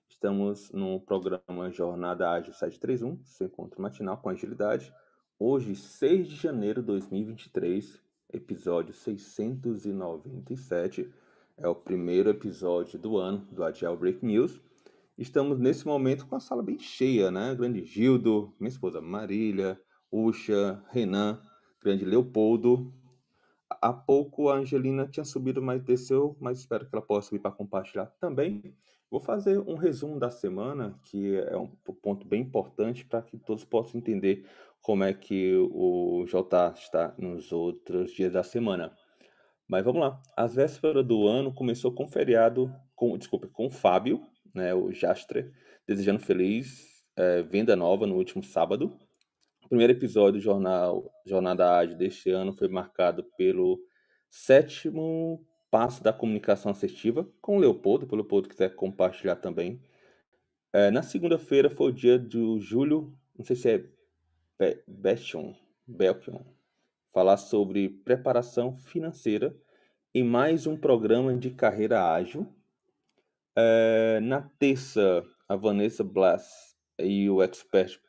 Estamos 0.08 0.70
no 0.72 1.00
programa 1.00 1.70
Jornada 1.70 2.30
Ágil 2.30 2.52
731, 2.52 3.18
seu 3.24 3.46
encontro 3.46 3.80
matinal 3.80 4.18
com 4.18 4.28
agilidade. 4.28 4.92
Hoje, 5.38 5.74
6 5.74 6.28
de 6.28 6.36
janeiro 6.36 6.82
de 6.82 6.88
2023, 6.88 7.98
episódio 8.32 8.92
697. 8.92 11.10
É 11.56 11.68
o 11.68 11.74
primeiro 11.74 12.28
episódio 12.28 12.98
do 12.98 13.16
ano 13.16 13.46
do 13.50 13.64
Agile 13.64 13.96
Break 13.96 14.22
News. 14.24 14.60
Estamos 15.16 15.58
nesse 15.58 15.86
momento 15.86 16.26
com 16.26 16.36
a 16.36 16.40
sala 16.40 16.62
bem 16.62 16.78
cheia, 16.78 17.30
né? 17.30 17.54
Grande 17.54 17.84
Gildo, 17.84 18.52
minha 18.58 18.70
esposa 18.70 19.00
Marília, 19.00 19.80
Uxa, 20.10 20.82
Renan, 20.90 21.40
grande 21.82 22.04
Leopoldo. 22.04 22.92
Há 23.68 23.92
pouco 23.92 24.48
a 24.48 24.56
Angelina 24.56 25.06
tinha 25.06 25.24
subido, 25.24 25.62
mas 25.62 25.82
desceu, 25.82 26.36
mas 26.40 26.58
espero 26.58 26.86
que 26.86 26.94
ela 26.94 27.04
possa 27.04 27.28
subir 27.28 27.40
para 27.40 27.50
compartilhar 27.50 28.06
também. 28.20 28.74
Vou 29.10 29.20
fazer 29.20 29.58
um 29.58 29.74
resumo 29.74 30.18
da 30.18 30.30
semana, 30.30 30.98
que 31.04 31.36
é 31.36 31.56
um 31.56 31.66
ponto 31.66 32.26
bem 32.26 32.42
importante 32.42 33.04
para 33.04 33.22
que 33.22 33.36
todos 33.38 33.64
possam 33.64 33.98
entender 33.98 34.46
como 34.82 35.04
é 35.04 35.12
que 35.12 35.56
o 35.56 36.24
J 36.26 36.72
está 36.76 37.14
nos 37.18 37.52
outros 37.52 38.12
dias 38.12 38.32
da 38.32 38.42
semana. 38.42 38.96
Mas 39.66 39.84
vamos 39.84 40.00
lá. 40.00 40.20
A 40.36 40.46
véspera 40.46 41.02
do 41.02 41.26
ano 41.26 41.52
começou 41.52 41.92
com 41.92 42.06
feriado, 42.06 42.72
com, 42.94 43.16
desculpa, 43.16 43.48
com 43.48 43.66
o 43.66 43.70
Fábio, 43.70 44.20
né, 44.54 44.74
o 44.74 44.92
Jastre, 44.92 45.52
desejando 45.86 46.20
feliz 46.20 47.04
é, 47.16 47.42
venda 47.42 47.76
nova 47.76 48.06
no 48.06 48.16
último 48.16 48.42
sábado. 48.42 48.96
Primeiro 49.70 49.92
episódio 49.92 50.40
do 50.40 50.42
jornal 50.42 51.14
Jornada 51.24 51.78
Ágil 51.78 51.96
deste 51.96 52.28
ano 52.28 52.52
foi 52.52 52.66
marcado 52.66 53.22
pelo 53.36 53.80
sétimo 54.28 55.46
passo 55.70 56.02
da 56.02 56.12
comunicação 56.12 56.72
assertiva 56.72 57.24
com 57.40 57.56
o 57.56 57.60
Leopoldo, 57.60 58.04
para 58.04 58.14
o 58.14 58.18
Leopoldo 58.18 58.48
quiser 58.48 58.74
compartilhar 58.74 59.36
também. 59.36 59.80
É, 60.72 60.90
na 60.90 61.04
segunda-feira 61.04 61.70
foi 61.70 61.86
o 61.86 61.94
dia 61.94 62.18
do 62.18 62.58
Júlio, 62.58 63.16
não 63.38 63.44
sei 63.44 63.54
se 63.54 63.70
é 63.70 63.78
Be 64.58 64.82
Belchion, 64.88 65.54
falar 67.12 67.36
sobre 67.36 67.88
preparação 67.88 68.74
financeira 68.74 69.56
em 70.12 70.24
mais 70.24 70.66
um 70.66 70.76
programa 70.76 71.32
de 71.32 71.48
carreira 71.48 72.12
ágil. 72.12 72.44
É, 73.54 74.18
na 74.20 74.42
terça, 74.42 75.24
a 75.48 75.54
Vanessa 75.54 76.02
Blas 76.02 76.74
e 76.98 77.30
o 77.30 77.40
expert 77.40 78.00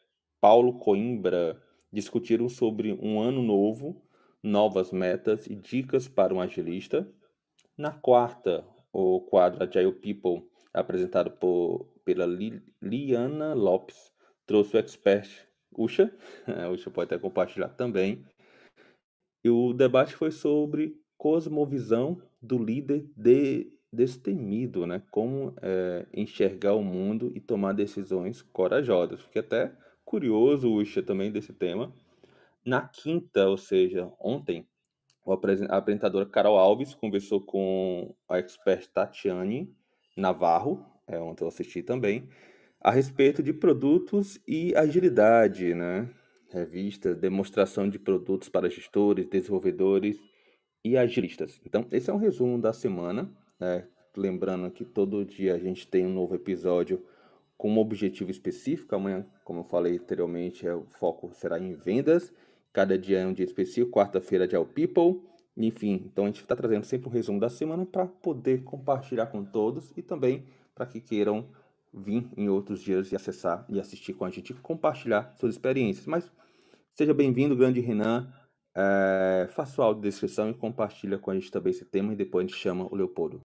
Paulo 0.41 0.79
Coimbra 0.79 1.61
discutiram 1.93 2.49
sobre 2.49 2.91
um 2.93 3.21
ano 3.21 3.43
novo, 3.43 4.01
novas 4.41 4.91
metas 4.91 5.45
e 5.45 5.53
dicas 5.53 6.07
para 6.07 6.33
um 6.33 6.41
agilista. 6.41 7.07
Na 7.77 7.91
quarta, 7.91 8.65
o 8.91 9.21
quadro 9.21 9.63
Agile 9.63 9.93
People, 9.93 10.49
apresentado 10.73 11.29
por, 11.29 11.85
pela 12.03 12.25
Liana 12.81 13.53
Lopes, 13.53 14.11
trouxe 14.47 14.75
o 14.75 14.79
expert 14.79 15.29
Usha, 15.77 16.11
Usha 16.73 16.89
pode 16.89 17.13
até 17.13 17.21
compartilhar 17.21 17.69
também. 17.69 18.25
E 19.43 19.49
o 19.49 19.73
debate 19.73 20.15
foi 20.15 20.31
sobre 20.31 20.99
cosmovisão 21.17 22.21
do 22.41 22.57
líder 22.57 23.07
de, 23.15 23.71
destemido, 23.93 24.87
né? 24.87 25.03
Como 25.11 25.53
é, 25.61 26.07
enxergar 26.13 26.73
o 26.73 26.83
mundo 26.83 27.31
e 27.35 27.39
tomar 27.39 27.73
decisões 27.73 28.41
corajosas. 28.41 29.21
Fiquei 29.21 29.41
até 29.41 29.75
curioso, 30.05 30.71
Usha, 30.71 31.01
também 31.01 31.31
desse 31.31 31.53
tema. 31.53 31.93
Na 32.65 32.81
quinta, 32.87 33.47
ou 33.47 33.57
seja, 33.57 34.11
ontem, 34.19 34.67
a 35.25 35.77
apresentadora 35.77 36.25
Carol 36.25 36.57
Alves 36.57 36.93
conversou 36.93 37.41
com 37.41 38.13
a 38.27 38.37
expert 38.37 38.87
Tatiane 38.87 39.73
Navarro, 40.15 40.85
é, 41.07 41.19
ontem 41.19 41.43
eu 41.43 41.47
assisti 41.47 41.81
também, 41.81 42.27
a 42.79 42.91
respeito 42.91 43.43
de 43.43 43.53
produtos 43.53 44.39
e 44.47 44.75
agilidade, 44.75 45.73
né? 45.73 46.09
Revista, 46.49 47.13
demonstração 47.13 47.87
de 47.87 47.99
produtos 47.99 48.49
para 48.49 48.69
gestores, 48.69 49.27
desenvolvedores 49.27 50.19
e 50.83 50.97
agilistas. 50.97 51.61
Então, 51.65 51.87
esse 51.91 52.09
é 52.09 52.13
um 52.13 52.17
resumo 52.17 52.59
da 52.59 52.73
semana, 52.73 53.31
né? 53.59 53.87
Lembrando 54.17 54.69
que 54.71 54.83
todo 54.83 55.23
dia 55.23 55.53
a 55.55 55.59
gente 55.59 55.87
tem 55.87 56.05
um 56.05 56.13
novo 56.13 56.35
episódio 56.35 57.01
com 57.61 57.69
um 57.69 57.77
objetivo 57.77 58.31
específico. 58.31 58.95
Amanhã, 58.95 59.23
como 59.43 59.59
eu 59.59 59.63
falei 59.63 59.93
anteriormente, 59.93 60.65
é, 60.65 60.73
o 60.73 60.87
foco 60.89 61.31
será 61.31 61.59
em 61.59 61.75
vendas 61.75 62.33
Cada 62.73 62.97
dia 62.97 63.19
é 63.19 63.27
um 63.27 63.33
dia 63.33 63.45
específico, 63.45 63.91
quarta-feira 63.91 64.47
é 64.49 64.57
o 64.57 64.65
People. 64.65 65.21
Enfim, 65.55 66.03
então 66.05 66.23
a 66.23 66.27
gente 66.27 66.41
está 66.41 66.55
trazendo 66.55 66.85
sempre 66.85 67.07
um 67.07 67.11
resumo 67.11 67.39
da 67.39 67.49
semana 67.49 67.85
para 67.85 68.07
poder 68.07 68.63
compartilhar 68.63 69.27
com 69.27 69.43
todos 69.43 69.91
e 69.95 70.01
também 70.01 70.43
para 70.73 70.87
que 70.87 70.99
queiram 71.01 71.45
vir 71.93 72.25
em 72.35 72.49
outros 72.49 72.81
dias 72.81 73.11
e 73.11 73.15
acessar 73.15 73.65
e 73.69 73.79
assistir 73.79 74.13
com 74.13 74.25
a 74.25 74.29
gente 74.31 74.53
compartilhar 74.55 75.35
suas 75.37 75.53
experiências. 75.53 76.07
Mas 76.07 76.31
seja 76.95 77.13
bem-vindo, 77.13 77.55
grande 77.55 77.79
Renan. 77.79 78.33
É, 78.73 79.49
faça 79.51 79.73
sua 79.73 79.85
audiodescrição 79.85 80.49
e 80.49 80.53
compartilha 80.53 81.19
com 81.19 81.29
a 81.29 81.35
gente 81.35 81.51
também 81.51 81.71
esse 81.71 81.85
tema 81.85 82.13
e 82.13 82.15
depois 82.15 82.45
a 82.45 82.47
gente 82.47 82.57
chama 82.57 82.87
o 82.89 82.95
Leopoldo. 82.95 83.41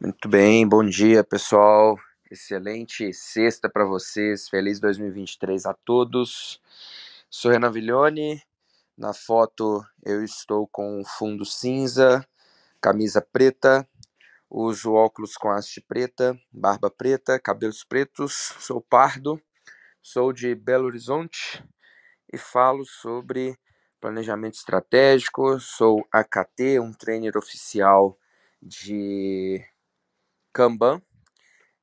Muito 0.00 0.28
bem, 0.28 0.66
bom 0.66 0.82
dia 0.82 1.22
pessoal. 1.22 1.96
Excelente 2.32 3.12
sexta 3.12 3.68
para 3.68 3.84
vocês. 3.84 4.48
Feliz 4.48 4.80
2023 4.80 5.66
a 5.66 5.74
todos. 5.74 6.62
Sou 7.28 7.50
Renan 7.50 7.70
Viglione. 7.70 8.42
Na 8.96 9.12
foto 9.12 9.84
eu 10.02 10.24
estou 10.24 10.66
com 10.66 11.04
fundo 11.04 11.44
cinza, 11.44 12.26
camisa 12.80 13.20
preta, 13.20 13.86
uso 14.48 14.94
óculos 14.94 15.36
com 15.36 15.50
haste 15.50 15.78
preta, 15.82 16.34
barba 16.50 16.90
preta, 16.90 17.38
cabelos 17.38 17.84
pretos, 17.84 18.54
sou 18.60 18.80
pardo, 18.80 19.38
sou 20.00 20.32
de 20.32 20.54
Belo 20.54 20.86
Horizonte 20.86 21.62
e 22.32 22.38
falo 22.38 22.86
sobre 22.86 23.58
planejamento 24.00 24.54
estratégico, 24.54 25.60
sou 25.60 26.02
AKT, 26.10 26.80
um 26.80 26.94
trainer 26.94 27.36
oficial 27.36 28.18
de 28.62 29.62
Kanban, 30.50 31.02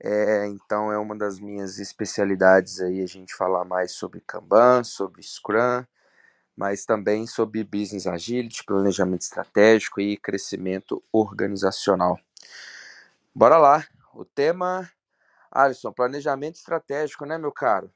é, 0.01 0.47
então 0.47 0.91
é 0.91 0.97
uma 0.97 1.15
das 1.15 1.39
minhas 1.39 1.77
especialidades 1.79 2.79
aí 2.79 3.01
a 3.01 3.05
gente 3.05 3.35
falar 3.35 3.65
mais 3.65 3.91
sobre 3.91 4.21
Kanban, 4.21 4.83
sobre 4.83 5.21
Scrum, 5.21 5.83
mas 6.55 6.85
também 6.85 7.27
sobre 7.27 7.63
Business 7.63 8.07
Agility, 8.07 8.63
planejamento 8.63 9.21
estratégico 9.21 10.01
e 10.01 10.17
crescimento 10.17 11.03
organizacional. 11.11 12.19
Bora 13.33 13.57
lá, 13.57 13.85
o 14.13 14.25
tema, 14.25 14.89
Alisson, 15.51 15.91
planejamento 15.93 16.55
estratégico, 16.55 17.25
né, 17.25 17.37
meu 17.37 17.51
caro? 17.51 17.91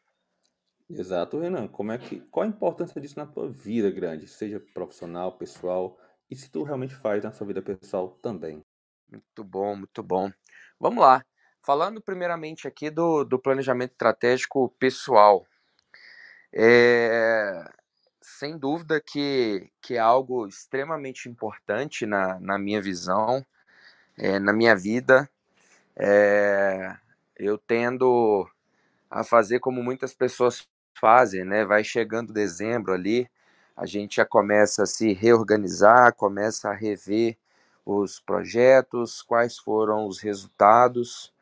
Exato, 0.90 1.40
Renan. 1.40 1.68
Como 1.68 1.92
é 1.92 1.98
que, 1.98 2.20
qual 2.32 2.46
a 2.46 2.48
importância 2.48 3.02
disso 3.02 3.18
na 3.18 3.26
tua 3.26 3.50
vida, 3.50 3.90
grande, 3.90 4.28
seja 4.28 4.60
profissional, 4.74 5.32
pessoal, 5.38 5.98
e 6.30 6.36
se 6.36 6.50
tu 6.50 6.64
realmente 6.64 6.96
faz 6.96 7.24
na 7.24 7.32
sua 7.32 7.48
vida 7.48 7.62
pessoal 7.62 8.10
também? 8.22 8.64
Muito 9.10 9.44
bom, 9.44 9.76
muito 9.76 10.04
bom. 10.04 10.32
Vamos 10.80 11.02
lá. 11.02 11.24
Falando 11.66 12.02
primeiramente 12.02 12.68
aqui 12.68 12.90
do, 12.90 13.24
do 13.24 13.40
planejamento 13.40 13.92
estratégico 13.92 14.68
pessoal, 14.78 15.48
é, 16.52 17.64
sem 18.22 18.58
dúvida 18.58 19.00
que, 19.00 19.72
que 19.82 19.96
é 19.96 20.00
algo 20.00 20.46
extremamente 20.46 21.30
importante 21.30 22.06
na, 22.06 22.38
na 22.42 22.60
minha 22.60 22.82
visão, 22.82 23.46
é, 24.18 24.40
na 24.40 24.52
minha 24.52 24.76
vida. 24.76 25.30
É, 25.96 26.98
eu 27.38 27.58
tendo 27.58 28.46
a 29.10 29.24
fazer 29.24 29.62
como 29.62 29.82
muitas 29.82 30.14
pessoas 30.14 30.68
fazem, 31.00 31.46
né? 31.46 31.64
Vai 31.64 31.82
chegando 31.82 32.34
dezembro 32.34 32.92
ali, 32.92 33.26
a 33.78 33.86
gente 33.86 34.18
já 34.18 34.26
começa 34.26 34.84
a 34.84 34.86
se 34.86 35.14
reorganizar, 35.14 36.14
começa 36.14 36.70
a 36.70 36.74
rever 36.74 37.38
os 37.86 38.20
projetos, 38.20 39.22
quais 39.22 39.58
foram 39.58 40.06
os 40.08 40.20
resultados 40.20 41.33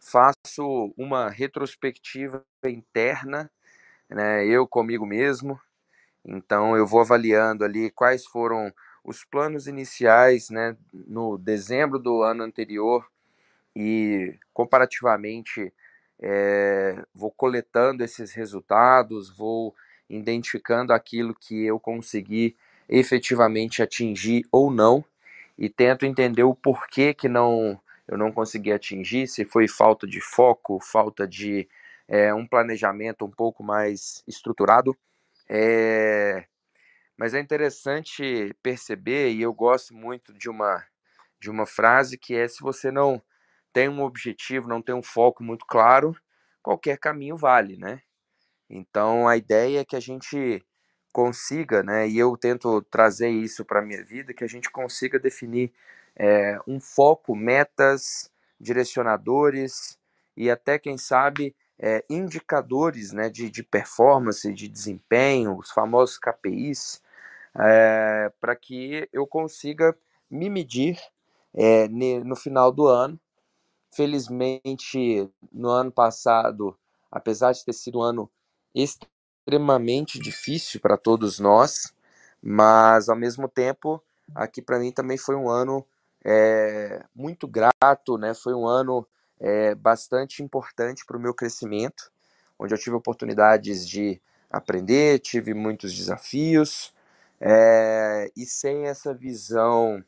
faço 0.00 0.92
uma 0.96 1.28
retrospectiva 1.28 2.44
interna, 2.64 3.50
né, 4.10 4.46
eu 4.46 4.66
comigo 4.66 5.06
mesmo. 5.06 5.60
Então 6.24 6.76
eu 6.76 6.86
vou 6.86 7.00
avaliando 7.00 7.64
ali 7.64 7.90
quais 7.90 8.26
foram 8.26 8.72
os 9.04 9.24
planos 9.24 9.66
iniciais, 9.66 10.50
né, 10.50 10.76
no 10.92 11.38
dezembro 11.38 11.98
do 11.98 12.22
ano 12.22 12.44
anterior 12.44 13.06
e 13.74 14.36
comparativamente 14.52 15.72
é, 16.20 17.04
vou 17.14 17.30
coletando 17.30 18.04
esses 18.04 18.32
resultados, 18.32 19.30
vou 19.36 19.74
identificando 20.10 20.92
aquilo 20.92 21.34
que 21.34 21.64
eu 21.64 21.78
consegui 21.78 22.56
efetivamente 22.88 23.82
atingir 23.82 24.44
ou 24.50 24.70
não 24.70 25.04
e 25.58 25.68
tento 25.68 26.06
entender 26.06 26.42
o 26.44 26.54
porquê 26.54 27.14
que 27.14 27.28
não 27.28 27.80
eu 28.08 28.18
não 28.18 28.32
consegui 28.32 28.72
atingir, 28.72 29.28
se 29.28 29.44
foi 29.44 29.68
falta 29.68 30.06
de 30.06 30.20
foco, 30.20 30.80
falta 30.80 31.26
de 31.28 31.68
é, 32.08 32.32
um 32.34 32.46
planejamento 32.46 33.24
um 33.24 33.30
pouco 33.30 33.62
mais 33.62 34.22
estruturado. 34.26 34.96
É, 35.48 36.46
mas 37.16 37.34
é 37.34 37.40
interessante 37.40 38.54
perceber, 38.62 39.32
e 39.32 39.42
eu 39.42 39.52
gosto 39.52 39.94
muito 39.94 40.32
de 40.32 40.48
uma, 40.48 40.84
de 41.40 41.50
uma 41.50 41.66
frase 41.66 42.18
que 42.18 42.34
é: 42.34 42.48
se 42.48 42.62
você 42.62 42.90
não 42.90 43.22
tem 43.72 43.88
um 43.88 44.02
objetivo, 44.02 44.68
não 44.68 44.82
tem 44.82 44.94
um 44.94 45.02
foco 45.02 45.42
muito 45.44 45.66
claro, 45.66 46.16
qualquer 46.62 46.98
caminho 46.98 47.36
vale, 47.36 47.76
né? 47.76 48.00
Então 48.70 49.28
a 49.28 49.36
ideia 49.36 49.80
é 49.80 49.84
que 49.84 49.96
a 49.96 50.00
gente 50.00 50.64
consiga, 51.12 51.82
né? 51.82 52.08
E 52.08 52.18
eu 52.18 52.36
tento 52.36 52.82
trazer 52.82 53.30
isso 53.30 53.64
para 53.64 53.82
minha 53.82 54.04
vida, 54.04 54.34
que 54.34 54.44
a 54.44 54.48
gente 54.48 54.70
consiga 54.70 55.18
definir 55.18 55.72
é, 56.18 56.58
um 56.66 56.80
foco, 56.80 57.34
metas, 57.36 58.30
direcionadores 58.60 59.96
e 60.36 60.50
até, 60.50 60.78
quem 60.78 60.98
sabe, 60.98 61.54
é, 61.78 62.04
indicadores 62.10 63.12
né, 63.12 63.30
de, 63.30 63.48
de 63.48 63.62
performance, 63.62 64.52
de 64.52 64.68
desempenho, 64.68 65.56
os 65.56 65.70
famosos 65.70 66.18
KPIs, 66.18 67.00
é, 67.54 68.32
para 68.40 68.56
que 68.56 69.08
eu 69.12 69.26
consiga 69.26 69.96
me 70.30 70.50
medir 70.50 70.98
é, 71.54 71.88
no 71.88 72.36
final 72.36 72.72
do 72.72 72.86
ano. 72.86 73.18
Felizmente, 73.94 75.30
no 75.50 75.70
ano 75.70 75.90
passado, 75.90 76.76
apesar 77.10 77.52
de 77.52 77.64
ter 77.64 77.72
sido 77.72 78.00
um 78.00 78.02
ano 78.02 78.30
extremamente 78.74 80.18
difícil 80.18 80.78
para 80.78 80.96
todos 80.98 81.38
nós, 81.38 81.94
mas 82.42 83.08
ao 83.08 83.16
mesmo 83.16 83.48
tempo, 83.48 84.02
aqui 84.34 84.60
para 84.60 84.78
mim 84.78 84.92
também 84.92 85.16
foi 85.16 85.34
um 85.34 85.48
ano 85.48 85.86
é, 86.30 87.02
muito 87.14 87.48
grato, 87.48 88.18
né? 88.18 88.34
Foi 88.34 88.54
um 88.54 88.66
ano 88.66 89.08
é, 89.40 89.74
bastante 89.74 90.42
importante 90.42 91.06
para 91.06 91.16
o 91.16 91.20
meu 91.20 91.32
crescimento, 91.32 92.12
onde 92.58 92.74
eu 92.74 92.78
tive 92.78 92.96
oportunidades 92.96 93.88
de 93.88 94.20
aprender, 94.50 95.20
tive 95.20 95.54
muitos 95.54 95.94
desafios, 95.94 96.92
é, 97.40 98.30
e 98.36 98.44
sem 98.44 98.86
essa 98.86 99.14
visão 99.14 100.04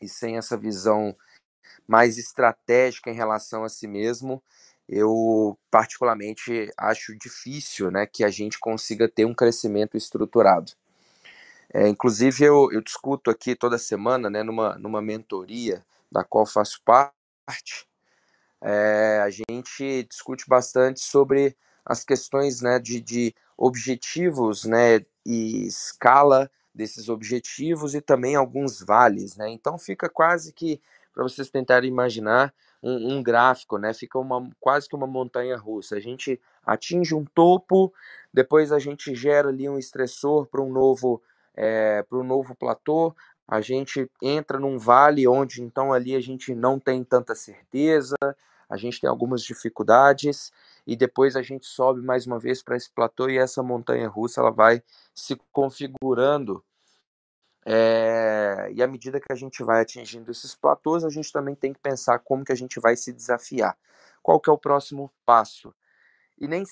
e 0.00 0.08
sem 0.08 0.38
essa 0.38 0.56
visão 0.56 1.14
mais 1.86 2.16
estratégica 2.16 3.10
em 3.10 3.14
relação 3.14 3.64
a 3.64 3.68
si 3.68 3.86
mesmo, 3.86 4.42
eu 4.88 5.58
particularmente 5.70 6.70
acho 6.78 7.14
difícil, 7.18 7.90
né, 7.90 8.06
que 8.06 8.24
a 8.24 8.30
gente 8.30 8.58
consiga 8.58 9.06
ter 9.08 9.26
um 9.26 9.34
crescimento 9.34 9.96
estruturado. 9.96 10.72
É, 11.72 11.86
inclusive, 11.88 12.44
eu, 12.44 12.70
eu 12.72 12.80
discuto 12.80 13.30
aqui 13.30 13.54
toda 13.54 13.78
semana, 13.78 14.30
né, 14.30 14.42
numa, 14.42 14.78
numa 14.78 15.02
mentoria 15.02 15.84
da 16.10 16.24
qual 16.24 16.46
faço 16.46 16.80
parte, 16.84 17.86
é, 18.60 19.20
a 19.22 19.30
gente 19.30 20.04
discute 20.04 20.48
bastante 20.48 21.00
sobre 21.00 21.56
as 21.84 22.04
questões 22.04 22.60
né, 22.60 22.78
de, 22.78 23.00
de 23.00 23.34
objetivos 23.56 24.64
né, 24.64 25.04
e 25.24 25.66
escala 25.66 26.50
desses 26.74 27.08
objetivos 27.08 27.94
e 27.94 28.00
também 28.00 28.36
alguns 28.36 28.80
vales. 28.80 29.36
Né? 29.36 29.50
Então, 29.50 29.78
fica 29.78 30.08
quase 30.08 30.52
que, 30.52 30.80
para 31.12 31.22
vocês 31.22 31.50
tentarem 31.50 31.90
imaginar, 31.90 32.54
um, 32.82 33.16
um, 33.16 33.22
gráfico, 33.22 33.76
né? 33.76 33.92
Fica 33.92 34.18
uma, 34.18 34.48
quase 34.60 34.88
que 34.88 34.94
uma 34.94 35.06
montanha 35.06 35.56
russa. 35.56 35.96
A 35.96 36.00
gente 36.00 36.40
atinge 36.64 37.14
um 37.14 37.24
topo, 37.24 37.92
depois 38.32 38.70
a 38.70 38.78
gente 38.78 39.14
gera 39.14 39.48
ali 39.48 39.68
um 39.68 39.78
estressor 39.78 40.46
para 40.46 40.62
um 40.62 40.70
novo 40.70 41.20
é, 41.60 42.04
para 42.04 42.16
o 42.16 42.22
novo 42.22 42.54
platô, 42.54 43.14
a 43.46 43.60
gente 43.60 44.08
entra 44.22 44.60
num 44.60 44.78
vale 44.78 45.26
onde 45.26 45.60
então 45.60 45.92
ali 45.92 46.14
a 46.14 46.20
gente 46.20 46.54
não 46.54 46.78
tem 46.78 47.02
tanta 47.02 47.34
certeza, 47.34 48.16
a 48.68 48.76
gente 48.76 49.00
tem 49.00 49.10
algumas 49.10 49.42
dificuldades 49.42 50.52
e 50.86 50.94
depois 50.94 51.34
a 51.34 51.42
gente 51.42 51.66
sobe 51.66 52.00
mais 52.00 52.26
uma 52.26 52.38
vez 52.38 52.62
para 52.62 52.76
esse 52.76 52.90
platô 52.90 53.28
e 53.28 53.38
essa 53.38 53.62
montanha 53.62 54.08
russa 54.08 54.40
ela 54.40 54.52
vai 54.52 54.82
se 55.12 55.36
configurando 55.50 56.62
é, 57.66 58.70
e 58.72 58.82
à 58.82 58.86
medida 58.86 59.20
que 59.20 59.32
a 59.32 59.34
gente 59.34 59.62
vai 59.64 59.82
atingindo 59.82 60.30
esses 60.30 60.54
platôs, 60.54 61.04
a 61.04 61.10
gente 61.10 61.32
também 61.32 61.54
tem 61.54 61.72
que 61.72 61.80
pensar 61.80 62.18
como 62.20 62.44
que 62.44 62.52
a 62.52 62.54
gente 62.54 62.80
vai 62.80 62.96
se 62.96 63.12
desafiar. 63.12 63.76
Qual 64.22 64.40
que 64.40 64.48
é 64.48 64.52
o 64.52 64.58
próximo 64.58 65.10
passo? 65.26 65.74
E 66.38 66.46
nem 66.48 66.64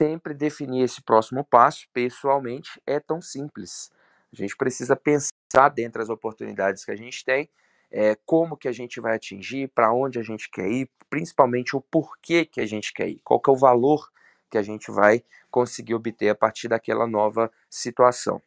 sempre 0.00 0.34
definir 0.34 0.82
esse 0.82 1.02
próximo 1.02 1.44
passo, 1.44 1.86
pessoalmente, 1.92 2.80
é 2.86 2.98
tão 2.98 3.20
simples. 3.20 3.90
A 4.32 4.36
gente 4.36 4.56
precisa 4.56 4.96
pensar 4.96 5.68
dentro 5.74 6.00
das 6.00 6.08
oportunidades 6.08 6.84
que 6.84 6.90
a 6.90 6.96
gente 6.96 7.24
tem, 7.24 7.48
é, 7.90 8.16
como 8.24 8.56
que 8.56 8.68
a 8.68 8.72
gente 8.72 9.00
vai 9.00 9.16
atingir, 9.16 9.68
para 9.68 9.92
onde 9.92 10.18
a 10.18 10.22
gente 10.22 10.50
quer 10.50 10.68
ir, 10.68 10.90
principalmente 11.10 11.76
o 11.76 11.80
porquê 11.80 12.44
que 12.44 12.60
a 12.60 12.66
gente 12.66 12.92
quer 12.92 13.08
ir, 13.08 13.20
qual 13.22 13.38
que 13.38 13.50
é 13.50 13.52
o 13.52 13.56
valor 13.56 14.10
que 14.50 14.56
a 14.56 14.62
gente 14.62 14.90
vai 14.90 15.22
conseguir 15.50 15.94
obter 15.94 16.30
a 16.30 16.34
partir 16.34 16.68
daquela 16.68 17.06
nova 17.06 17.50
situação. 17.68 18.40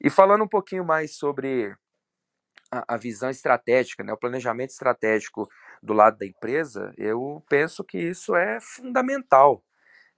E 0.00 0.10
falando 0.10 0.42
um 0.42 0.48
pouquinho 0.48 0.84
mais 0.84 1.14
sobre 1.14 1.72
a, 2.70 2.94
a 2.94 2.96
visão 2.96 3.30
estratégica, 3.30 4.02
né, 4.02 4.12
o 4.12 4.16
planejamento 4.16 4.70
estratégico 4.70 5.48
do 5.80 5.92
lado 5.92 6.18
da 6.18 6.26
empresa, 6.26 6.92
eu 6.96 7.44
penso 7.48 7.84
que 7.84 7.98
isso 7.98 8.34
é 8.34 8.58
fundamental 8.60 9.62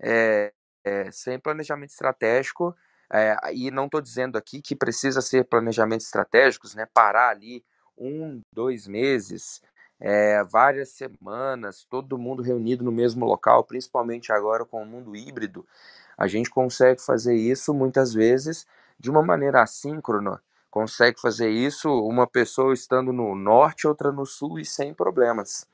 é, 0.00 0.52
é, 0.84 1.10
sem 1.10 1.38
planejamento 1.38 1.90
estratégico, 1.90 2.74
é, 3.12 3.36
e 3.52 3.70
não 3.70 3.86
estou 3.86 4.00
dizendo 4.00 4.36
aqui 4.36 4.60
que 4.60 4.74
precisa 4.74 5.20
ser 5.20 5.44
planejamentos 5.44 6.06
estratégicos, 6.06 6.74
né, 6.74 6.86
parar 6.92 7.30
ali 7.30 7.64
um, 7.96 8.40
dois 8.52 8.86
meses, 8.86 9.62
é, 10.00 10.42
várias 10.44 10.90
semanas, 10.90 11.86
todo 11.88 12.18
mundo 12.18 12.42
reunido 12.42 12.84
no 12.84 12.92
mesmo 12.92 13.24
local, 13.24 13.64
principalmente 13.64 14.32
agora 14.32 14.64
com 14.64 14.82
o 14.82 14.86
mundo 14.86 15.14
híbrido, 15.14 15.66
a 16.16 16.26
gente 16.26 16.50
consegue 16.50 17.00
fazer 17.00 17.34
isso 17.34 17.72
muitas 17.72 18.12
vezes 18.12 18.66
de 18.98 19.10
uma 19.10 19.22
maneira 19.22 19.62
assíncrona, 19.62 20.42
consegue 20.70 21.20
fazer 21.20 21.48
isso 21.48 21.88
uma 21.88 22.26
pessoa 22.26 22.74
estando 22.74 23.12
no 23.12 23.34
norte, 23.34 23.86
outra 23.86 24.10
no 24.10 24.26
sul 24.26 24.58
e 24.58 24.64
sem 24.64 24.92
problemas. 24.92 25.66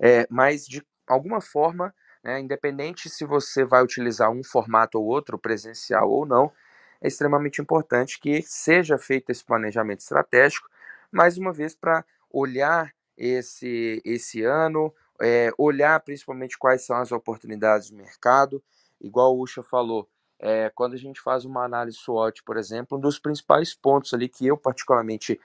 É, 0.00 0.26
mas 0.30 0.66
de 0.66 0.84
alguma 1.06 1.40
forma 1.40 1.92
né? 2.22 2.40
Independente 2.40 3.08
se 3.08 3.24
você 3.24 3.64
vai 3.64 3.82
utilizar 3.82 4.30
um 4.30 4.42
formato 4.42 4.98
ou 4.98 5.06
outro, 5.06 5.38
presencial 5.38 6.10
ou 6.10 6.26
não, 6.26 6.52
é 7.00 7.08
extremamente 7.08 7.60
importante 7.60 8.18
que 8.20 8.42
seja 8.42 8.98
feito 8.98 9.30
esse 9.30 9.44
planejamento 9.44 10.00
estratégico, 10.00 10.68
mais 11.10 11.38
uma 11.38 11.52
vez 11.52 11.74
para 11.74 12.04
olhar 12.30 12.92
esse, 13.16 14.02
esse 14.04 14.42
ano, 14.42 14.92
é, 15.20 15.50
olhar 15.56 15.98
principalmente 16.00 16.58
quais 16.58 16.84
são 16.84 16.96
as 16.96 17.12
oportunidades 17.12 17.88
de 17.88 17.94
mercado, 17.94 18.62
igual 19.00 19.36
o 19.36 19.42
Ucha 19.42 19.62
falou, 19.62 20.08
é, 20.38 20.70
quando 20.70 20.94
a 20.94 20.98
gente 20.98 21.20
faz 21.20 21.44
uma 21.44 21.64
análise 21.64 21.98
SWOT, 21.98 22.42
por 22.44 22.56
exemplo, 22.56 22.96
um 22.96 23.00
dos 23.00 23.18
principais 23.18 23.74
pontos 23.74 24.14
ali 24.14 24.28
que 24.28 24.46
eu 24.46 24.56
particularmente 24.56 25.40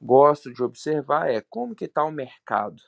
gosto 0.00 0.52
de 0.52 0.62
observar 0.62 1.28
é 1.30 1.42
como 1.50 1.74
que 1.74 1.84
está 1.84 2.02
o 2.04 2.10
mercado. 2.10 2.82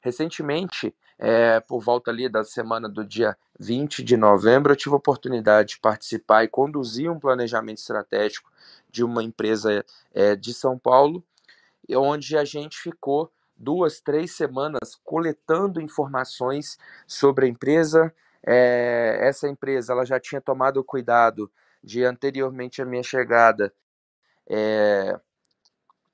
Recentemente, 0.00 0.94
é, 1.18 1.60
por 1.60 1.80
volta 1.80 2.10
ali 2.10 2.28
da 2.28 2.44
semana 2.44 2.88
do 2.88 3.04
dia 3.04 3.36
20 3.58 4.02
de 4.02 4.16
novembro, 4.16 4.72
eu 4.72 4.76
tive 4.76 4.94
a 4.94 4.98
oportunidade 4.98 5.70
de 5.70 5.80
participar 5.80 6.44
e 6.44 6.48
conduzir 6.48 7.10
um 7.10 7.18
planejamento 7.18 7.78
estratégico 7.78 8.50
de 8.90 9.02
uma 9.02 9.22
empresa 9.22 9.84
é, 10.14 10.36
de 10.36 10.52
São 10.52 10.78
Paulo, 10.78 11.24
onde 11.90 12.36
a 12.36 12.44
gente 12.44 12.78
ficou 12.78 13.30
duas, 13.56 14.00
três 14.00 14.32
semanas 14.36 14.98
coletando 15.02 15.80
informações 15.80 16.78
sobre 17.06 17.46
a 17.46 17.48
empresa. 17.48 18.12
É, 18.44 19.18
essa 19.22 19.48
empresa 19.48 19.92
ela 19.92 20.04
já 20.04 20.20
tinha 20.20 20.40
tomado 20.40 20.78
o 20.78 20.84
cuidado 20.84 21.50
de 21.82 22.04
anteriormente 22.04 22.82
à 22.82 22.84
minha 22.84 23.02
chegada 23.02 23.72
é, 24.48 25.18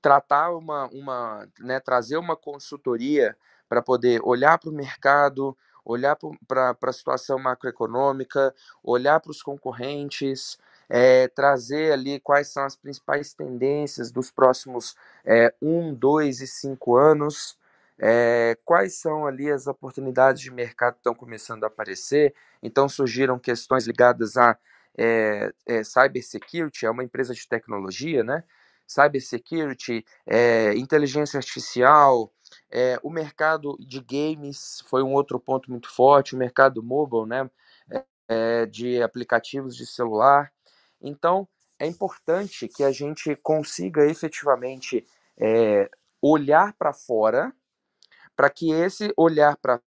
tratar 0.00 0.50
uma, 0.50 0.86
uma 0.88 1.48
né, 1.60 1.78
trazer 1.78 2.16
uma 2.16 2.36
consultoria 2.36 3.36
para 3.72 3.80
poder 3.80 4.20
olhar 4.22 4.58
para 4.58 4.68
o 4.68 4.72
mercado, 4.72 5.56
olhar 5.82 6.14
para 6.46 6.76
a 6.78 6.92
situação 6.92 7.38
macroeconômica, 7.38 8.54
olhar 8.84 9.18
para 9.18 9.30
os 9.30 9.42
concorrentes, 9.42 10.58
é, 10.90 11.26
trazer 11.28 11.90
ali 11.90 12.20
quais 12.20 12.48
são 12.48 12.64
as 12.64 12.76
principais 12.76 13.32
tendências 13.32 14.12
dos 14.12 14.30
próximos 14.30 14.94
é, 15.24 15.54
um, 15.62 15.94
dois 15.94 16.42
e 16.42 16.46
cinco 16.46 16.98
anos, 16.98 17.56
é, 17.98 18.58
quais 18.62 18.96
são 19.00 19.26
ali 19.26 19.50
as 19.50 19.66
oportunidades 19.66 20.42
de 20.42 20.50
mercado 20.50 20.92
que 20.92 21.00
estão 21.00 21.14
começando 21.14 21.64
a 21.64 21.68
aparecer. 21.68 22.34
Então 22.62 22.90
surgiram 22.90 23.38
questões 23.38 23.86
ligadas 23.86 24.36
a 24.36 24.54
é, 24.98 25.50
é, 25.64 25.82
cybersecurity, 25.82 26.84
é 26.84 26.90
uma 26.90 27.04
empresa 27.04 27.32
de 27.32 27.48
tecnologia, 27.48 28.22
né? 28.22 28.44
Cybersecurity, 28.86 30.04
é, 30.26 30.74
inteligência 30.74 31.38
artificial, 31.38 32.32
é, 32.70 32.98
o 33.02 33.10
mercado 33.10 33.76
de 33.80 34.00
games 34.00 34.82
foi 34.88 35.02
um 35.02 35.12
outro 35.12 35.40
ponto 35.40 35.70
muito 35.70 35.90
forte, 35.90 36.34
o 36.34 36.38
mercado 36.38 36.82
mobile, 36.82 37.26
né? 37.26 37.50
é, 38.28 38.66
de 38.66 39.02
aplicativos 39.02 39.76
de 39.76 39.86
celular. 39.86 40.52
Então, 41.00 41.48
é 41.78 41.86
importante 41.86 42.68
que 42.68 42.84
a 42.84 42.92
gente 42.92 43.34
consiga 43.36 44.06
efetivamente 44.06 45.04
olhar 46.20 46.72
para 46.74 46.92
fora, 46.92 47.52
para 48.36 48.48
que 48.48 48.70
esse 48.70 49.12
olhar 49.16 49.56
para 49.56 49.80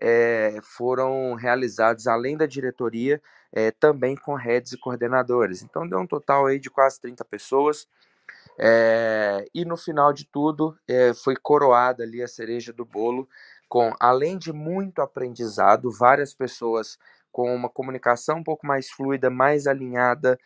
é, 0.00 0.58
foram 0.62 1.34
realizados, 1.34 2.06
além 2.06 2.36
da 2.36 2.46
diretoria, 2.46 3.20
é, 3.52 3.70
também 3.70 4.16
com 4.16 4.34
heads 4.34 4.72
e 4.72 4.78
coordenadores. 4.78 5.62
Então, 5.62 5.86
deu 5.86 5.98
um 5.98 6.06
total 6.06 6.46
aí 6.46 6.58
de 6.58 6.70
quase 6.70 7.00
30 7.00 7.24
pessoas. 7.24 7.86
É, 8.58 9.46
e 9.54 9.64
no 9.64 9.76
final 9.76 10.12
de 10.12 10.24
tudo, 10.24 10.76
foi 11.22 11.36
coroada 11.36 12.02
ali 12.02 12.22
a 12.22 12.28
cereja 12.28 12.72
do 12.72 12.84
bolo, 12.84 13.28
com, 13.68 13.94
além 14.00 14.38
de 14.38 14.52
muito 14.52 15.00
aprendizado, 15.02 15.90
várias 15.90 16.34
pessoas 16.34 16.98
com 17.30 17.54
uma 17.54 17.68
comunicação 17.68 18.38
um 18.38 18.44
pouco 18.44 18.66
mais 18.66 18.90
fluida, 18.90 19.30
mais 19.30 19.66
alinhada, 19.66 20.38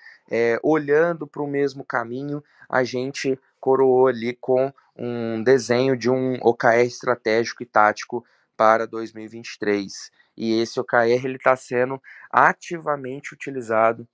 olhando 0.63 1.27
para 1.27 1.43
o 1.43 1.47
mesmo 1.47 1.83
caminho, 1.83 2.45
a 2.69 2.85
gente 2.85 3.39
coroou 3.59 4.07
ali 4.07 4.35
com 4.35 4.73
um 4.97 5.43
desenho 5.43 5.97
de 5.97 6.11
um 6.11 6.35
OKR 6.43 6.85
estratégico 6.87 7.63
e 7.63 7.67
tático 7.67 8.25
para 8.57 8.87
2023. 8.87 10.11
E 10.37 10.61
esse 10.61 10.79
OKR 10.81 11.27
está 11.27 11.57
sendo 11.57 12.01
ativamente 12.31 13.35
utilizado 13.35 14.07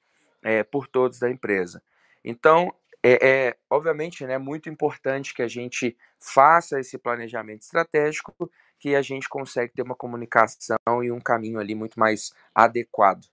é, 0.43 0.63
por 0.63 0.87
todos 0.87 1.19
da 1.19 1.31
empresa. 1.31 1.83
Então, 2.25 2.75
é, 3.03 3.29
é, 3.29 3.57
obviamente 3.71 4.27
né, 4.27 4.37
muito 4.37 4.69
importante 4.69 5.35
que 5.35 5.43
a 5.43 5.49
gente 5.49 5.97
faça 6.19 6.79
esse 6.79 6.99
planejamento 6.99 7.63
estratégico, 7.63 8.51
que 8.79 8.95
a 8.95 9.03
gente 9.03 9.29
consegue 9.29 9.73
ter 9.73 9.83
uma 9.83 9.95
comunicação 9.95 11.03
e 11.03 11.11
um 11.11 11.21
caminho 11.21 11.59
ali 11.59 11.75
muito 11.75 11.99
mais 11.99 12.33
adequado. 12.55 13.27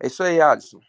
É 0.00 0.06
isso 0.06 0.22
aí, 0.22 0.40
Alisson. 0.40 0.80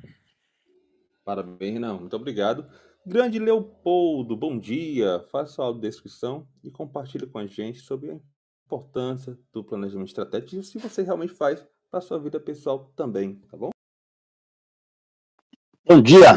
Parabéns, 1.25 1.73
Renan. 1.73 1.99
Muito 1.99 2.15
obrigado. 2.15 2.69
Grande 3.05 3.39
Leopoldo, 3.39 4.35
bom 4.35 4.57
dia. 4.57 5.19
Faça 5.31 5.53
sua 5.53 5.73
descrição 5.73 6.47
e 6.63 6.69
compartilhe 6.69 7.25
com 7.25 7.39
a 7.39 7.47
gente 7.47 7.79
sobre 7.79 8.11
a 8.11 8.19
importância 8.69 9.35
do 9.51 9.63
planejamento 9.63 10.09
estratégico 10.09 10.61
se 10.61 10.77
você 10.77 11.01
realmente 11.01 11.33
faz 11.33 11.65
para 11.89 12.01
sua 12.01 12.19
vida 12.19 12.39
pessoal 12.39 12.91
também, 12.95 13.35
tá 13.49 13.57
bom? 13.57 13.71
Bom 15.83 15.99
dia, 15.99 16.33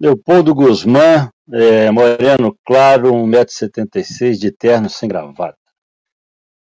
Leopoldo 0.00 0.54
Guzmán, 0.54 1.30
é, 1.52 1.90
moreno 1.90 2.56
claro, 2.64 3.12
1,76m 3.12 4.38
de 4.38 4.52
terno 4.52 4.88
sem 4.88 5.08
gravata. 5.08 5.58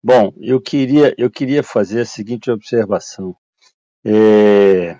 Bom, 0.02 0.32
eu 0.40 0.60
queria, 0.60 1.14
eu 1.16 1.30
queria 1.30 1.62
fazer 1.62 2.00
a 2.00 2.06
seguinte 2.06 2.50
observação. 2.50 3.36
É, 4.04 4.98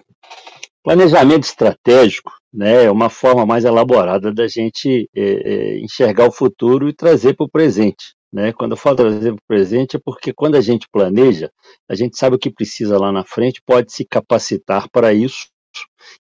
planejamento 0.85 1.45
estratégico 1.45 2.33
né, 2.53 2.85
é 2.85 2.91
uma 2.91 3.11
forma 3.11 3.45
mais 3.45 3.64
elaborada 3.64 4.33
da 4.33 4.47
gente 4.47 5.11
é, 5.14 5.20
é 5.20 5.79
enxergar 5.81 6.29
o 6.29 6.33
futuro 6.33 6.89
e 6.89 6.95
trazer 6.95 7.35
para 7.35 7.45
o 7.45 7.51
presente. 7.51 8.14
Né? 8.35 8.53
Quando 8.53 8.72
eu 8.72 8.76
falo 8.76 8.97
trazer 8.97 9.32
para 9.32 9.37
o 9.37 9.47
presente, 9.47 9.95
é 9.95 10.01
porque 10.05 10.32
quando 10.32 10.57
a 10.57 10.61
gente 10.61 10.89
planeja, 10.91 11.53
a 11.89 11.95
gente 11.95 12.18
sabe 12.18 12.35
o 12.35 12.39
que 12.39 12.51
precisa 12.51 12.99
lá 12.99 13.12
na 13.12 13.24
frente, 13.24 13.62
pode 13.64 13.93
se 13.93 14.05
capacitar 14.05 14.91
para 14.91 15.14
isso. 15.14 15.47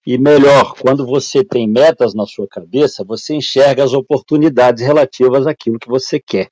E 0.06 0.16
melhor, 0.16 0.74
quando 0.80 1.04
você 1.04 1.44
tem 1.44 1.68
metas 1.68 2.14
na 2.14 2.24
sua 2.24 2.46
cabeça, 2.46 3.04
você 3.04 3.34
enxerga 3.34 3.82
as 3.82 3.92
oportunidades 3.94 4.84
relativas 4.84 5.44
àquilo 5.44 5.76
que 5.76 5.88
você 5.88 6.20
quer. 6.24 6.48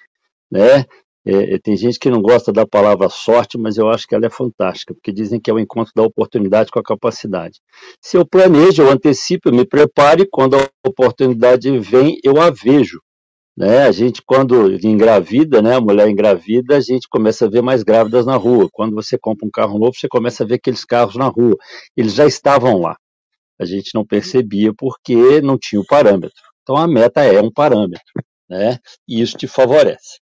Né? 0.50 0.84
É, 1.24 1.54
é, 1.54 1.58
tem 1.60 1.76
gente 1.76 1.96
que 1.96 2.10
não 2.10 2.20
gosta 2.20 2.52
da 2.52 2.66
palavra 2.66 3.08
sorte, 3.08 3.56
mas 3.56 3.78
eu 3.78 3.88
acho 3.88 4.08
que 4.08 4.16
ela 4.16 4.26
é 4.26 4.30
fantástica, 4.30 4.92
porque 4.92 5.12
dizem 5.12 5.40
que 5.40 5.48
é 5.48 5.54
o 5.54 5.60
encontro 5.60 5.92
da 5.94 6.02
oportunidade 6.02 6.72
com 6.72 6.80
a 6.80 6.84
capacidade. 6.84 7.60
Se 8.00 8.16
eu 8.16 8.26
planejo, 8.26 8.82
eu 8.82 8.90
antecipo, 8.90 9.48
eu 9.48 9.54
me 9.54 9.64
preparo 9.64 10.22
e 10.22 10.28
quando 10.28 10.56
a 10.56 10.68
oportunidade 10.84 11.78
vem, 11.78 12.18
eu 12.24 12.40
a 12.40 12.50
vejo. 12.50 13.00
Né? 13.56 13.84
A 13.84 13.92
gente, 13.92 14.22
quando 14.24 14.72
engravida, 14.84 15.60
né, 15.60 15.76
a 15.76 15.80
mulher 15.80 16.08
engravida, 16.08 16.76
a 16.76 16.80
gente 16.80 17.06
começa 17.08 17.46
a 17.46 17.50
ver 17.50 17.62
mais 17.62 17.82
grávidas 17.82 18.24
na 18.24 18.36
rua. 18.36 18.68
Quando 18.72 18.94
você 18.94 19.18
compra 19.18 19.46
um 19.46 19.50
carro 19.50 19.78
novo, 19.78 19.94
você 19.94 20.08
começa 20.08 20.42
a 20.42 20.46
ver 20.46 20.54
aqueles 20.54 20.84
carros 20.84 21.16
na 21.16 21.26
rua. 21.28 21.56
Eles 21.96 22.14
já 22.14 22.26
estavam 22.26 22.80
lá. 22.80 22.96
A 23.60 23.64
gente 23.64 23.94
não 23.94 24.04
percebia 24.04 24.72
porque 24.76 25.40
não 25.40 25.58
tinha 25.58 25.80
o 25.80 25.86
parâmetro. 25.86 26.34
Então 26.62 26.76
a 26.76 26.88
meta 26.88 27.22
é 27.22 27.40
um 27.40 27.50
parâmetro, 27.52 28.02
né? 28.48 28.78
E 29.06 29.20
isso 29.20 29.36
te 29.36 29.46
favorece. 29.46 30.20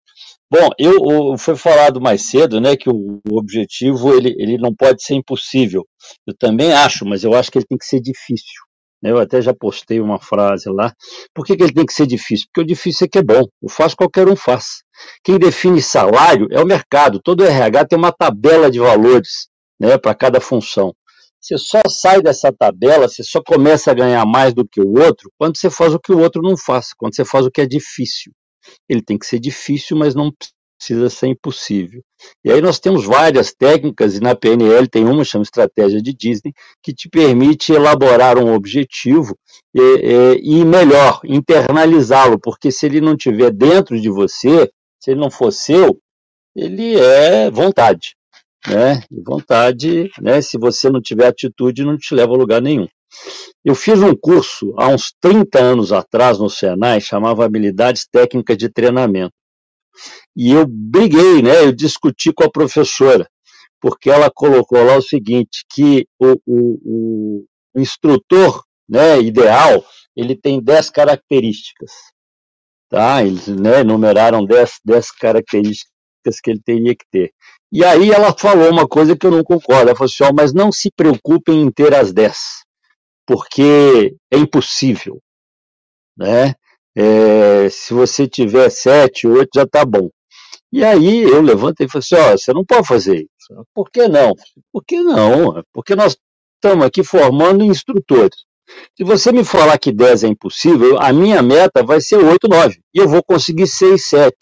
Bom, 0.50 0.68
eu, 0.78 1.36
foi 1.38 1.56
falado 1.56 2.00
mais 2.00 2.22
cedo, 2.22 2.60
né, 2.60 2.76
que 2.76 2.88
o, 2.88 3.20
o 3.28 3.38
objetivo 3.38 4.14
ele, 4.14 4.34
ele 4.38 4.58
não 4.58 4.74
pode 4.74 5.02
ser 5.02 5.14
impossível. 5.14 5.84
Eu 6.26 6.34
também 6.38 6.72
acho, 6.72 7.04
mas 7.04 7.24
eu 7.24 7.34
acho 7.34 7.50
que 7.50 7.58
ele 7.58 7.66
tem 7.66 7.78
que 7.78 7.86
ser 7.86 8.00
difícil. 8.00 8.62
Eu 9.10 9.18
até 9.18 9.42
já 9.42 9.52
postei 9.54 10.00
uma 10.00 10.18
frase 10.18 10.68
lá. 10.70 10.92
Por 11.34 11.44
que, 11.44 11.56
que 11.56 11.62
ele 11.62 11.74
tem 11.74 11.86
que 11.86 11.92
ser 11.92 12.06
difícil? 12.06 12.46
Porque 12.46 12.62
o 12.62 12.66
difícil 12.66 13.04
é 13.06 13.08
que 13.08 13.18
é 13.18 13.22
bom. 13.22 13.44
O 13.60 13.68
fácil 13.68 13.96
qualquer 13.96 14.28
um 14.28 14.36
faz. 14.36 14.82
Quem 15.22 15.38
define 15.38 15.82
salário 15.82 16.46
é 16.50 16.60
o 16.62 16.66
mercado. 16.66 17.20
Todo 17.22 17.44
RH 17.44 17.86
tem 17.86 17.98
uma 17.98 18.12
tabela 18.12 18.70
de 18.70 18.78
valores 18.78 19.48
né, 19.78 19.98
para 19.98 20.14
cada 20.14 20.40
função. 20.40 20.94
Você 21.40 21.58
só 21.58 21.82
sai 21.88 22.22
dessa 22.22 22.50
tabela, 22.50 23.06
você 23.06 23.22
só 23.22 23.42
começa 23.42 23.90
a 23.90 23.94
ganhar 23.94 24.24
mais 24.24 24.54
do 24.54 24.66
que 24.66 24.80
o 24.80 24.98
outro 24.98 25.30
quando 25.36 25.58
você 25.58 25.68
faz 25.68 25.92
o 25.92 26.00
que 26.00 26.10
o 26.10 26.18
outro 26.18 26.40
não 26.40 26.56
faz, 26.56 26.94
quando 26.96 27.14
você 27.14 27.22
faz 27.22 27.44
o 27.44 27.50
que 27.50 27.60
é 27.60 27.66
difícil. 27.66 28.32
Ele 28.88 29.02
tem 29.02 29.18
que 29.18 29.26
ser 29.26 29.38
difícil, 29.38 29.94
mas 29.94 30.14
não 30.14 30.32
precisa 30.84 31.08
ser 31.08 31.28
impossível. 31.28 32.02
E 32.44 32.52
aí 32.52 32.60
nós 32.60 32.78
temos 32.78 33.04
várias 33.04 33.54
técnicas, 33.54 34.14
e 34.14 34.20
na 34.20 34.34
PNL 34.34 34.86
tem 34.86 35.04
uma, 35.04 35.24
chama 35.24 35.42
Estratégia 35.42 36.02
de 36.02 36.12
Disney, 36.12 36.52
que 36.82 36.92
te 36.92 37.08
permite 37.08 37.72
elaborar 37.72 38.36
um 38.38 38.52
objetivo 38.52 39.36
e, 39.74 39.80
e, 39.80 40.60
e 40.60 40.64
melhor, 40.64 41.20
internalizá-lo, 41.24 42.38
porque 42.38 42.70
se 42.70 42.84
ele 42.84 43.00
não 43.00 43.14
estiver 43.14 43.50
dentro 43.50 43.98
de 43.98 44.10
você, 44.10 44.70
se 45.00 45.10
ele 45.10 45.20
não 45.20 45.30
for 45.30 45.50
seu, 45.50 45.98
ele 46.54 46.96
é 46.98 47.50
vontade. 47.50 48.14
Né? 48.66 49.02
E 49.10 49.20
vontade, 49.22 50.10
né? 50.20 50.40
se 50.40 50.58
você 50.58 50.90
não 50.90 51.00
tiver 51.00 51.26
atitude, 51.26 51.84
não 51.84 51.96
te 51.96 52.14
leva 52.14 52.32
a 52.32 52.36
lugar 52.36 52.60
nenhum. 52.60 52.86
Eu 53.64 53.74
fiz 53.74 54.02
um 54.02 54.14
curso 54.14 54.74
há 54.76 54.88
uns 54.88 55.12
30 55.20 55.58
anos 55.58 55.92
atrás 55.92 56.38
no 56.38 56.50
Senai, 56.50 57.00
chamava 57.00 57.44
Habilidades 57.44 58.06
Técnicas 58.10 58.56
de 58.56 58.68
Treinamento. 58.68 59.32
E 60.36 60.52
eu 60.52 60.66
briguei, 60.66 61.42
né? 61.42 61.64
Eu 61.64 61.72
discuti 61.72 62.32
com 62.32 62.44
a 62.44 62.50
professora, 62.50 63.28
porque 63.80 64.10
ela 64.10 64.30
colocou 64.30 64.82
lá 64.82 64.96
o 64.96 65.02
seguinte, 65.02 65.64
que 65.70 66.06
o, 66.18 66.36
o, 66.46 67.44
o 67.74 67.80
instrutor 67.80 68.62
né, 68.88 69.20
ideal, 69.20 69.84
ele 70.16 70.36
tem 70.36 70.62
10 70.62 70.90
características. 70.90 71.90
Tá? 72.88 73.24
Eles 73.24 73.48
né, 73.48 73.82
numeraram 73.82 74.44
10, 74.44 74.80
10 74.84 75.10
características 75.12 75.92
que 76.42 76.50
ele 76.50 76.60
teria 76.64 76.94
que 76.94 77.04
ter. 77.10 77.32
E 77.72 77.84
aí 77.84 78.10
ela 78.10 78.32
falou 78.38 78.70
uma 78.70 78.86
coisa 78.86 79.16
que 79.16 79.26
eu 79.26 79.30
não 79.30 79.42
concordo. 79.42 79.88
Ela 79.88 79.96
falou 79.96 80.10
assim, 80.12 80.24
oh, 80.24 80.32
mas 80.32 80.52
não 80.52 80.70
se 80.70 80.90
preocupem 80.94 81.60
em 81.62 81.70
ter 81.70 81.94
as 81.94 82.12
10, 82.12 82.36
porque 83.26 84.14
é 84.30 84.38
impossível. 84.38 85.20
Né? 86.16 86.54
É, 86.96 87.68
se 87.70 87.92
você 87.92 88.28
tiver 88.28 88.70
7, 88.70 89.26
8, 89.26 89.48
já 89.54 89.62
está 89.62 89.84
bom. 89.84 90.10
E 90.72 90.84
aí 90.84 91.22
eu 91.22 91.40
levantei 91.40 91.86
e 91.86 91.90
falei 91.90 92.04
assim, 92.04 92.14
ó, 92.16 92.36
você 92.36 92.52
não 92.52 92.64
pode 92.64 92.86
fazer 92.86 93.16
isso. 93.16 93.64
Por 93.74 93.90
que 93.90 94.08
não? 94.08 94.32
Por 94.72 94.84
que 94.84 95.02
não? 95.02 95.62
Porque 95.72 95.94
nós 95.94 96.16
estamos 96.56 96.84
aqui 96.84 97.04
formando 97.04 97.64
instrutores. 97.64 98.44
Se 98.96 99.04
você 99.04 99.30
me 99.30 99.44
falar 99.44 99.78
que 99.78 99.92
10 99.92 100.24
é 100.24 100.28
impossível, 100.28 100.98
a 101.00 101.12
minha 101.12 101.42
meta 101.42 101.84
vai 101.84 102.00
ser 102.00 102.16
8, 102.16 102.48
9. 102.48 102.80
E 102.94 102.98
eu 102.98 103.08
vou 103.08 103.22
conseguir 103.22 103.66
6, 103.66 104.04
7. 104.04 104.34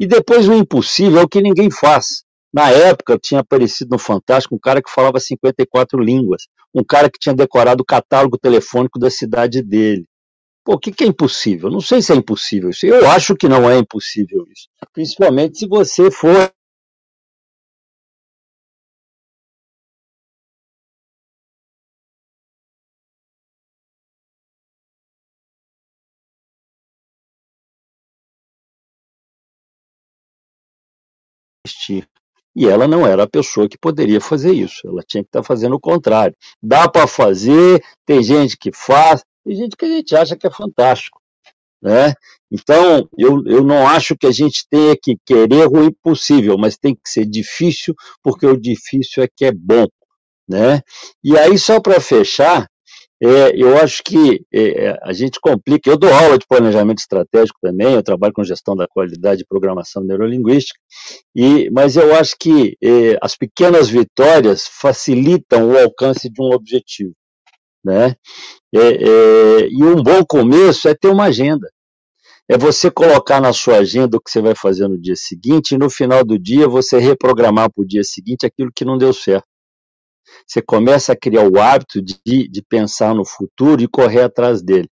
E 0.00 0.06
depois 0.06 0.48
o 0.48 0.54
impossível 0.54 1.20
é 1.20 1.24
o 1.24 1.28
que 1.28 1.40
ninguém 1.40 1.70
faz. 1.70 2.22
Na 2.52 2.70
época, 2.70 3.18
tinha 3.18 3.40
aparecido 3.40 3.90
no 3.92 3.98
Fantástico 3.98 4.54
um 4.54 4.58
cara 4.58 4.82
que 4.82 4.90
falava 4.90 5.20
54 5.20 6.00
línguas. 6.00 6.42
Um 6.74 6.82
cara 6.84 7.10
que 7.10 7.18
tinha 7.18 7.34
decorado 7.34 7.82
o 7.82 7.86
catálogo 7.86 8.38
telefônico 8.38 8.98
da 8.98 9.10
cidade 9.10 9.62
dele. 9.62 10.06
Pô, 10.68 10.74
o 10.74 10.80
que, 10.80 10.92
que 10.92 11.04
é 11.04 11.08
impossível? 11.08 11.70
Não 11.70 11.80
sei 11.80 12.02
se 12.02 12.12
é 12.12 12.16
impossível 12.16 12.68
isso. 12.70 12.86
Eu 12.86 13.10
acho 13.10 13.34
que 13.34 13.48
não 13.48 13.70
é 13.70 13.78
impossível 13.78 14.44
isso. 14.52 14.68
Principalmente 14.92 15.58
se 15.60 15.66
você 15.66 16.10
for 16.12 16.52
E 32.56 32.66
ela 32.66 32.88
não 32.88 33.06
era 33.06 33.22
a 33.22 33.28
pessoa 33.28 33.68
que 33.68 33.78
poderia 33.78 34.20
fazer 34.20 34.52
isso, 34.52 34.86
ela 34.86 35.02
tinha 35.06 35.22
que 35.22 35.28
estar 35.28 35.42
fazendo 35.44 35.76
o 35.76 35.80
contrário. 35.80 36.36
Dá 36.62 36.88
para 36.88 37.06
fazer, 37.06 37.82
tem 38.04 38.22
gente 38.22 38.58
que 38.58 38.72
faz, 38.74 39.24
tem 39.44 39.56
gente 39.56 39.76
que 39.76 39.84
a 39.84 39.88
gente 39.88 40.16
acha 40.16 40.36
que 40.36 40.46
é 40.46 40.50
fantástico. 40.50 41.20
Né? 41.80 42.12
Então, 42.50 43.08
eu, 43.16 43.42
eu 43.46 43.62
não 43.62 43.86
acho 43.86 44.16
que 44.16 44.26
a 44.26 44.32
gente 44.32 44.66
tenha 44.68 44.96
que 45.00 45.16
querer 45.24 45.68
o 45.68 45.84
impossível, 45.84 46.56
mas 46.58 46.76
tem 46.76 46.94
que 46.94 47.08
ser 47.08 47.24
difícil, 47.24 47.94
porque 48.22 48.46
o 48.46 48.56
difícil 48.56 49.22
é 49.22 49.28
que 49.34 49.44
é 49.44 49.52
bom. 49.52 49.86
Né? 50.48 50.80
E 51.22 51.36
aí, 51.38 51.58
só 51.58 51.80
para 51.80 52.00
fechar, 52.00 52.66
é, 53.20 53.50
eu 53.54 53.76
acho 53.76 54.02
que 54.04 54.44
é, 54.52 54.96
a 55.02 55.12
gente 55.12 55.40
complica. 55.40 55.90
Eu 55.90 55.98
dou 55.98 56.12
aula 56.12 56.38
de 56.38 56.46
planejamento 56.46 56.98
estratégico 56.98 57.58
também, 57.60 57.94
eu 57.94 58.02
trabalho 58.02 58.32
com 58.32 58.44
gestão 58.44 58.76
da 58.76 58.86
qualidade 58.86 59.42
e 59.42 59.46
programação 59.46 60.02
neurolinguística, 60.04 60.78
e, 61.34 61.68
mas 61.70 61.96
eu 61.96 62.14
acho 62.14 62.36
que 62.38 62.76
é, 62.82 63.18
as 63.20 63.36
pequenas 63.36 63.88
vitórias 63.88 64.66
facilitam 64.68 65.70
o 65.70 65.78
alcance 65.78 66.30
de 66.30 66.40
um 66.40 66.52
objetivo. 66.54 67.12
Né? 67.88 68.14
É, 68.74 68.80
é, 68.80 69.68
e 69.68 69.82
um 69.84 70.02
bom 70.02 70.24
começo 70.24 70.88
é 70.88 70.94
ter 70.94 71.08
uma 71.08 71.24
agenda. 71.24 71.68
É 72.48 72.58
você 72.58 72.90
colocar 72.90 73.40
na 73.40 73.52
sua 73.52 73.78
agenda 73.78 74.16
o 74.16 74.20
que 74.20 74.30
você 74.30 74.40
vai 74.40 74.54
fazer 74.54 74.88
no 74.88 75.00
dia 75.00 75.16
seguinte, 75.16 75.72
e 75.74 75.78
no 75.78 75.90
final 75.90 76.24
do 76.24 76.38
dia 76.38 76.68
você 76.68 76.98
reprogramar 76.98 77.70
para 77.72 77.82
o 77.82 77.86
dia 77.86 78.04
seguinte 78.04 78.46
aquilo 78.46 78.70
que 78.74 78.84
não 78.84 78.98
deu 78.98 79.12
certo 79.12 79.46
você 80.46 80.62
começa 80.62 81.12
a 81.12 81.16
criar 81.16 81.48
o 81.48 81.60
hábito 81.60 82.00
de, 82.02 82.48
de 82.48 82.62
pensar 82.62 83.14
no 83.14 83.24
futuro 83.24 83.82
e 83.82 83.88
correr 83.88 84.22
atrás 84.22 84.62
dele. 84.62 84.88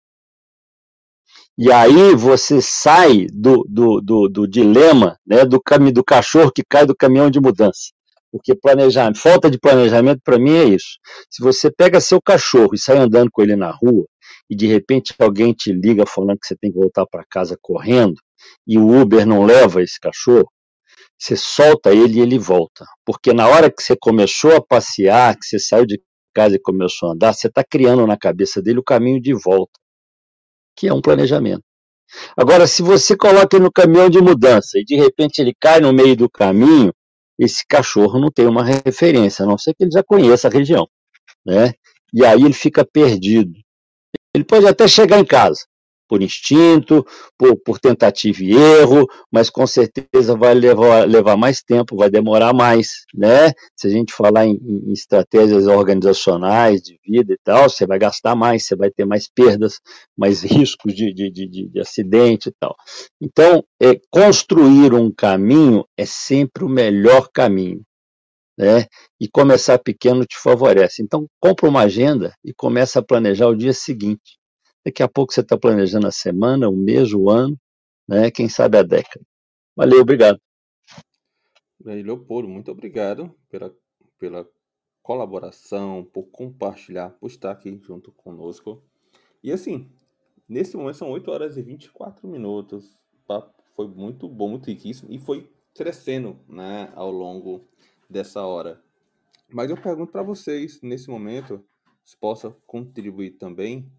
E 1.58 1.70
aí 1.72 2.14
você 2.14 2.62
sai 2.62 3.26
do, 3.32 3.64
do, 3.68 4.00
do, 4.00 4.28
do 4.28 4.48
dilema 4.48 5.18
né, 5.26 5.44
do, 5.44 5.60
do 5.92 6.04
cachorro 6.04 6.52
que 6.52 6.62
cai 6.66 6.86
do 6.86 6.96
caminhão 6.96 7.30
de 7.30 7.40
mudança. 7.40 7.90
Porque 8.32 8.54
planejamento, 8.54 9.18
falta 9.18 9.50
de 9.50 9.58
planejamento 9.58 10.20
para 10.24 10.38
mim 10.38 10.54
é 10.54 10.64
isso. 10.64 10.98
Se 11.28 11.42
você 11.42 11.70
pega 11.70 12.00
seu 12.00 12.20
cachorro 12.22 12.70
e 12.74 12.78
sai 12.78 12.98
andando 12.98 13.28
com 13.32 13.42
ele 13.42 13.56
na 13.56 13.70
rua, 13.70 14.06
e 14.48 14.56
de 14.56 14.66
repente 14.66 15.14
alguém 15.18 15.52
te 15.52 15.72
liga 15.72 16.04
falando 16.06 16.38
que 16.38 16.46
você 16.46 16.56
tem 16.56 16.70
que 16.70 16.78
voltar 16.78 17.06
para 17.06 17.24
casa 17.28 17.56
correndo, 17.60 18.14
e 18.66 18.78
o 18.78 19.00
Uber 19.00 19.26
não 19.26 19.44
leva 19.44 19.82
esse 19.82 19.98
cachorro, 19.98 20.48
você 21.18 21.36
solta 21.36 21.92
ele 21.92 22.18
e 22.18 22.20
ele 22.20 22.38
volta. 22.38 22.84
Porque 23.04 23.32
na 23.32 23.46
hora 23.46 23.70
que 23.70 23.82
você 23.82 23.96
começou 23.98 24.56
a 24.56 24.62
passear, 24.62 25.36
que 25.36 25.44
você 25.44 25.58
saiu 25.58 25.84
de 25.84 26.00
casa 26.34 26.56
e 26.56 26.60
começou 26.60 27.10
a 27.10 27.12
andar, 27.12 27.34
você 27.34 27.48
está 27.48 27.62
criando 27.62 28.06
na 28.06 28.16
cabeça 28.16 28.62
dele 28.62 28.78
o 28.78 28.84
caminho 28.84 29.20
de 29.20 29.34
volta, 29.34 29.72
que 30.76 30.88
é 30.88 30.94
um 30.94 31.02
planejamento. 31.02 31.62
Agora, 32.36 32.66
se 32.66 32.82
você 32.82 33.16
coloca 33.16 33.56
ele 33.56 33.64
no 33.64 33.72
caminhão 33.72 34.08
de 34.08 34.20
mudança 34.20 34.78
e 34.78 34.84
de 34.84 34.96
repente 34.96 35.38
ele 35.40 35.54
cai 35.60 35.80
no 35.80 35.92
meio 35.92 36.16
do 36.16 36.28
caminho, 36.28 36.92
esse 37.40 37.66
cachorro 37.66 38.20
não 38.20 38.30
tem 38.30 38.46
uma 38.46 38.62
referência, 38.62 39.42
a 39.44 39.48
não 39.48 39.56
ser 39.56 39.72
que 39.74 39.84
ele 39.84 39.90
já 39.90 40.02
conheça 40.02 40.46
a 40.46 40.50
região. 40.50 40.86
Né? 41.44 41.72
E 42.12 42.24
aí 42.24 42.42
ele 42.42 42.52
fica 42.52 42.84
perdido. 42.84 43.58
Ele 44.34 44.44
pode 44.44 44.66
até 44.66 44.86
chegar 44.86 45.18
em 45.18 45.24
casa, 45.24 45.64
por 46.10 46.24
instinto, 46.24 47.06
por, 47.38 47.56
por 47.64 47.78
tentativa 47.78 48.42
e 48.42 48.50
erro, 48.52 49.06
mas 49.30 49.48
com 49.48 49.64
certeza 49.64 50.36
vai 50.36 50.54
levar, 50.54 51.08
levar 51.08 51.36
mais 51.36 51.62
tempo, 51.62 51.96
vai 51.96 52.10
demorar 52.10 52.52
mais, 52.52 53.04
né? 53.14 53.52
Se 53.76 53.86
a 53.86 53.90
gente 53.90 54.12
falar 54.12 54.44
em, 54.44 54.58
em 54.60 54.92
estratégias 54.92 55.68
organizacionais 55.68 56.82
de 56.82 56.98
vida 57.06 57.32
e 57.32 57.38
tal, 57.44 57.70
você 57.70 57.86
vai 57.86 57.96
gastar 57.96 58.34
mais, 58.34 58.66
você 58.66 58.74
vai 58.74 58.90
ter 58.90 59.04
mais 59.04 59.28
perdas, 59.32 59.78
mais 60.18 60.42
riscos 60.42 60.92
de, 60.92 61.14
de, 61.14 61.30
de, 61.30 61.68
de 61.68 61.80
acidente 61.80 62.48
e 62.48 62.52
tal. 62.58 62.74
Então, 63.22 63.62
é, 63.80 64.00
construir 64.10 64.92
um 64.92 65.12
caminho 65.12 65.84
é 65.96 66.04
sempre 66.04 66.64
o 66.64 66.68
melhor 66.68 67.28
caminho. 67.32 67.82
Né? 68.58 68.84
E 69.18 69.28
começar 69.28 69.78
pequeno 69.78 70.26
te 70.26 70.36
favorece. 70.36 71.02
Então, 71.02 71.26
compra 71.40 71.68
uma 71.68 71.82
agenda 71.82 72.34
e 72.44 72.52
começa 72.52 72.98
a 72.98 73.02
planejar 73.02 73.46
o 73.46 73.56
dia 73.56 73.72
seguinte. 73.72 74.39
Daqui 74.84 75.02
a 75.02 75.08
pouco 75.08 75.32
você 75.32 75.40
está 75.40 75.58
planejando 75.58 76.06
a 76.06 76.12
semana, 76.12 76.68
o 76.68 76.76
mês, 76.76 77.12
o 77.12 77.28
ano, 77.28 77.58
né? 78.08 78.30
quem 78.30 78.48
sabe 78.48 78.78
a 78.78 78.82
década. 78.82 79.24
Valeu, 79.76 80.00
obrigado. 80.00 80.40
Leopoldo, 81.84 82.48
muito 82.48 82.70
obrigado 82.70 83.34
pela, 83.48 83.74
pela 84.18 84.48
colaboração, 85.02 86.04
por 86.04 86.24
compartilhar, 86.24 87.10
por 87.10 87.28
estar 87.28 87.50
aqui 87.50 87.78
junto 87.82 88.12
conosco. 88.12 88.82
E 89.42 89.50
assim, 89.52 89.90
nesse 90.48 90.76
momento 90.76 90.96
são 90.96 91.10
8 91.10 91.30
horas 91.30 91.56
e 91.56 91.62
24 91.62 92.28
minutos. 92.28 92.98
Foi 93.74 93.86
muito 93.86 94.28
bom, 94.28 94.48
muito 94.48 94.66
riquíssimo 94.66 95.10
e 95.10 95.18
foi 95.18 95.50
crescendo 95.74 96.38
né, 96.48 96.92
ao 96.94 97.10
longo 97.10 97.66
dessa 98.08 98.44
hora. 98.44 98.82
Mas 99.48 99.70
eu 99.70 99.80
pergunto 99.80 100.12
para 100.12 100.22
vocês, 100.22 100.80
nesse 100.82 101.08
momento, 101.08 101.64
se 102.04 102.16
possa 102.16 102.50
contribuir 102.66 103.32
também 103.32 103.90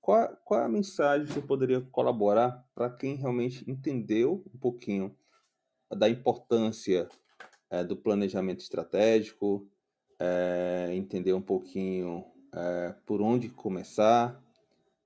qual, 0.00 0.36
qual 0.44 0.60
a 0.62 0.68
mensagem 0.68 1.26
que 1.26 1.32
você 1.32 1.40
poderia 1.40 1.80
colaborar 1.92 2.64
para 2.74 2.90
quem 2.90 3.14
realmente 3.14 3.68
entendeu 3.70 4.44
um 4.54 4.58
pouquinho 4.58 5.16
da 5.90 6.08
importância 6.08 7.08
é, 7.70 7.84
do 7.84 7.96
planejamento 7.96 8.60
estratégico, 8.60 9.68
é, 10.18 10.90
entender 10.94 11.32
um 11.32 11.42
pouquinho 11.42 12.24
é, 12.54 12.94
por 13.06 13.20
onde 13.20 13.48
começar. 13.48 14.42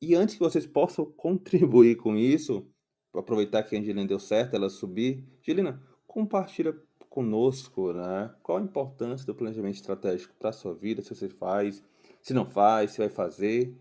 E 0.01 0.15
antes 0.15 0.35
que 0.35 0.41
vocês 0.41 0.67
possam 0.67 1.05
contribuir 1.17 1.97
com 1.97 2.17
isso, 2.17 2.67
aproveitar 3.15 3.63
que 3.63 3.77
a 3.77 3.79
Angelina 3.79 4.07
deu 4.07 4.19
certo, 4.19 4.55
ela 4.55 4.71
subir. 4.71 5.25
Angelina, 5.41 5.83
compartilha 6.07 6.75
conosco 7.09 7.93
né, 7.93 8.35
qual 8.43 8.59
a 8.59 8.63
importância 8.63 9.27
do 9.27 9.35
planejamento 9.35 9.75
estratégico 9.75 10.35
para 10.39 10.51
a 10.51 10.53
sua 10.53 10.75
vida, 10.75 11.03
se 11.03 11.15
você 11.15 11.29
faz, 11.29 11.83
se 12.23 12.33
não 12.33 12.47
faz, 12.47 12.93
se 12.93 12.99
vai 12.99 13.11
fazer 13.11 13.75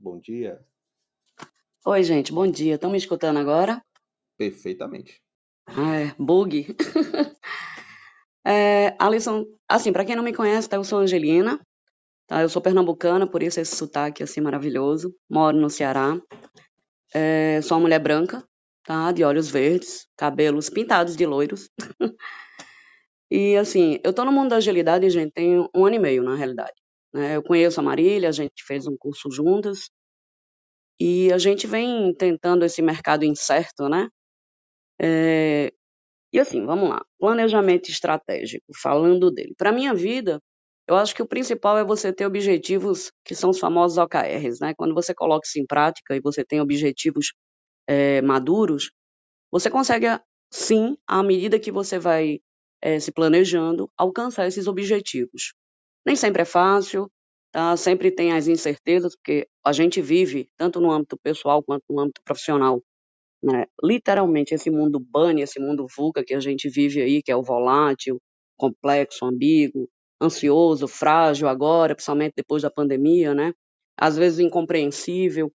Bom 0.00 0.20
dia. 0.20 0.64
Oi, 1.84 2.02
gente, 2.04 2.32
bom 2.32 2.46
dia. 2.46 2.76
Estão 2.76 2.90
me 2.90 2.98
escutando 2.98 3.38
agora? 3.38 3.82
Perfeitamente. 4.36 5.20
Ah, 5.66 5.96
é, 5.96 6.14
bug. 6.16 6.76
é, 8.46 8.94
Alisson, 8.96 9.44
assim, 9.68 9.92
para 9.92 10.04
quem 10.04 10.14
não 10.14 10.22
me 10.22 10.32
conhece, 10.32 10.68
tá, 10.68 10.76
eu 10.76 10.84
sou 10.84 11.00
Angelina, 11.00 11.60
tá? 12.28 12.42
Eu 12.42 12.48
sou 12.48 12.62
pernambucana, 12.62 13.26
por 13.26 13.42
isso 13.42 13.58
esse 13.58 13.74
sotaque 13.74 14.22
assim 14.22 14.40
maravilhoso. 14.40 15.12
Moro 15.28 15.56
no 15.56 15.68
Ceará. 15.68 16.16
É, 17.12 17.60
sou 17.62 17.76
uma 17.76 17.82
mulher 17.82 17.98
branca, 17.98 18.46
tá? 18.84 19.10
De 19.10 19.24
olhos 19.24 19.50
verdes, 19.50 20.06
cabelos 20.16 20.70
pintados 20.70 21.16
de 21.16 21.26
loiros. 21.26 21.68
e 23.28 23.56
assim, 23.56 23.98
eu 24.04 24.12
tô 24.12 24.24
no 24.24 24.30
mundo 24.30 24.50
da 24.50 24.56
agilidade, 24.56 25.10
gente, 25.10 25.32
tem 25.32 25.58
um 25.58 25.84
ano 25.84 25.96
e 25.96 25.98
meio, 25.98 26.22
na 26.22 26.36
realidade. 26.36 26.80
Né? 27.14 27.36
Eu 27.36 27.42
conheço 27.42 27.80
a 27.80 27.82
Marília, 27.82 28.28
a 28.28 28.32
gente 28.32 28.64
fez 28.64 28.86
um 28.86 28.96
curso 28.96 29.30
juntas, 29.30 29.90
e 31.00 31.32
a 31.32 31.38
gente 31.38 31.66
vem 31.66 32.12
tentando 32.14 32.64
esse 32.64 32.82
mercado 32.82 33.24
incerto, 33.24 33.88
né? 33.88 34.08
É, 35.00 35.72
e 36.32 36.40
assim, 36.40 36.64
vamos 36.66 36.90
lá. 36.90 37.04
Planejamento 37.18 37.90
estratégico, 37.90 38.66
falando 38.82 39.30
dele. 39.30 39.54
Para 39.58 39.72
minha 39.72 39.94
vida, 39.94 40.40
eu 40.88 40.96
acho 40.96 41.14
que 41.14 41.22
o 41.22 41.28
principal 41.28 41.78
é 41.78 41.84
você 41.84 42.12
ter 42.12 42.26
objetivos 42.26 43.12
que 43.24 43.34
são 43.34 43.50
os 43.50 43.58
famosos 43.60 43.98
OKRs, 43.98 44.60
né? 44.60 44.74
Quando 44.76 44.94
você 44.94 45.14
coloca 45.14 45.46
isso 45.46 45.58
em 45.60 45.66
prática 45.66 46.16
e 46.16 46.20
você 46.20 46.44
tem 46.44 46.60
objetivos 46.60 47.32
é, 47.88 48.22
maduros, 48.22 48.92
você 49.52 49.70
consegue, 49.70 50.06
sim, 50.52 50.96
à 51.06 51.22
medida 51.22 51.60
que 51.60 51.72
você 51.72 51.98
vai 51.98 52.40
é, 52.82 53.00
se 53.00 53.12
planejando, 53.12 53.90
alcançar 53.98 54.46
esses 54.48 54.66
objetivos. 54.68 55.54
Nem 56.08 56.16
sempre 56.16 56.40
é 56.40 56.44
fácil, 56.46 57.10
tá? 57.52 57.76
Sempre 57.76 58.10
tem 58.10 58.32
as 58.32 58.48
incertezas, 58.48 59.14
porque 59.14 59.46
a 59.62 59.72
gente 59.74 60.00
vive, 60.00 60.48
tanto 60.56 60.80
no 60.80 60.90
âmbito 60.90 61.18
pessoal 61.22 61.62
quanto 61.62 61.84
no 61.90 62.00
âmbito 62.00 62.22
profissional, 62.24 62.82
né? 63.42 63.66
Literalmente, 63.84 64.54
esse 64.54 64.70
mundo 64.70 64.98
bunny, 64.98 65.42
esse 65.42 65.60
mundo 65.60 65.86
VUCA 65.94 66.24
que 66.24 66.32
a 66.32 66.40
gente 66.40 66.66
vive 66.70 67.02
aí, 67.02 67.22
que 67.22 67.30
é 67.30 67.36
o 67.36 67.42
volátil, 67.42 68.18
complexo, 68.56 69.26
ambíguo, 69.26 69.86
ansioso, 70.18 70.88
frágil 70.88 71.46
agora, 71.46 71.94
principalmente 71.94 72.32
depois 72.34 72.62
da 72.62 72.70
pandemia, 72.70 73.34
né? 73.34 73.52
Às 73.94 74.16
vezes 74.16 74.38
incompreensível. 74.38 75.52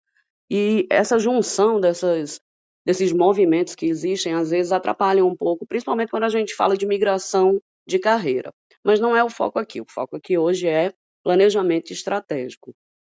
E 0.50 0.86
essa 0.90 1.18
junção 1.18 1.78
dessas, 1.78 2.40
desses 2.86 3.12
movimentos 3.12 3.74
que 3.74 3.84
existem, 3.84 4.32
às 4.32 4.48
vezes 4.48 4.72
atrapalham 4.72 5.28
um 5.28 5.36
pouco, 5.36 5.66
principalmente 5.66 6.10
quando 6.10 6.24
a 6.24 6.30
gente 6.30 6.54
fala 6.54 6.74
de 6.74 6.86
migração 6.86 7.60
de 7.86 7.98
carreira. 7.98 8.50
Mas 8.84 9.00
não 9.00 9.16
é 9.16 9.22
o 9.24 9.30
foco 9.30 9.58
aqui. 9.58 9.80
O 9.80 9.86
foco 9.88 10.16
aqui 10.16 10.38
hoje 10.38 10.66
é 10.68 10.92
planejamento 11.24 11.92
estratégico. 11.92 12.74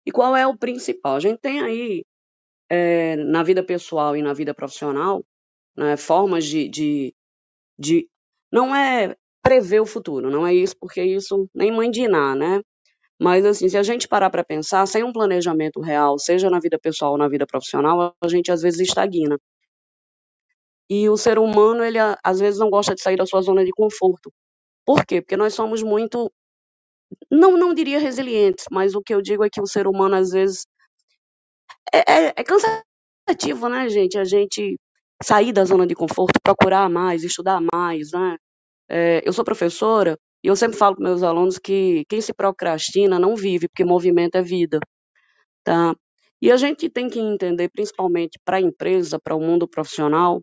E 0.05 0.11
qual 0.11 0.35
é 0.35 0.47
o 0.47 0.57
principal? 0.57 1.15
A 1.15 1.19
gente 1.19 1.39
tem 1.39 1.61
aí, 1.61 2.05
é, 2.69 3.15
na 3.17 3.43
vida 3.43 3.63
pessoal 3.63 4.15
e 4.17 4.21
na 4.21 4.33
vida 4.33 4.53
profissional, 4.53 5.23
né, 5.77 5.97
formas 5.97 6.45
de, 6.45 6.69
de, 6.69 7.15
de. 7.79 8.09
Não 8.51 8.75
é 8.75 9.15
prever 9.43 9.81
o 9.81 9.85
futuro, 9.85 10.29
não 10.31 10.45
é 10.47 10.53
isso, 10.53 10.75
porque 10.79 11.03
isso 11.03 11.49
nem 11.55 11.71
mãe 11.71 11.91
de 11.91 12.03
Iná, 12.03 12.35
né? 12.35 12.61
Mas, 13.21 13.45
assim, 13.45 13.69
se 13.69 13.77
a 13.77 13.83
gente 13.83 14.07
parar 14.07 14.29
para 14.29 14.43
pensar, 14.43 14.85
sem 14.87 15.03
um 15.03 15.13
planejamento 15.13 15.81
real, 15.81 16.19
seja 16.19 16.49
na 16.49 16.59
vida 16.59 16.79
pessoal 16.79 17.13
ou 17.13 17.17
na 17.17 17.27
vida 17.29 17.45
profissional, 17.47 18.15
a 18.21 18.27
gente 18.27 18.51
às 18.51 18.61
vezes 18.61 18.79
estagna. 18.81 19.37
E 20.89 21.09
o 21.09 21.17
ser 21.17 21.37
humano, 21.39 21.83
ele 21.83 21.97
às 22.23 22.39
vezes 22.39 22.59
não 22.59 22.69
gosta 22.69 22.93
de 22.95 23.01
sair 23.01 23.15
da 23.17 23.25
sua 23.25 23.41
zona 23.41 23.63
de 23.65 23.71
conforto. 23.71 24.31
Por 24.89 25.05
quê? 25.05 25.21
Porque 25.21 25.37
nós 25.37 25.53
somos 25.53 25.83
muito, 25.83 26.31
não, 27.29 27.55
não 27.55 27.75
diria 27.75 27.99
resilientes, 27.99 28.65
mas 28.71 28.95
o 28.95 29.03
que 29.03 29.13
eu 29.13 29.21
digo 29.21 29.43
é 29.43 29.47
que 29.47 29.61
o 29.61 29.67
ser 29.67 29.85
humano 29.85 30.15
às 30.15 30.31
vezes 30.31 30.65
é, 31.93 31.99
é, 32.11 32.33
é 32.37 32.43
cansativo, 32.43 33.69
né, 33.69 33.87
gente? 33.87 34.17
A 34.17 34.23
gente 34.23 34.79
sair 35.23 35.53
da 35.53 35.63
zona 35.63 35.85
de 35.85 35.93
conforto, 35.93 36.39
procurar 36.41 36.89
mais, 36.89 37.23
estudar 37.23 37.61
mais, 37.71 38.13
né? 38.13 38.35
É, 38.89 39.21
eu 39.23 39.31
sou 39.31 39.45
professora 39.45 40.17
e 40.43 40.47
eu 40.47 40.55
sempre 40.55 40.75
falo 40.75 40.95
para 40.95 41.05
meus 41.05 41.21
alunos 41.21 41.59
que 41.59 42.03
quem 42.09 42.19
se 42.19 42.33
procrastina 42.33 43.19
não 43.19 43.35
vive, 43.35 43.67
porque 43.67 43.85
movimento 43.85 44.37
é 44.37 44.41
vida, 44.41 44.79
tá? 45.63 45.95
E 46.41 46.51
a 46.51 46.57
gente 46.57 46.89
tem 46.89 47.07
que 47.07 47.19
entender, 47.19 47.69
principalmente 47.69 48.39
para 48.43 48.57
a 48.57 48.61
empresa, 48.61 49.19
para 49.19 49.35
o 49.35 49.39
mundo 49.39 49.67
profissional, 49.67 50.41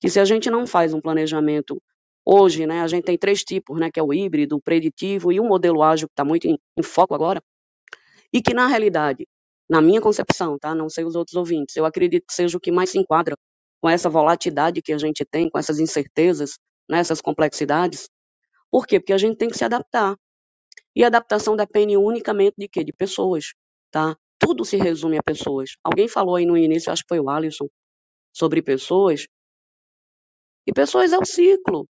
que 0.00 0.08
se 0.08 0.20
a 0.20 0.24
gente 0.24 0.50
não 0.50 0.66
faz 0.66 0.92
um 0.94 1.00
planejamento 1.00 1.80
hoje, 2.24 2.66
né, 2.66 2.80
a 2.80 2.86
gente 2.86 3.04
tem 3.04 3.18
três 3.18 3.44
tipos, 3.44 3.78
né, 3.78 3.90
que 3.90 4.00
é 4.00 4.02
o 4.02 4.12
híbrido, 4.12 4.56
o 4.56 4.62
preditivo 4.62 5.30
e 5.32 5.38
o 5.38 5.44
modelo 5.44 5.82
ágil, 5.82 6.08
que 6.08 6.12
está 6.12 6.24
muito 6.24 6.46
em, 6.46 6.58
em, 6.76 6.82
foco 6.82 7.14
agora, 7.14 7.42
e 8.32 8.40
que 8.40 8.54
na 8.54 8.66
realidade, 8.66 9.26
na 9.68 9.80
minha 9.80 10.00
concepção, 10.00 10.58
tá, 10.58 10.74
não 10.74 10.88
sei 10.88 11.04
os 11.04 11.14
outros 11.14 11.36
ouvintes, 11.36 11.76
eu 11.76 11.84
acredito 11.84 12.24
que 12.26 12.34
seja 12.34 12.56
o 12.56 12.60
que 12.60 12.72
mais 12.72 12.90
se 12.90 12.98
enquadra 12.98 13.36
com 13.80 13.88
essa 13.88 14.08
volatilidade 14.08 14.80
que 14.80 14.92
a 14.92 14.98
gente 14.98 15.24
tem, 15.24 15.50
com 15.50 15.58
essas 15.58 15.78
incertezas, 15.78 16.58
né, 16.88 16.98
essas 16.98 17.20
complexidades. 17.20 18.08
Por 18.70 18.86
quê? 18.86 18.98
Porque 18.98 19.12
a 19.12 19.18
gente 19.18 19.36
tem 19.36 19.48
que 19.48 19.58
se 19.58 19.64
adaptar. 19.64 20.16
E 20.96 21.04
a 21.04 21.08
adaptação 21.08 21.56
depende 21.56 21.96
unicamente 21.96 22.54
de 22.56 22.68
quê? 22.68 22.82
De 22.82 22.92
pessoas, 22.92 23.52
tá? 23.90 24.16
Tudo 24.38 24.64
se 24.64 24.76
resume 24.76 25.18
a 25.18 25.22
pessoas. 25.22 25.76
Alguém 25.82 26.08
falou 26.08 26.36
aí 26.36 26.46
no 26.46 26.56
início, 26.56 26.90
acho 26.92 27.02
que 27.02 27.08
foi 27.08 27.20
o 27.20 27.28
Alisson, 27.28 27.68
sobre 28.32 28.62
pessoas, 28.62 29.26
e 30.66 30.72
pessoas 30.72 31.12
é 31.12 31.18
o 31.18 31.24
ciclo. 31.24 31.88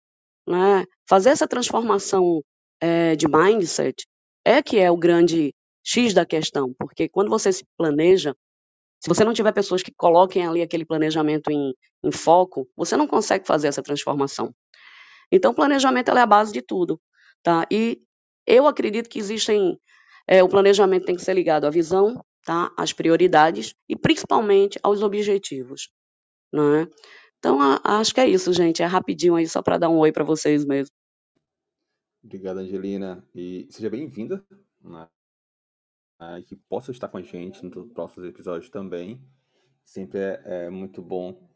Né? 0.47 0.85
Fazer 1.09 1.31
essa 1.31 1.47
transformação 1.47 2.43
é, 2.81 3.15
de 3.17 3.27
mindset 3.29 4.07
é 4.45 4.63
que 4.63 4.79
é 4.79 4.91
o 4.91 4.97
grande 4.97 5.55
X 5.85 6.15
da 6.15 6.25
questão, 6.25 6.75
porque 6.79 7.09
quando 7.09 7.31
você 7.31 7.53
se 7.53 7.65
planeja, 7.77 8.35
se 9.01 9.09
você 9.09 9.25
não 9.25 9.33
tiver 9.33 9.53
pessoas 9.53 9.83
que 9.83 9.93
coloquem 9.97 10.47
ali 10.47 10.61
aquele 10.61 10.85
planejamento 10.85 11.51
em, 11.51 11.73
em 12.03 12.13
foco, 12.13 12.69
você 12.77 12.97
não 12.97 13.07
consegue 13.07 13.47
fazer 13.47 13.69
essa 13.69 13.83
transformação. 13.83 14.53
Então, 15.31 15.55
planejamento 15.55 16.11
é 16.11 16.21
a 16.21 16.27
base 16.27 16.53
de 16.53 16.63
tudo. 16.63 17.01
Tá? 17.43 17.67
E 17.71 18.01
eu 18.47 18.67
acredito 18.67 19.09
que 19.09 19.19
existem. 19.19 19.79
É, 20.27 20.43
o 20.43 20.49
planejamento 20.49 21.07
tem 21.07 21.17
que 21.17 21.23
ser 21.23 21.35
ligado 21.35 21.67
à 21.67 21.71
visão, 21.71 22.23
tá? 22.45 22.71
às 22.77 22.93
prioridades 22.93 23.75
e 23.89 23.97
principalmente 23.97 24.79
aos 24.83 25.03
objetivos. 25.03 25.91
Né? 26.53 26.87
Então, 27.39 27.59
acho 27.85 28.15
que 28.15 28.21
é 28.21 28.29
isso, 28.29 28.53
gente. 28.53 28.83
É 28.83 28.87
rapidinho 28.87 29.37
aí, 29.37 29.49
só 29.49 29.63
para 29.63 29.79
dar 29.79 29.89
um 29.89 29.99
oi 29.99 30.13
para 30.13 30.25
vocês 30.25 30.65
mesmo. 30.65 30.93
Obrigado, 32.23 32.59
Angelina. 32.59 33.25
E 33.35 33.69
seja 33.71 33.89
bem-vinda. 33.89 34.45
Que 36.47 36.57
possa 36.57 36.91
estar 36.91 37.09
com 37.09 37.19
a 37.19 37.23
gente 37.23 37.65
nos 37.65 37.93
próximos 37.93 38.29
episódios 38.29 38.69
também. 38.71 39.23
Sempre 39.85 40.19
é, 40.19 40.43
é, 40.45 40.71
muito 40.71 41.01
bom 41.01 41.49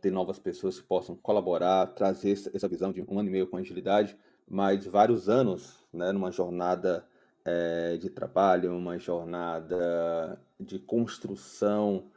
ter 0.00 0.10
novas 0.10 0.38
pessoas 0.38 0.78
que 0.78 0.86
possam 0.86 1.16
colaborar, 1.16 1.86
trazer 1.88 2.32
essa 2.54 2.68
visão 2.68 2.92
de 2.92 3.02
um 3.02 3.18
ano 3.18 3.28
e 3.28 3.32
meio 3.32 3.46
com 3.46 3.56
agilidade, 3.56 4.16
mas 4.46 4.86
vários 4.86 5.28
anos 5.28 5.82
né, 5.92 6.12
numa 6.12 6.30
jornada 6.30 7.06
é, 7.44 7.96
de 7.96 8.10
trabalho, 8.10 8.76
uma 8.76 8.98
jornada 8.98 10.40
de 10.60 10.78
construção 10.78 12.10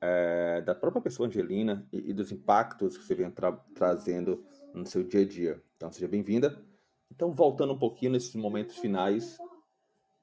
é, 0.00 0.60
da 0.62 0.74
própria 0.74 1.02
pessoa 1.02 1.28
Angelina 1.28 1.86
e, 1.92 2.10
e, 2.10 2.12
dos 2.12 2.30
impactos 2.30 2.96
que 2.96 3.04
você 3.04 3.14
vem 3.14 3.30
tra 3.30 3.52
trazendo 3.74 4.44
no 4.74 4.86
seu 4.86 5.02
dia 5.02 5.22
a 5.22 5.24
dia. 5.24 5.62
Então, 5.76 5.90
seja 5.90 6.06
bem-vinda. 6.06 6.62
Então, 7.10 7.32
voltando 7.32 7.72
um 7.72 7.78
pouquinho 7.78 8.12
nesses 8.12 8.34
momentos 8.34 8.76
finais, 8.76 9.38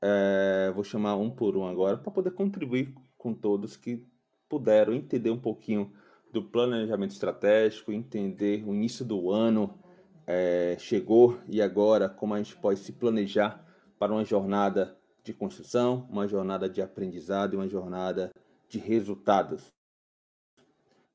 é, 0.01 0.71
vou 0.73 0.83
chamar 0.83 1.15
um 1.17 1.29
por 1.29 1.57
um 1.57 1.65
agora 1.65 1.97
para 1.97 2.11
poder 2.11 2.31
contribuir 2.31 2.93
com 3.17 3.33
todos 3.33 3.75
que 3.75 4.07
puderam 4.47 4.93
entender 4.93 5.31
um 5.31 5.39
pouquinho 5.39 5.91
do 6.31 6.43
planejamento 6.43 7.11
estratégico, 7.11 7.91
entender 7.91 8.63
o 8.67 8.73
início 8.73 9.03
do 9.03 9.31
ano 9.31 9.79
é, 10.27 10.75
chegou 10.79 11.39
e 11.47 11.61
agora 11.61 12.09
como 12.09 12.33
a 12.33 12.37
gente 12.37 12.55
pode 12.57 12.79
se 12.79 12.91
planejar 12.91 13.65
para 13.97 14.11
uma 14.11 14.23
jornada 14.23 14.97
de 15.23 15.33
construção, 15.33 16.07
uma 16.09 16.27
jornada 16.27 16.69
de 16.69 16.81
aprendizado 16.81 17.53
e 17.53 17.57
uma 17.57 17.67
jornada 17.67 18.31
de 18.69 18.79
resultados. 18.79 19.73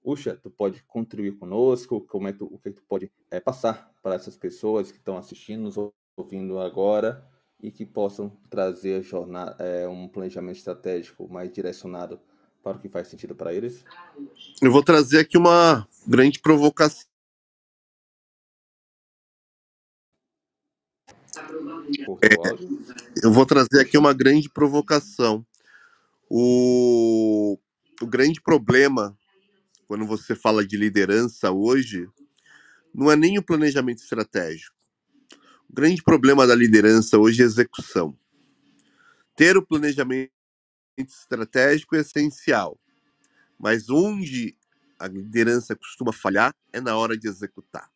Uxa, 0.03 0.35
tu 0.35 0.51
pode 0.51 0.83
contribuir 0.85 1.39
conosco? 1.39 2.01
Como 2.03 2.29
é 2.29 2.33
que 2.33 2.39
tu, 2.39 2.47
o 2.47 2.59
que 2.59 2.71
tu 2.71 2.83
pode 2.89 3.13
é, 3.31 3.39
passar 3.39 3.93
para 4.03 4.15
essas 4.15 4.37
pessoas 4.37 4.91
que 4.91 4.99
estão 4.99 5.17
assistindo, 5.17 5.63
nos 5.63 5.77
ouvindo 6.17 6.59
agora 6.59 7.27
e 7.63 7.71
que 7.71 7.85
possam 7.85 8.31
trazer 8.49 9.03
jornada, 9.03 9.63
é, 9.63 9.87
um 9.87 10.09
planejamento 10.09 10.57
estratégico 10.57 11.29
mais 11.29 11.53
direcionado 11.53 12.19
para 12.63 12.77
o 12.77 12.81
que 12.81 12.89
faz 12.89 13.09
sentido 13.09 13.35
para 13.35 13.53
eles? 13.53 13.85
Eu 14.63 14.73
vou 14.73 14.83
trazer 14.83 15.21
aqui 15.21 15.37
uma 15.37 15.87
grande 16.07 16.41
provocação. 16.41 17.11
É, 22.23 23.25
eu 23.25 23.33
vou 23.33 23.45
trazer 23.47 23.81
aqui 23.81 23.99
uma 23.99 24.13
grande 24.13 24.49
provocação. 24.49 25.45
O, 26.33 27.59
o 28.01 28.07
grande 28.07 28.41
problema, 28.41 29.19
quando 29.89 30.07
você 30.07 30.37
fala 30.37 30.65
de 30.65 30.77
liderança 30.77 31.51
hoje, 31.51 32.09
não 32.95 33.11
é 33.11 33.17
nem 33.17 33.37
o 33.37 33.43
planejamento 33.43 33.99
estratégico. 33.99 34.77
O 35.69 35.75
grande 35.75 36.01
problema 36.05 36.47
da 36.47 36.55
liderança 36.55 37.19
hoje 37.19 37.43
é 37.43 37.45
execução. 37.45 38.17
Ter 39.35 39.57
o 39.57 39.67
planejamento 39.67 40.31
estratégico 40.97 41.97
é 41.97 42.01
essencial, 42.01 42.79
mas 43.59 43.91
onde 43.91 44.57
a 45.01 45.09
liderança 45.09 45.75
costuma 45.75 46.13
falhar 46.13 46.55
é 46.73 46.81
na 46.81 46.97
hora 46.97 47.19
de 47.19 47.27
executar. 47.27 47.91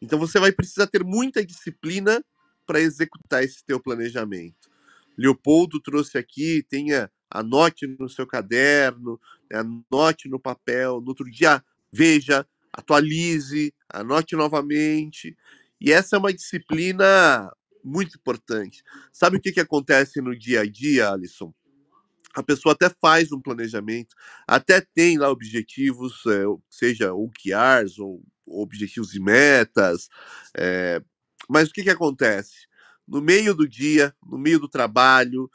Então 0.00 0.18
você 0.18 0.38
vai 0.38 0.52
precisar 0.52 0.86
ter 0.86 1.04
muita 1.04 1.44
disciplina 1.44 2.24
para 2.66 2.80
executar 2.80 3.44
esse 3.44 3.62
teu 3.64 3.78
planejamento. 3.80 4.70
Leopoldo 5.16 5.80
trouxe 5.80 6.18
aqui, 6.18 6.64
tenha 6.68 7.10
anote 7.30 7.86
no 7.86 8.08
seu 8.08 8.26
caderno, 8.26 9.20
né, 9.50 9.58
anote 9.58 10.28
no 10.28 10.38
papel, 10.38 11.00
no 11.00 11.08
outro 11.08 11.30
dia 11.30 11.62
veja, 11.92 12.46
atualize, 12.72 13.72
anote 13.88 14.36
novamente. 14.36 15.36
E 15.80 15.92
essa 15.92 16.16
é 16.16 16.18
uma 16.18 16.32
disciplina 16.32 17.50
muito 17.82 18.16
importante. 18.16 18.82
Sabe 19.12 19.36
o 19.36 19.40
que, 19.40 19.52
que 19.52 19.60
acontece 19.60 20.20
no 20.20 20.36
dia 20.36 20.60
a 20.60 20.66
dia, 20.66 21.10
Alisson? 21.10 21.54
A 22.34 22.42
pessoa 22.42 22.74
até 22.74 22.90
faz 23.00 23.32
um 23.32 23.40
planejamento, 23.40 24.14
até 24.46 24.82
tem 24.94 25.16
lá 25.16 25.30
objetivos, 25.30 26.22
é, 26.26 26.44
seja 26.68 27.14
OKRs 27.14 27.98
ou 27.98 28.22
objetivos 28.46 29.14
e 29.14 29.20
metas, 29.20 30.08
é, 30.54 31.00
mas 31.48 31.68
o 31.68 31.72
que, 31.72 31.82
que 31.82 31.90
acontece? 31.90 32.66
No 33.06 33.20
meio 33.20 33.54
do 33.54 33.68
dia, 33.68 34.14
no 34.24 34.36
meio 34.36 34.58
do 34.58 34.68
trabalho, 34.68 35.50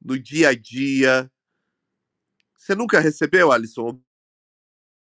no 0.00 0.18
dia 0.18 0.48
a 0.50 0.54
dia. 0.54 1.30
Você 2.56 2.74
nunca 2.74 3.00
recebeu, 3.00 3.52
Alisson, 3.52 4.00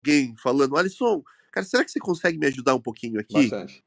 alguém 0.04 0.36
falando, 0.36 0.76
Alisson, 0.76 1.22
cara, 1.50 1.64
será 1.64 1.84
que 1.84 1.90
você 1.90 1.98
consegue 1.98 2.38
me 2.38 2.46
ajudar 2.46 2.74
um 2.74 2.82
pouquinho 2.82 3.20
aqui? 3.20 3.48
Bastante. 3.48 3.84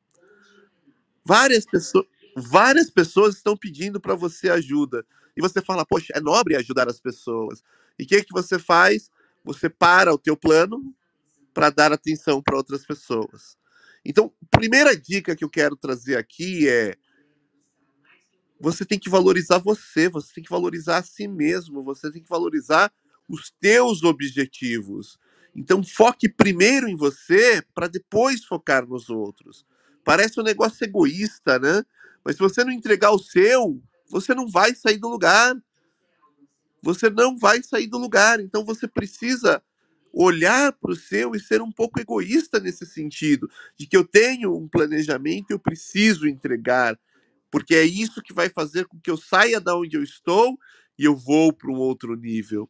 Várias 1.24 1.66
pessoas, 1.66 2.06
várias 2.36 2.90
pessoas 2.90 3.36
estão 3.36 3.58
pedindo 3.58 4.00
para 4.00 4.16
você 4.16 4.50
ajuda. 4.50 5.06
E 5.36 5.42
você 5.42 5.62
fala, 5.62 5.86
poxa, 5.86 6.14
é 6.16 6.22
nobre 6.22 6.56
ajudar 6.56 6.88
as 6.88 7.00
pessoas. 7.00 7.64
E 8.00 8.04
o 8.04 8.08
que, 8.08 8.24
que 8.24 8.34
você 8.34 8.58
faz? 8.58 9.10
Você 9.44 9.70
para 9.70 10.14
o 10.14 10.18
teu 10.18 10.38
plano 10.38 10.96
para 11.54 11.70
dar 11.70 11.92
atenção 11.92 12.42
para 12.42 12.58
outras 12.58 12.86
pessoas. 12.86 13.58
Então, 14.04 14.32
primeira 14.52 14.96
dica 14.96 15.36
que 15.36 15.44
eu 15.44 15.50
quero 15.50 15.76
trazer 15.76 16.18
aqui 16.18 16.68
é 16.68 16.96
você 18.60 18.86
tem 18.86 18.98
que 19.00 19.10
valorizar 19.10 19.58
você, 19.58 20.10
você 20.10 20.34
tem 20.36 20.44
que 20.44 20.50
valorizar 20.50 20.98
a 20.98 21.04
si 21.04 21.28
mesmo, 21.28 21.84
você 21.84 22.12
tem 22.12 22.22
que 22.22 22.30
valorizar 22.30 22.92
os 23.28 23.52
teus 23.60 24.04
objetivos. 24.04 25.18
Então 25.56 25.84
foque 25.84 26.28
primeiro 26.30 26.88
em 26.88 26.96
você 26.96 27.64
para 27.74 27.88
depois 27.88 28.44
focar 28.44 28.86
nos 28.88 29.10
outros. 29.10 29.66
Parece 30.04 30.40
um 30.40 30.44
negócio 30.44 30.84
egoísta, 30.84 31.58
né? 31.58 31.84
Mas 32.24 32.36
se 32.36 32.42
você 32.42 32.64
não 32.64 32.72
entregar 32.72 33.12
o 33.12 33.20
seu, 33.20 33.82
você 34.10 34.34
não 34.36 34.48
vai 34.48 34.76
sair 34.76 34.98
do 34.98 35.10
lugar. 35.10 35.56
Você 36.82 37.10
não 37.10 37.38
vai 37.38 37.64
sair 37.64 37.88
do 37.88 37.98
lugar. 37.98 38.40
Então 38.40 38.64
você 38.64 38.88
precisa 38.88 39.62
olhar 40.14 40.72
para 40.72 40.92
o 40.92 40.96
seu 40.96 41.36
e 41.36 41.40
ser 41.40 41.62
um 41.62 41.72
pouco 41.72 42.00
egoísta 42.00 42.60
nesse 42.60 42.86
sentido, 42.86 43.50
de 43.78 43.86
que 43.86 43.98
eu 43.98 44.06
tenho 44.06 44.56
um 44.56 44.68
planejamento, 44.68 45.52
eu 45.52 45.60
preciso 45.60 46.26
entregar, 46.26 46.98
porque 47.56 47.74
é 47.74 47.86
isso 47.86 48.22
que 48.22 48.34
vai 48.34 48.50
fazer 48.50 48.86
com 48.86 49.00
que 49.00 49.10
eu 49.10 49.16
saia 49.16 49.62
da 49.62 49.78
onde 49.78 49.96
eu 49.96 50.04
estou 50.04 50.60
e 51.00 51.06
eu 51.06 51.16
vou 51.16 51.54
para 51.54 51.72
um 51.72 51.78
outro 51.78 52.14
nível. 52.14 52.70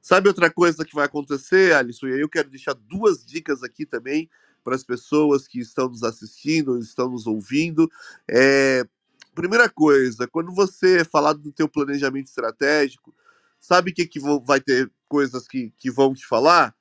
Sabe 0.00 0.28
outra 0.28 0.50
coisa 0.50 0.82
que 0.82 0.94
vai 0.94 1.04
acontecer, 1.04 1.74
Alisson? 1.74 2.06
E 2.06 2.14
aí 2.14 2.20
eu 2.20 2.28
quero 2.30 2.48
deixar 2.48 2.72
duas 2.72 3.22
dicas 3.22 3.62
aqui 3.62 3.84
também 3.84 4.30
para 4.64 4.74
as 4.74 4.82
pessoas 4.82 5.46
que 5.46 5.60
estão 5.60 5.90
nos 5.90 6.02
assistindo, 6.02 6.78
estão 6.78 7.10
nos 7.10 7.26
ouvindo. 7.26 7.86
É, 8.26 8.86
primeira 9.34 9.68
coisa, 9.68 10.26
quando 10.26 10.54
você 10.54 11.04
falar 11.04 11.34
do 11.34 11.52
teu 11.52 11.68
planejamento 11.68 12.28
estratégico, 12.28 13.14
sabe 13.60 13.92
que, 13.92 14.06
que 14.06 14.20
vai 14.42 14.58
ter 14.58 14.90
coisas 15.06 15.46
que, 15.46 15.70
que 15.76 15.90
vão 15.90 16.14
te 16.14 16.26
falar? 16.26 16.74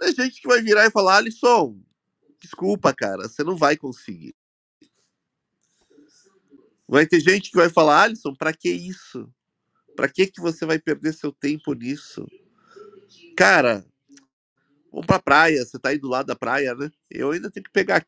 Tem 0.00 0.14
gente 0.14 0.40
que 0.40 0.48
vai 0.48 0.62
virar 0.62 0.86
e 0.86 0.90
falar, 0.90 1.18
Alisson, 1.18 1.78
desculpa, 2.40 2.94
cara, 2.94 3.28
você 3.28 3.44
não 3.44 3.58
vai 3.58 3.76
conseguir. 3.76 4.34
Vai 6.88 7.06
ter 7.06 7.20
gente 7.20 7.50
que 7.50 7.56
vai 7.56 7.68
falar, 7.68 8.02
Alisson, 8.04 8.34
para 8.34 8.52
que 8.52 8.70
isso? 8.70 9.30
Para 9.96 10.08
que 10.08 10.26
que 10.26 10.40
você 10.40 10.64
vai 10.66 10.78
perder 10.78 11.12
seu 11.12 11.32
tempo 11.32 11.74
nisso? 11.74 12.26
Cara, 13.36 13.84
vamos 14.90 15.06
pra 15.06 15.20
praia. 15.20 15.64
Você 15.64 15.78
tá 15.78 15.90
aí 15.90 15.98
do 15.98 16.08
lado 16.08 16.26
da 16.26 16.36
praia, 16.36 16.74
né? 16.74 16.90
Eu 17.10 17.30
ainda 17.32 17.50
tenho 17.50 17.64
que 17.64 17.72
pegar 17.72 18.06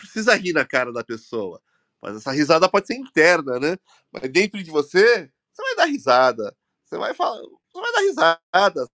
precisa 0.00 0.34
rir 0.34 0.52
na 0.52 0.64
cara 0.64 0.92
da 0.92 1.04
pessoa. 1.04 1.60
Mas 2.02 2.16
essa 2.16 2.32
risada 2.32 2.68
pode 2.68 2.86
ser 2.86 2.94
interna, 2.94 3.58
né? 3.60 3.76
Mas 4.10 4.30
dentro 4.30 4.62
de 4.62 4.70
você, 4.70 5.30
você 5.52 5.62
vai 5.62 5.76
dar 5.76 5.84
risada. 5.84 6.56
Você 6.84 6.96
vai 6.98 7.14
falar, 7.14 7.40
você 7.40 7.80
vai 7.80 7.92
dar 7.92 8.00
risada. 8.00 8.90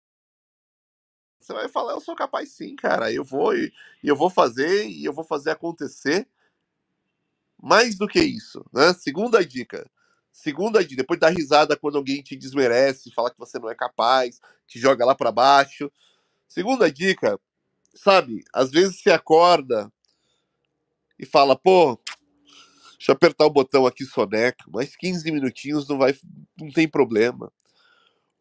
Você 1.40 1.52
vai 1.52 1.68
falar, 1.68 1.92
eu 1.92 2.00
sou 2.00 2.16
capaz 2.16 2.50
sim, 2.52 2.74
cara. 2.74 3.12
Eu 3.12 3.24
vou 3.24 3.54
e 3.54 3.72
eu 4.02 4.16
vou 4.16 4.28
fazer 4.28 4.86
e 4.88 5.04
eu 5.04 5.12
vou 5.12 5.24
fazer 5.24 5.50
acontecer. 5.50 6.28
Mais 7.62 7.96
do 7.96 8.06
que 8.08 8.20
isso, 8.20 8.64
né? 8.72 8.92
Segunda 8.92 9.44
dica. 9.44 9.88
Segunda 10.32 10.84
dica, 10.84 10.96
depois 10.96 11.18
da 11.18 11.30
risada 11.30 11.76
quando 11.76 11.96
alguém 11.96 12.22
te 12.22 12.36
desmerece, 12.36 13.10
fala 13.12 13.30
que 13.30 13.38
você 13.38 13.58
não 13.58 13.70
é 13.70 13.74
capaz, 13.74 14.38
te 14.66 14.78
joga 14.78 15.04
lá 15.06 15.14
para 15.14 15.32
baixo. 15.32 15.90
Segunda 16.46 16.90
dica, 16.92 17.40
sabe? 17.94 18.44
Às 18.52 18.70
vezes 18.70 19.00
você 19.00 19.10
acorda 19.10 19.90
e 21.18 21.26
fala, 21.26 21.56
pô, 21.56 21.98
deixa 22.98 23.12
eu 23.12 23.14
apertar 23.14 23.46
o 23.46 23.50
botão 23.50 23.86
aqui 23.86 24.04
soneca, 24.04 24.64
mais 24.68 24.96
15 24.96 25.30
minutinhos 25.32 25.88
não 25.88 25.98
vai, 25.98 26.14
não 26.60 26.70
tem 26.72 26.88
problema. 26.88 27.52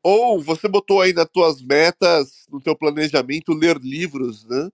Ou 0.04 0.42
você 0.42 0.68
botou 0.68 1.02
aí 1.02 1.14
nas 1.14 1.30
tuas 1.30 1.62
metas, 1.62 2.46
no 2.50 2.62
teu 2.62 2.76
planejamento, 2.78 3.54
ler 3.54 3.78
livros, 3.80 4.46
né? 4.46 4.70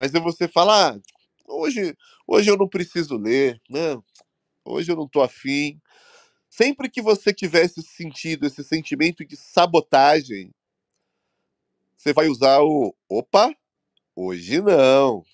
Mas 0.00 0.14
aí 0.14 0.20
você 0.20 0.48
fala, 0.48 0.92
ah, 0.94 1.00
hoje, 1.48 1.96
hoje 2.26 2.50
eu 2.50 2.56
não 2.56 2.68
preciso 2.68 3.16
ler, 3.16 3.60
né? 3.70 4.00
Hoje 4.64 4.92
eu 4.92 4.96
não 4.96 5.08
tô 5.08 5.22
afim. 5.22 5.80
Sempre 6.50 6.90
que 6.90 7.02
você 7.02 7.32
tiver 7.34 7.64
esse 7.64 7.82
sentido, 7.82 8.46
esse 8.46 8.64
sentimento 8.64 9.24
de 9.24 9.36
sabotagem, 9.36 10.52
você 11.96 12.12
vai 12.12 12.28
usar 12.28 12.60
o 12.62 12.94
opa, 13.08 13.54
hoje 14.16 14.60
não. 14.62 15.24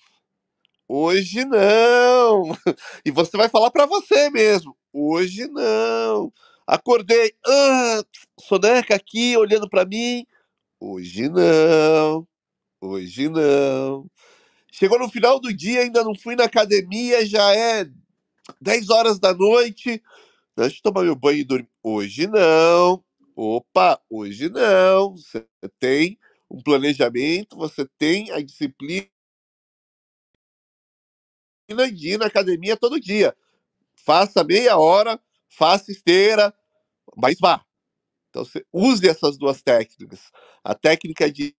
Hoje 0.89 1.43
não. 1.45 2.43
E 3.05 3.11
você 3.11 3.35
vai 3.37 3.49
falar 3.49 3.71
para 3.71 3.85
você 3.85 4.29
mesmo. 4.29 4.75
Hoje 4.93 5.47
não. 5.47 6.31
Acordei, 6.65 7.33
ah, 7.45 8.03
soneca 8.39 8.95
aqui 8.95 9.35
olhando 9.37 9.69
para 9.69 9.85
mim. 9.85 10.25
Hoje 10.79 11.29
não. 11.29 12.27
Hoje 12.81 13.29
não. 13.29 14.07
Chegou 14.71 14.99
no 14.99 15.09
final 15.09 15.39
do 15.39 15.53
dia, 15.53 15.81
ainda 15.81 16.03
não 16.03 16.15
fui 16.15 16.35
na 16.35 16.45
academia, 16.45 17.25
já 17.25 17.53
é 17.55 17.87
10 18.61 18.89
horas 18.89 19.19
da 19.19 19.33
noite. 19.33 20.01
Deixa 20.57 20.77
eu 20.77 20.83
tomar 20.83 21.03
meu 21.05 21.15
banho 21.15 21.39
e 21.39 21.43
dormir. 21.45 21.69
Hoje 21.83 22.27
não. 22.27 23.03
Opa, 23.35 23.99
hoje 24.09 24.49
não. 24.49 25.17
Você 25.17 25.45
tem 25.79 26.17
um 26.51 26.61
planejamento, 26.63 27.57
você 27.57 27.87
tem 27.99 28.31
a 28.31 28.41
disciplina 28.41 29.07
de 31.67 32.17
na 32.17 32.27
academia 32.27 32.77
todo 32.77 32.99
dia. 32.99 33.35
Faça 34.05 34.43
meia 34.43 34.77
hora, 34.77 35.19
faça 35.49 35.91
esteira, 35.91 36.53
mas 37.17 37.37
vá. 37.39 37.63
Então, 38.29 38.45
use 38.73 39.07
essas 39.07 39.37
duas 39.37 39.61
técnicas. 39.61 40.31
A 40.63 40.75
técnica 40.75 41.31
de 41.31 41.55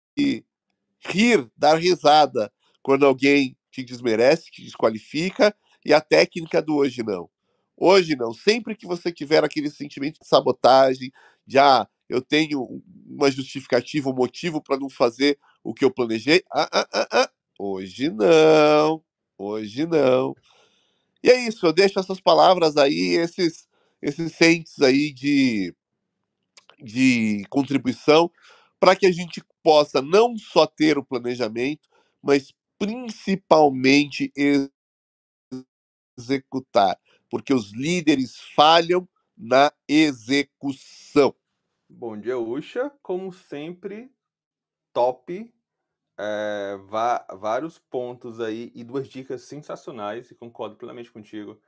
rir, 1.06 1.50
dar 1.56 1.76
risada 1.76 2.52
quando 2.82 3.06
alguém 3.06 3.56
te 3.70 3.82
desmerece, 3.84 4.50
te 4.50 4.62
desqualifica, 4.62 5.54
e 5.84 5.92
a 5.92 6.00
técnica 6.00 6.60
do 6.62 6.76
hoje 6.76 7.02
não. 7.02 7.28
Hoje 7.76 8.16
não. 8.16 8.32
Sempre 8.32 8.74
que 8.76 8.86
você 8.86 9.12
tiver 9.12 9.44
aquele 9.44 9.70
sentimento 9.70 10.20
de 10.20 10.26
sabotagem, 10.28 11.12
de 11.46 11.58
ah, 11.58 11.86
eu 12.08 12.20
tenho 12.22 12.82
uma 13.06 13.30
justificativa, 13.30 14.10
um 14.10 14.14
motivo 14.14 14.62
para 14.62 14.78
não 14.78 14.90
fazer 14.90 15.38
o 15.62 15.74
que 15.74 15.84
eu 15.84 15.90
planejei, 15.92 16.42
ah, 16.52 16.68
ah, 16.72 16.88
ah, 16.92 17.08
ah, 17.24 17.30
hoje 17.58 18.10
não. 18.10 19.02
Hoje 19.38 19.86
não. 19.86 20.34
E 21.22 21.30
é 21.30 21.48
isso, 21.48 21.66
eu 21.66 21.72
deixo 21.72 21.98
essas 22.00 22.20
palavras 22.20 22.76
aí, 22.76 23.16
esses, 23.16 23.68
esses 24.02 24.32
sentes 24.34 24.80
aí 24.80 25.12
de, 25.12 25.74
de 26.80 27.44
contribuição, 27.50 28.30
para 28.80 28.96
que 28.96 29.06
a 29.06 29.12
gente 29.12 29.42
possa 29.62 30.02
não 30.02 30.36
só 30.38 30.66
ter 30.66 30.98
o 30.98 31.04
planejamento, 31.04 31.88
mas 32.22 32.52
principalmente 32.78 34.32
executar, 36.18 36.98
porque 37.30 37.54
os 37.54 37.72
líderes 37.72 38.36
falham 38.54 39.08
na 39.36 39.72
execução. 39.88 41.34
Bom 41.88 42.18
dia, 42.18 42.38
Ucha. 42.38 42.90
Como 43.02 43.32
sempre, 43.32 44.10
top 44.92 45.52
é, 46.18 46.76
vários 47.38 47.78
pontos 47.78 48.40
aí 48.40 48.72
e 48.74 48.82
duas 48.82 49.06
dicas 49.08 49.42
sensacionais, 49.42 50.30
e 50.30 50.34
concordo 50.34 50.76
plenamente 50.76 51.12
contigo. 51.12 51.58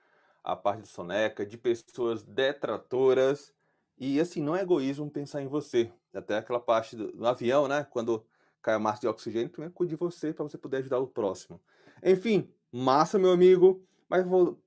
A 0.42 0.56
parte 0.56 0.82
de 0.82 0.88
soneca, 0.88 1.46
de 1.46 1.56
pessoas 1.56 2.22
detratoras. 2.22 3.54
E 3.98 4.18
assim, 4.18 4.42
não 4.42 4.56
é 4.56 4.62
egoísmo 4.62 5.10
pensar 5.10 5.42
em 5.42 5.46
você. 5.46 5.92
Até 6.14 6.38
aquela 6.38 6.58
parte 6.58 6.96
do, 6.96 7.12
do 7.12 7.26
avião, 7.26 7.68
né? 7.68 7.86
Quando 7.90 8.24
cai 8.62 8.74
a 8.74 8.78
massa 8.78 9.02
de 9.02 9.08
oxigênio, 9.08 9.50
primeiro 9.50 9.74
cuide 9.74 9.90
de 9.90 9.96
você 9.96 10.32
para 10.32 10.42
você 10.42 10.58
poder 10.58 10.78
ajudar 10.78 10.98
o 10.98 11.06
próximo. 11.06 11.60
Enfim, 12.02 12.50
massa, 12.72 13.18
meu 13.18 13.30
amigo. 13.30 13.84
Mas 14.08 14.26
vou 14.26 14.58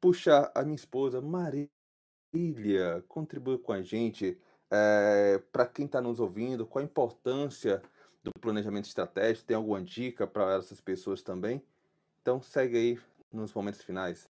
puxar 0.00 0.50
a 0.54 0.62
minha 0.62 0.74
esposa, 0.74 1.20
Marília, 1.20 1.70
contribua 3.08 3.58
com 3.58 3.72
a 3.72 3.80
gente. 3.82 4.38
É, 4.70 5.40
para 5.50 5.66
quem 5.66 5.86
está 5.86 6.00
nos 6.00 6.20
ouvindo, 6.20 6.66
qual 6.66 6.82
a 6.82 6.84
importância 6.84 7.82
do 8.22 8.32
planejamento 8.40 8.86
estratégico? 8.86 9.46
Tem 9.46 9.56
alguma 9.56 9.82
dica 9.82 10.26
para 10.26 10.54
essas 10.56 10.80
pessoas 10.80 11.22
também? 11.22 11.62
Então 12.20 12.42
segue 12.42 12.76
aí 12.76 13.00
nos 13.32 13.52
momentos 13.52 13.82
finais. 13.82 14.28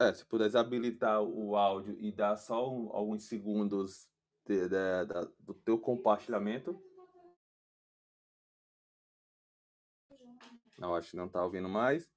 É, 0.00 0.12
se 0.12 0.24
puder 0.24 0.54
habilitar 0.56 1.22
o 1.22 1.54
áudio 1.56 1.96
e 2.00 2.10
dar 2.10 2.36
só 2.36 2.68
um, 2.68 2.90
alguns 2.92 3.22
segundos 3.24 4.08
de, 4.44 4.68
de, 4.68 5.06
de, 5.06 5.32
do 5.38 5.54
teu 5.54 5.78
compartilhamento. 5.78 6.82
Não, 10.76 10.96
acho 10.96 11.10
que 11.10 11.16
não 11.16 11.26
está 11.26 11.44
ouvindo 11.44 11.68
mais. 11.68 12.10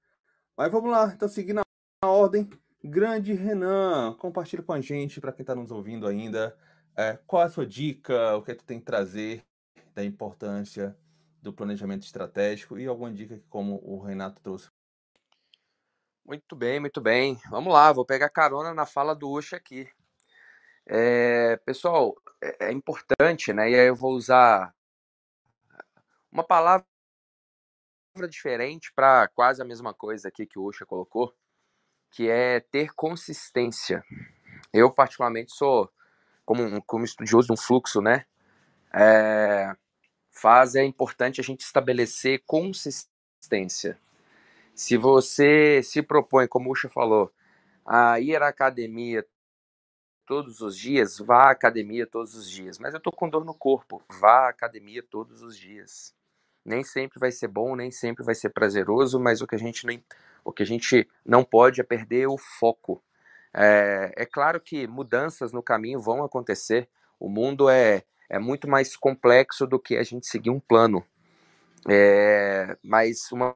Mas 0.58 0.72
vamos 0.72 0.89
lá, 0.89 1.14
então 1.14 1.28
seguindo 1.28 1.62
a 2.01 2.08
ordem. 2.08 2.49
Grande 2.88 3.34
Renan, 3.34 4.14
compartilha 4.14 4.62
com 4.62 4.72
a 4.72 4.80
gente, 4.80 5.20
para 5.20 5.32
quem 5.32 5.42
está 5.42 5.56
nos 5.56 5.72
ouvindo 5.72 6.06
ainda, 6.06 6.56
é, 6.96 7.18
qual 7.26 7.42
a 7.42 7.50
sua 7.50 7.66
dica, 7.66 8.38
o 8.38 8.44
que, 8.44 8.52
é 8.52 8.56
que 8.56 8.62
tu 8.62 8.68
tem 8.68 8.80
que 8.80 8.86
trazer 8.86 9.44
da 9.96 10.04
importância 10.04 10.96
do 11.42 11.52
planejamento 11.52 12.04
estratégico 12.04 12.78
e 12.78 12.86
alguma 12.86 13.12
dica 13.12 13.40
que, 13.40 13.48
como 13.50 13.82
o 13.84 14.00
Renato 14.00 14.40
trouxe. 14.40 14.70
Muito 16.24 16.56
bem, 16.56 16.80
muito 16.80 17.02
bem. 17.02 17.40
Vamos 17.50 17.74
lá, 17.74 17.92
vou 17.92 18.06
pegar 18.06 18.30
carona 18.30 18.72
na 18.72 18.86
fala 18.86 19.16
do 19.16 19.32
Ucha 19.32 19.56
aqui. 19.56 19.90
É, 20.86 21.58
pessoal, 21.66 22.16
é, 22.40 22.68
é 22.68 22.72
importante, 22.72 23.52
né? 23.52 23.72
E 23.72 23.76
aí 23.76 23.88
eu 23.88 23.96
vou 23.96 24.14
usar 24.14 24.76
uma 26.32 26.44
palavra 26.44 26.86
diferente 28.30 28.94
para 28.96 29.28
quase 29.30 29.60
a 29.60 29.66
mesma 29.66 29.92
coisa 29.92 30.28
aqui 30.28 30.46
que 30.46 30.60
o 30.60 30.66
Ucha 30.66 30.86
colocou, 30.86 31.34
que 32.16 32.30
é 32.30 32.61
ter 32.61 32.93
consistência. 32.95 34.01
Eu, 34.72 34.89
particularmente, 34.89 35.53
sou 35.53 35.91
como, 36.45 36.82
como 36.84 37.03
estudioso 37.03 37.47
de 37.47 37.53
um 37.53 37.57
fluxo, 37.57 38.01
né? 38.01 38.26
É, 38.93 39.76
é 40.76 40.86
importante 40.86 41.41
a 41.41 41.43
gente 41.43 41.59
estabelecer 41.59 42.41
consistência. 42.47 43.99
Se 44.74 44.95
você 44.95 45.84
se 45.84 46.01
propõe, 46.01 46.47
como 46.47 46.70
o 46.70 46.72
Ucha 46.72 46.88
falou, 46.88 47.34
a 47.86 48.18
ir 48.22 48.41
à 48.41 48.47
academia 48.47 49.26
todos 50.26 50.61
os 50.61 50.78
dias, 50.78 51.20
vá 51.20 51.49
à 51.49 51.51
academia 51.51 52.07
todos 52.07 52.34
os 52.34 52.49
dias. 52.49 52.80
Mas 52.80 52.93
eu 52.93 52.99
tô 53.01 53.11
com 53.11 53.28
dor 53.28 53.43
no 53.43 53.53
corpo, 53.53 54.01
vá 54.22 54.45
à 54.45 54.49
academia 54.49 55.03
todos 55.03 55.41
os 55.41 55.57
dias. 55.57 56.16
Nem 56.66 56.84
sempre 56.84 57.20
vai 57.20 57.32
ser 57.32 57.47
bom, 57.47 57.76
nem 57.76 57.91
sempre 57.91 58.24
vai 58.24 58.34
ser 58.34 58.49
prazeroso, 58.49 59.20
mas 59.20 59.41
o 59.41 59.47
que 59.47 59.55
a 59.55 59.59
gente 59.59 59.86
não, 59.86 60.01
o 60.43 60.51
que 60.51 60.63
a 60.63 60.66
gente 60.66 61.07
não 61.24 61.43
pode 61.43 61.80
é 61.80 61.84
perder 61.84 62.28
o 62.28 62.38
foco. 62.38 63.03
É, 63.53 64.11
é 64.18 64.26
claro 64.26 64.59
que 64.59 64.88
mudanças 64.88 65.53
no 65.53 65.61
caminho 65.61 66.01
vão 66.01 66.24
acontecer. 66.24 66.89
O 67.20 67.30
mundo 67.30 67.70
é, 67.70 68.03
é 68.28 68.39
muito 68.39 68.68
mais 68.68 68.97
complexo 68.97 69.68
do 69.68 69.80
que 69.80 69.95
a 69.95 70.03
gente 70.03 70.28
seguir 70.28 70.49
um 70.49 70.59
plano. 70.59 71.05
É, 71.88 72.76
mas 72.84 73.32
uma, 73.32 73.55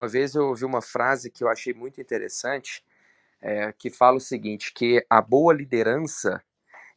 uma 0.00 0.08
vez 0.08 0.34
eu 0.34 0.46
ouvi 0.48 0.64
uma 0.64 0.80
frase 0.80 1.30
que 1.30 1.44
eu 1.44 1.48
achei 1.48 1.74
muito 1.74 2.00
interessante, 2.00 2.82
é, 3.40 3.70
que 3.72 3.90
fala 3.90 4.16
o 4.16 4.20
seguinte, 4.20 4.72
que 4.72 5.04
a 5.10 5.20
boa 5.20 5.52
liderança 5.52 6.42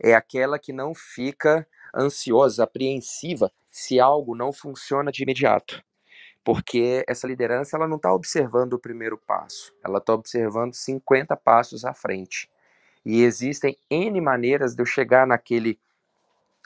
é 0.01 0.15
aquela 0.15 0.57
que 0.57 0.71
não 0.71 0.95
fica 0.95 1.67
ansiosa, 1.93 2.63
apreensiva 2.63 3.51
se 3.70 3.99
algo 3.99 4.36
não 4.36 4.51
funciona 4.51 5.11
de 5.11 5.24
imediato. 5.24 5.84
Porque 6.43 7.03
essa 7.07 7.28
liderança 7.28 7.76
ela 7.76 7.88
não 7.88 7.97
está 7.97 8.13
observando 8.13 8.74
o 8.74 8.80
primeiro 8.80 9.17
passo, 9.17 9.74
ela 9.84 9.99
está 9.99 10.13
observando 10.13 10.74
50 10.74 11.36
passos 11.38 11.86
à 11.86 11.93
frente. 11.93 12.49
E 13.05 13.24
existem 13.24 13.78
N 13.89 14.20
maneiras 14.22 14.76
de 14.76 14.82
eu 14.82 14.86
chegar 14.86 15.28
naquele, 15.28 15.80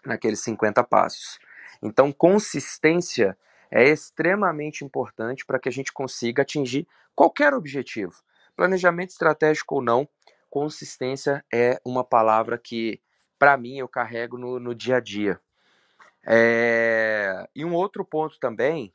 naqueles 0.06 0.40
50 0.42 0.84
passos. 0.84 1.40
Então, 1.82 2.12
consistência 2.12 3.38
é 3.70 3.84
extremamente 3.90 4.86
importante 4.86 5.46
para 5.46 5.60
que 5.60 5.68
a 5.68 5.72
gente 5.72 5.92
consiga 5.92 6.44
atingir 6.44 6.88
qualquer 7.16 7.54
objetivo. 7.54 8.14
Planejamento 8.56 9.10
estratégico 9.10 9.76
ou 9.76 9.82
não, 9.82 10.08
consistência 10.50 11.44
é 11.52 11.80
uma 11.84 12.04
palavra 12.04 12.58
que, 12.58 13.02
para 13.40 13.58
mim, 13.58 13.78
eu 13.78 13.88
carrego 13.88 14.38
no, 14.38 14.60
no 14.60 14.76
dia 14.76 14.98
a 14.98 15.00
dia. 15.00 15.42
É... 16.26 17.48
E 17.56 17.66
um 17.66 17.74
outro 17.74 18.06
ponto 18.06 18.40
também 18.40 18.94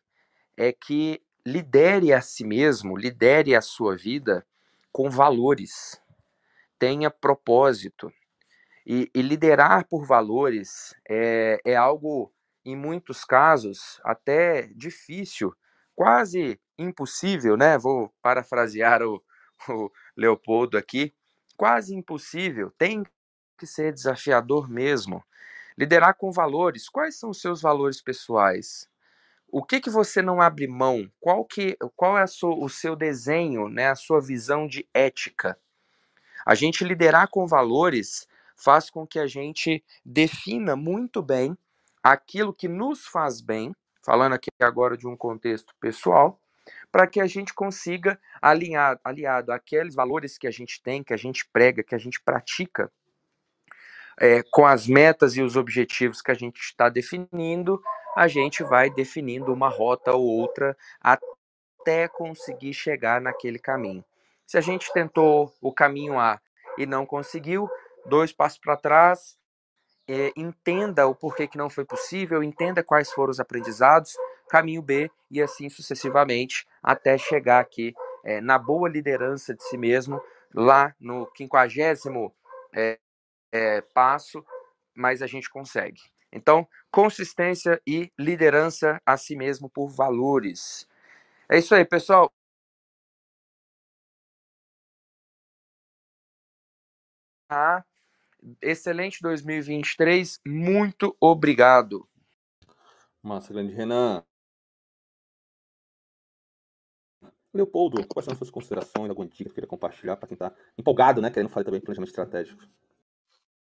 é 0.57 0.73
que 0.73 1.23
lidere 1.47 2.13
a 2.13 2.21
si 2.21 2.45
mesmo, 2.45 2.97
lidere 2.97 3.55
a 3.55 3.61
sua 3.61 3.97
vida 3.97 4.47
com 4.93 5.09
valores, 5.11 6.01
tenha 6.79 7.11
propósito. 7.11 8.13
E, 8.87 9.11
e 9.15 9.21
liderar 9.21 9.87
por 9.87 10.07
valores 10.07 10.95
é, 11.09 11.61
é 11.65 11.77
algo, 11.77 12.33
em 12.65 12.75
muitos 12.75 13.23
casos, 13.23 14.01
até 14.03 14.67
difícil, 14.75 15.55
quase 15.95 16.59
impossível, 16.79 17.57
né? 17.57 17.77
Vou 17.77 18.11
parafrasear 18.23 19.03
o, 19.03 19.23
o 19.69 19.91
Leopoldo 20.17 20.79
aqui, 20.79 21.13
quase 21.57 21.95
impossível, 21.95 22.73
tem 22.79 23.05
que 23.59 23.67
ser 23.67 23.93
desafiador 23.93 24.71
mesmo. 24.71 25.23
Liderar 25.79 26.17
com 26.17 26.33
valores. 26.33 26.89
Quais 26.89 27.17
são 27.17 27.31
os 27.31 27.41
seus 27.41 27.63
valores 27.63 28.03
pessoais? 28.03 28.89
O 29.47 29.63
que 29.65 29.81
que 29.81 29.89
você 29.89 30.21
não 30.21 30.41
abre 30.41 30.67
mão? 30.67 31.09
Qual 31.21 31.45
que 31.45 31.79
qual 31.95 32.19
é 32.19 32.25
o 32.25 32.69
seu 32.69 32.97
desenho, 32.97 33.69
né, 33.69 33.89
a 33.89 33.95
sua 33.95 34.21
visão 34.21 34.67
de 34.67 34.89
ética? 34.93 35.57
A 36.45 36.57
gente 36.57 36.85
liderar 36.85 37.29
com 37.31 37.47
valores 37.47 38.27
faz 38.57 38.91
com 38.91 39.07
que 39.07 39.21
a 39.21 39.29
gente 39.29 39.85
defina 40.05 40.75
muito 40.75 41.23
bem 41.23 41.57
aquilo 42.03 42.53
que 42.53 42.67
nos 42.67 43.07
faz 43.07 43.41
bem, 43.41 43.73
falando 44.05 44.33
aqui 44.33 44.51
agora 44.61 44.97
de 44.97 45.07
um 45.07 45.17
contexto 45.17 45.73
pessoal, 45.79 46.41
para 46.91 47.07
que 47.07 47.21
a 47.21 47.27
gente 47.29 47.55
consiga 47.55 48.21
alinhar, 48.43 48.99
aliado 49.05 49.53
àqueles 49.53 49.95
valores 49.95 50.37
que 50.37 50.49
a 50.49 50.51
gente 50.51 50.83
tem, 50.83 51.05
que 51.05 51.15
a 51.15 51.17
gente 51.17 51.49
prega, 51.53 51.85
que 51.85 51.95
a 51.95 51.99
gente 51.99 52.21
pratica, 52.21 52.91
é, 54.21 54.43
com 54.51 54.67
as 54.67 54.87
metas 54.87 55.37
e 55.37 55.43
os 55.43 55.57
objetivos 55.57 56.21
que 56.21 56.31
a 56.31 56.35
gente 56.35 56.61
está 56.61 56.89
definindo, 56.89 57.81
a 58.17 58.27
gente 58.27 58.63
vai 58.65 58.91
definindo 58.91 59.53
uma 59.53 59.69
rota 59.69 60.13
ou 60.13 60.25
outra 60.25 60.77
até 61.01 62.09
conseguir 62.09 62.75
chegar 62.75 63.21
naquele 63.21 63.59
caminho. 63.59 64.05
Se 64.47 64.59
a 64.59 64.61
gente 64.61 64.93
tentou 64.93 65.53
o 65.61 65.73
caminho 65.73 66.19
A 66.19 66.41
e 66.77 66.87
não 66.87 67.07
conseguiu, 67.07 67.69
dois 68.07 68.33
passos 68.33 68.59
para 68.59 68.77
trás, 68.77 69.39
é, 70.09 70.33
entenda 70.35 71.07
o 71.07 71.15
porquê 71.15 71.47
que 71.47 71.59
não 71.59 71.69
foi 71.69 71.85
possível, 71.85 72.43
entenda 72.43 72.83
quais 72.83 73.13
foram 73.13 73.31
os 73.31 73.39
aprendizados, 73.39 74.15
caminho 74.49 74.81
B 74.81 75.11
e 75.31 75.43
assim 75.43 75.69
sucessivamente 75.69 76.67
até 76.83 77.19
chegar 77.19 77.61
aqui 77.61 77.95
é, 78.25 78.41
na 78.41 78.59
boa 78.59 78.89
liderança 78.89 79.55
de 79.55 79.63
si 79.65 79.77
mesmo, 79.77 80.21
lá 80.55 80.95
no 80.99 81.27
quinquagésimo 81.27 82.35
é, 82.75 82.99
é, 83.53 83.81
passo, 83.81 84.45
mas 84.95 85.23
a 85.23 85.27
gente 85.27 85.49
consegue. 85.49 86.01
Então, 86.33 86.69
consistência 86.91 87.81
e 87.87 88.13
liderança 88.19 89.01
a 89.05 89.17
si 89.17 89.35
mesmo 89.35 89.69
por 89.71 89.89
valores. 89.89 90.87
É 91.49 91.59
isso 91.59 91.75
aí, 91.75 91.85
pessoal. 91.85 92.33
Ah, 97.51 97.83
excelente 98.61 99.21
2023. 99.23 100.41
Muito 100.47 101.17
obrigado. 101.19 102.07
Massa, 103.23 103.53
grande 103.53 103.73
Renan. 103.73 104.23
Leopoldo, 107.53 108.07
quais 108.07 108.25
são 108.25 108.33
as 108.33 108.39
suas 108.39 108.51
considerações, 108.51 109.09
alguma 109.09 109.27
dica 109.27 109.49
que 109.49 109.55
queira 109.55 109.67
compartilhar 109.67 110.17
para 110.17 110.29
quem 110.29 110.35
está 110.35 110.53
empolgado, 110.77 111.23
né? 111.23 111.31
Querendo 111.31 111.49
falar 111.49 111.65
também 111.65 111.81
de 111.81 111.87
planejamento 111.87 112.11
estratégico. 112.11 112.63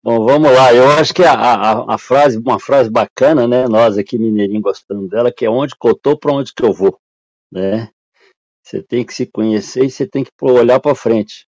Bom, 0.03 0.25
vamos 0.25 0.51
lá. 0.51 0.73
Eu 0.73 0.89
acho 0.89 1.13
que 1.13 1.23
a, 1.23 1.31
a, 1.33 1.95
a, 1.95 1.97
frase, 1.97 2.37
uma 2.37 2.59
frase 2.59 2.89
bacana, 2.89 3.47
né? 3.47 3.69
Nós 3.69 3.97
aqui 3.97 4.17
mineirinho 4.17 4.61
gostando 4.61 5.07
dela, 5.07 5.31
que 5.31 5.45
é 5.45 5.49
onde 5.49 5.73
que 5.79 5.87
eu 5.87 5.95
tô, 5.95 6.17
para 6.17 6.33
onde 6.33 6.53
que 6.53 6.61
eu 6.61 6.73
vou, 6.73 6.99
né? 7.49 7.89
Você 8.61 8.83
tem 8.83 9.05
que 9.05 9.13
se 9.13 9.25
conhecer 9.25 9.85
e 9.85 9.89
você 9.89 10.05
tem 10.05 10.25
que 10.25 10.31
olhar 10.41 10.81
para 10.81 10.93
frente, 10.93 11.47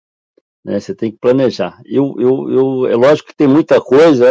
né? 0.63 0.79
Você 0.79 0.95
tem 0.95 1.11
que 1.11 1.17
planejar. 1.17 1.81
Eu, 1.85 2.15
eu, 2.19 2.49
eu, 2.49 2.87
é 2.87 2.95
lógico 2.95 3.29
que 3.29 3.35
tem 3.35 3.49
muita 3.49 3.81
coisa. 3.81 4.29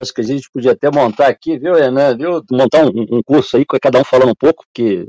Acho 0.00 0.14
que 0.14 0.20
a 0.20 0.24
gente 0.24 0.48
podia 0.52 0.72
até 0.72 0.88
montar 0.88 1.28
aqui, 1.28 1.58
viu, 1.58 1.74
Renan? 1.74 2.16
Viu? 2.16 2.42
Montar 2.48 2.84
um, 2.86 3.18
um 3.18 3.22
curso 3.24 3.56
aí, 3.56 3.66
com 3.66 3.76
cada 3.82 3.98
um 3.98 4.04
falando 4.04 4.30
um 4.30 4.36
pouco, 4.38 4.64
porque 4.66 5.08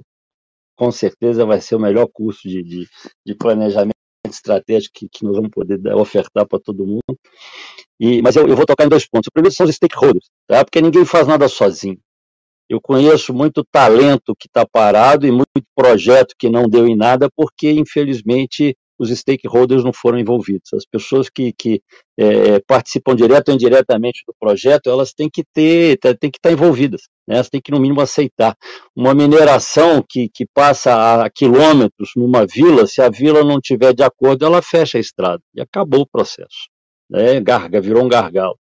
com 0.76 0.92
certeza 0.92 1.46
vai 1.46 1.62
ser 1.62 1.76
o 1.76 1.80
melhor 1.80 2.08
curso 2.12 2.48
de, 2.48 2.64
de, 2.64 2.88
de 3.26 3.36
planejamento 3.36 3.98
estratégico 4.36 4.94
que, 4.96 5.10
que, 5.10 5.24
nós 5.24 5.36
vamos 5.36 5.50
poder 5.52 5.78
dar, 5.78 5.96
ofertar 5.96 6.48
para 6.48 6.60
todo 6.60 6.86
mundo. 6.86 7.20
E, 8.00 8.22
mas 8.22 8.36
eu, 8.36 8.48
eu, 8.48 8.56
vou 8.56 8.66
tocar 8.66 8.86
em 8.86 8.90
dois 8.90 9.08
pontos. 9.08 9.28
O 9.28 9.32
primeiro 9.32 9.56
são 9.56 9.66
os 9.66 9.76
stakeholders, 9.76 10.30
tá? 10.48 10.64
porque 10.64 10.82
ninguém 10.82 11.06
faz 11.06 11.28
nada 11.28 11.48
sozinho. 11.48 11.98
Eu 12.70 12.82
conheço 12.82 13.34
muito 13.34 13.64
talento 13.64 14.36
que 14.38 14.48
está 14.48 14.66
parado 14.66 15.26
e 15.26 15.32
muito 15.32 15.64
projeto 15.74 16.36
que 16.38 16.50
não 16.50 16.68
deu 16.68 16.86
em 16.86 16.98
nada, 16.98 17.30
porque, 17.34 17.72
infelizmente, 17.72 18.76
os 19.00 19.10
stakeholders 19.10 19.84
não 19.84 19.94
foram 19.94 20.20
envolvidos. 20.20 20.74
As 20.74 20.86
pessoas 20.86 21.30
que, 21.30 21.54
que 21.54 21.82
é, 22.18 22.60
participam 22.62 23.16
direto 23.16 23.50
ou 23.50 23.56
indiretamente 23.56 24.24
do 24.28 24.34
projeto, 24.40 24.90
elas 24.90 25.14
têm 25.14 25.30
que 25.30 25.44
ter, 25.54 25.98
têm 25.98 26.32
que 26.32 26.38
estar 26.38 26.52
envolvidas, 26.52 27.04
né? 27.28 27.36
elas 27.36 27.50
têm 27.50 27.62
que, 27.62 27.72
no 27.72 27.80
mínimo, 27.80 28.02
aceitar. 28.02 28.56
Uma 28.96 29.14
mineração 29.14 30.04
que, 30.08 30.30
que 30.34 30.46
passa 30.54 31.24
a 31.24 31.30
quilômetros 31.30 32.12
numa 32.16 32.46
vila, 32.46 32.88
se 32.88 33.02
a 33.02 33.10
vila 33.10 33.44
não 33.44 33.60
tiver 33.62 33.94
de 33.94 34.04
acordo, 34.04 34.46
ela 34.46 34.62
fecha 34.62 34.98
a 34.98 35.02
estrada 35.02 35.42
e 35.54 35.62
acabou 35.62 36.02
o 36.02 36.08
processo. 36.08 36.68
Né? 37.10 37.40
Garga, 37.40 37.80
virou 37.80 38.04
um 38.04 38.10
gargalo. 38.10 38.58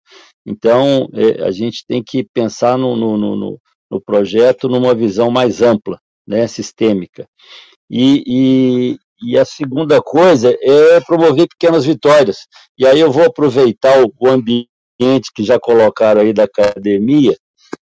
Então, 0.46 1.08
é, 1.14 1.42
a 1.42 1.50
gente 1.50 1.84
tem 1.86 2.02
que 2.02 2.26
pensar 2.34 2.76
no, 2.76 2.96
no, 2.96 3.16
no, 3.16 3.60
no 3.90 4.00
projeto 4.00 4.68
numa 4.68 4.94
visão 4.94 5.30
mais 5.30 5.62
ampla, 5.62 5.98
né, 6.26 6.46
sistêmica. 6.46 7.26
E, 7.90 8.98
e, 9.22 9.38
a 9.38 9.44
segunda 9.44 10.00
coisa 10.02 10.56
é 10.60 11.00
promover 11.00 11.48
pequenas 11.48 11.84
vitórias. 11.84 12.38
E 12.78 12.86
aí 12.86 13.00
eu 13.00 13.10
vou 13.10 13.24
aproveitar 13.24 14.02
o 14.02 14.28
ambiente 14.28 15.30
que 15.34 15.42
já 15.42 15.58
colocaram 15.58 16.20
aí 16.20 16.32
da 16.32 16.44
academia. 16.44 17.36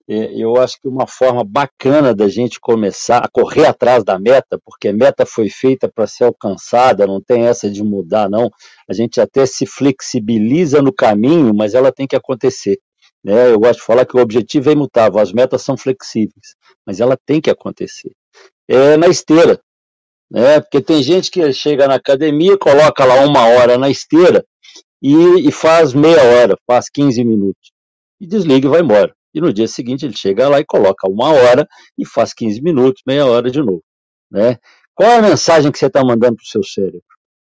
É, 0.09 0.33
eu 0.35 0.57
acho 0.57 0.81
que 0.81 0.89
uma 0.89 1.07
forma 1.07 1.45
bacana 1.45 2.15
da 2.15 2.29
gente 2.29 2.59
começar 2.61 3.19
a 3.19 3.29
correr 3.31 3.67
atrás 3.67 4.03
da 4.05 4.19
meta, 4.19 4.59
porque 4.65 4.89
a 4.89 4.93
meta 4.93 5.27
foi 5.27 5.49
feita 5.49 5.91
para 5.93 6.07
ser 6.07 6.25
alcançada, 6.25 7.07
não 7.07 7.21
tem 7.21 7.47
essa 7.47 7.71
de 7.71 7.83
mudar, 7.83 8.29
não. 8.29 8.49
A 8.89 8.95
gente 8.95 9.21
até 9.21 9.45
se 9.47 9.67
flexibiliza 9.67 10.81
no 10.81 10.93
caminho, 10.93 11.55
mas 11.55 11.75
ela 11.75 11.93
tem 11.93 12.07
que 12.07 12.17
acontecer. 12.17 12.79
Né? 13.25 13.53
Eu 13.53 13.61
gosto 13.61 13.81
de 13.81 13.87
falar 13.87 14.05
que 14.05 14.17
o 14.17 14.21
objetivo 14.21 14.71
é 14.71 14.73
imutável, 14.73 15.21
as 15.21 15.33
metas 15.33 15.63
são 15.63 15.77
flexíveis, 15.77 16.55
mas 16.87 17.01
ela 17.01 17.17
tem 17.27 17.41
que 17.41 17.51
acontecer. 17.51 18.13
É 18.69 18.97
na 18.97 19.09
esteira, 19.09 19.61
né? 20.33 20.61
Porque 20.61 20.81
tem 20.81 21.03
gente 21.03 21.31
que 21.31 21.53
chega 21.53 21.87
na 21.87 21.97
academia, 21.97 22.57
coloca 22.57 23.05
lá 23.05 23.25
uma 23.27 23.47
hora 23.47 23.77
na 23.77 23.91
esteira 23.91 24.45
e, 25.01 25.47
e 25.47 25.53
faz 25.53 25.93
meia 25.93 26.23
hora, 26.23 26.57
faz 26.67 26.89
15 26.89 27.23
minutos. 27.23 27.71
E 28.19 28.27
desliga 28.27 28.67
e 28.67 28.71
vai 28.71 28.81
embora. 28.81 29.15
E 29.35 29.41
no 29.41 29.53
dia 29.53 29.69
seguinte 29.69 30.07
ele 30.07 30.17
chega 30.17 30.49
lá 30.49 30.59
e 30.59 30.65
coloca 30.65 31.09
uma 31.09 31.31
hora 31.31 31.69
e 31.99 32.07
faz 32.07 32.33
15 32.33 32.63
minutos, 32.63 33.03
meia 33.07 33.27
hora 33.27 33.51
de 33.51 33.61
novo. 33.61 33.83
Né? 34.31 34.57
Qual 34.95 35.09
é 35.11 35.19
a 35.19 35.23
mensagem 35.23 35.71
que 35.71 35.79
você 35.79 35.87
está 35.87 36.03
mandando 36.03 36.37
para 36.37 36.45
o 36.45 36.47
seu 36.47 36.63
cérebro? 36.63 37.03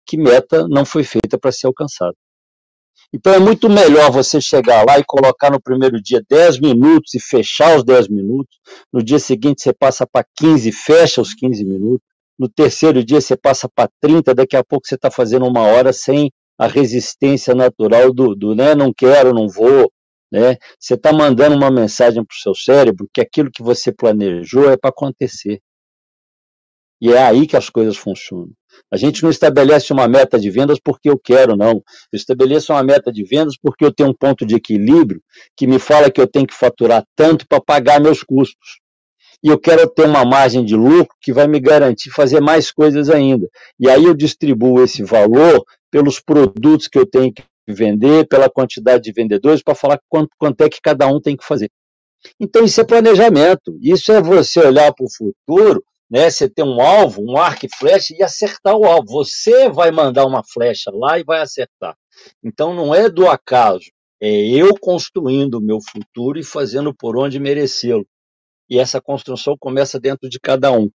Que 0.06 0.16
meta 0.16 0.68
não 0.68 0.84
foi 0.84 1.02
feita 1.02 1.36
para 1.36 1.50
ser 1.50 1.66
alcançada. 1.66 2.14
Então 3.12 3.32
é 3.32 3.38
muito 3.38 3.68
melhor 3.68 4.10
você 4.10 4.40
chegar 4.40 4.84
lá 4.84 4.98
e 4.98 5.04
colocar 5.04 5.50
no 5.50 5.60
primeiro 5.60 6.00
dia 6.00 6.22
10 6.28 6.60
minutos 6.60 7.14
e 7.14 7.20
fechar 7.20 7.76
os 7.76 7.84
10 7.84 8.08
minutos. 8.08 8.58
No 8.92 9.02
dia 9.02 9.18
seguinte 9.18 9.62
você 9.62 9.72
passa 9.72 10.06
para 10.06 10.26
15 10.36 10.68
e 10.68 10.72
fecha 10.72 11.20
os 11.20 11.34
15 11.34 11.64
minutos. 11.64 12.15
No 12.38 12.48
terceiro 12.48 13.04
dia 13.04 13.20
você 13.20 13.36
passa 13.36 13.68
para 13.68 13.90
30, 14.00 14.34
daqui 14.34 14.56
a 14.56 14.64
pouco 14.64 14.86
você 14.86 14.94
está 14.94 15.10
fazendo 15.10 15.46
uma 15.46 15.62
hora 15.62 15.92
sem 15.92 16.30
a 16.58 16.66
resistência 16.66 17.54
natural 17.54 18.12
do, 18.12 18.34
do 18.34 18.54
né, 18.54 18.74
não 18.74 18.92
quero, 18.92 19.32
não 19.32 19.48
vou. 19.48 19.90
Né? 20.32 20.56
Você 20.78 20.94
está 20.94 21.12
mandando 21.12 21.56
uma 21.56 21.70
mensagem 21.70 22.24
para 22.24 22.34
o 22.34 22.38
seu 22.38 22.54
cérebro 22.54 23.08
que 23.12 23.20
aquilo 23.20 23.50
que 23.50 23.62
você 23.62 23.92
planejou 23.92 24.70
é 24.70 24.76
para 24.76 24.90
acontecer. 24.90 25.60
E 27.00 27.12
é 27.12 27.22
aí 27.22 27.46
que 27.46 27.56
as 27.56 27.68
coisas 27.68 27.96
funcionam. 27.96 28.52
A 28.92 28.96
gente 28.96 29.22
não 29.22 29.30
estabelece 29.30 29.92
uma 29.92 30.08
meta 30.08 30.38
de 30.38 30.50
vendas 30.50 30.78
porque 30.82 31.08
eu 31.08 31.18
quero, 31.18 31.56
não. 31.56 31.82
Eu 32.12 32.16
estabeleço 32.16 32.72
uma 32.72 32.82
meta 32.82 33.12
de 33.12 33.22
vendas 33.22 33.56
porque 33.60 33.84
eu 33.84 33.92
tenho 33.92 34.10
um 34.10 34.14
ponto 34.14 34.46
de 34.46 34.54
equilíbrio 34.54 35.22
que 35.56 35.66
me 35.66 35.78
fala 35.78 36.10
que 36.10 36.20
eu 36.20 36.26
tenho 36.26 36.46
que 36.46 36.54
faturar 36.54 37.04
tanto 37.14 37.46
para 37.46 37.60
pagar 37.60 38.00
meus 38.00 38.22
custos. 38.22 38.80
E 39.46 39.48
eu 39.48 39.60
quero 39.60 39.88
ter 39.88 40.06
uma 40.06 40.24
margem 40.24 40.64
de 40.64 40.74
lucro 40.74 41.14
que 41.22 41.32
vai 41.32 41.46
me 41.46 41.60
garantir 41.60 42.10
fazer 42.10 42.40
mais 42.40 42.72
coisas 42.72 43.08
ainda. 43.08 43.48
E 43.78 43.88
aí 43.88 44.04
eu 44.04 44.12
distribuo 44.12 44.82
esse 44.82 45.04
valor 45.04 45.64
pelos 45.88 46.18
produtos 46.18 46.88
que 46.88 46.98
eu 46.98 47.06
tenho 47.06 47.32
que 47.32 47.44
vender, 47.64 48.26
pela 48.26 48.50
quantidade 48.50 49.04
de 49.04 49.12
vendedores, 49.12 49.62
para 49.62 49.76
falar 49.76 50.00
quanto, 50.08 50.30
quanto 50.36 50.60
é 50.62 50.68
que 50.68 50.80
cada 50.82 51.06
um 51.06 51.20
tem 51.20 51.36
que 51.36 51.44
fazer. 51.44 51.70
Então, 52.40 52.64
isso 52.64 52.80
é 52.80 52.84
planejamento. 52.84 53.78
Isso 53.80 54.10
é 54.10 54.20
você 54.20 54.58
olhar 54.58 54.92
para 54.92 55.06
o 55.06 55.12
futuro 55.16 55.80
né? 56.10 56.28
Você 56.28 56.48
tem 56.48 56.64
um 56.64 56.80
alvo, 56.80 57.22
um 57.22 57.36
arco 57.36 57.66
e 57.66 57.68
flecha 57.78 58.14
e 58.16 58.22
acertar 58.22 58.76
o 58.76 58.84
alvo. 58.84 59.06
Você 59.12 59.68
vai 59.68 59.90
mandar 59.92 60.24
uma 60.26 60.42
flecha 60.44 60.90
lá 60.92 61.18
e 61.18 61.24
vai 61.24 61.40
acertar. 61.40 61.96
Então 62.42 62.74
não 62.74 62.92
é 62.94 63.08
do 63.08 63.28
acaso, 63.28 63.90
é 64.20 64.28
eu 64.28 64.74
construindo 64.80 65.54
o 65.54 65.60
meu 65.60 65.78
futuro 65.80 66.38
e 66.38 66.44
fazendo 66.44 66.94
por 66.94 67.16
onde 67.16 67.38
merecê-lo. 67.38 68.06
E 68.68 68.78
essa 68.78 69.00
construção 69.00 69.56
começa 69.58 69.98
dentro 70.00 70.28
de 70.28 70.38
cada 70.40 70.72
um. 70.72 70.90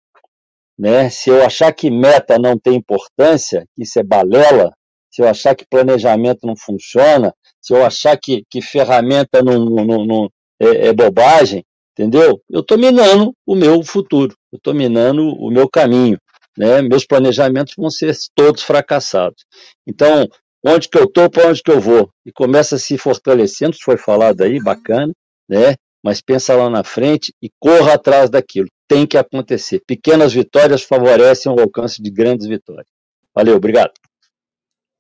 Né? 0.78 1.10
Se 1.10 1.30
eu 1.30 1.46
achar 1.46 1.72
que 1.74 1.90
meta 1.90 2.40
não 2.40 2.58
tem 2.58 2.76
importância, 2.76 3.66
isso 3.78 4.00
é 4.00 4.04
balela, 4.04 4.72
se 5.12 5.22
eu 5.22 5.28
achar 5.28 5.56
que 5.56 5.66
planejamento 5.70 6.48
não 6.48 6.56
funciona, 6.56 7.34
se 7.62 7.74
eu 7.74 7.86
achar 7.86 8.18
que, 8.18 8.44
que 8.50 8.62
ferramenta 8.62 9.44
não, 9.44 9.66
não, 9.66 10.06
não 10.06 10.30
é, 10.60 10.88
é 10.88 10.94
bobagem, 10.94 11.64
entendeu? 11.92 12.42
Eu 12.50 12.62
estou 12.62 12.78
minando 12.78 13.34
o 13.46 13.56
meu 13.56 13.84
futuro, 13.84 14.34
eu 14.52 14.58
estou 14.58 14.74
minando 14.74 15.22
o 15.22 15.52
meu 15.52 15.70
caminho, 15.70 16.18
né? 16.58 16.82
Meus 16.82 17.06
planejamentos 17.06 17.74
vão 17.78 17.90
ser 17.90 18.16
todos 18.34 18.64
fracassados. 18.64 19.44
Então, 19.86 20.28
onde 20.66 20.88
que 20.88 20.98
eu 20.98 21.04
estou, 21.04 21.30
para 21.30 21.50
onde 21.50 21.62
que 21.62 21.72
eu 21.72 21.80
vou? 21.80 22.10
E 22.26 22.32
começa 22.32 22.76
a 22.76 22.80
se 22.80 22.98
fortalecendo, 22.98 23.76
foi 23.82 23.98
falado 23.98 24.42
aí, 24.42 24.60
bacana, 24.64 25.12
né? 25.50 25.76
Mas 26.04 26.22
pensa 26.22 26.56
lá 26.56 26.70
na 26.70 26.84
frente 26.84 27.34
e 27.42 27.50
corra 27.60 27.94
atrás 27.94 28.30
daquilo. 28.30 28.68
Tem 28.88 29.06
que 29.06 29.18
acontecer. 29.18 29.82
Pequenas 29.86 30.34
vitórias 30.34 30.84
favorecem 30.84 31.52
o 31.52 31.60
alcance 31.60 32.02
de 32.02 32.10
grandes 32.10 32.48
vitórias. 32.48 32.88
Valeu, 33.34 33.56
obrigado. 33.56 33.92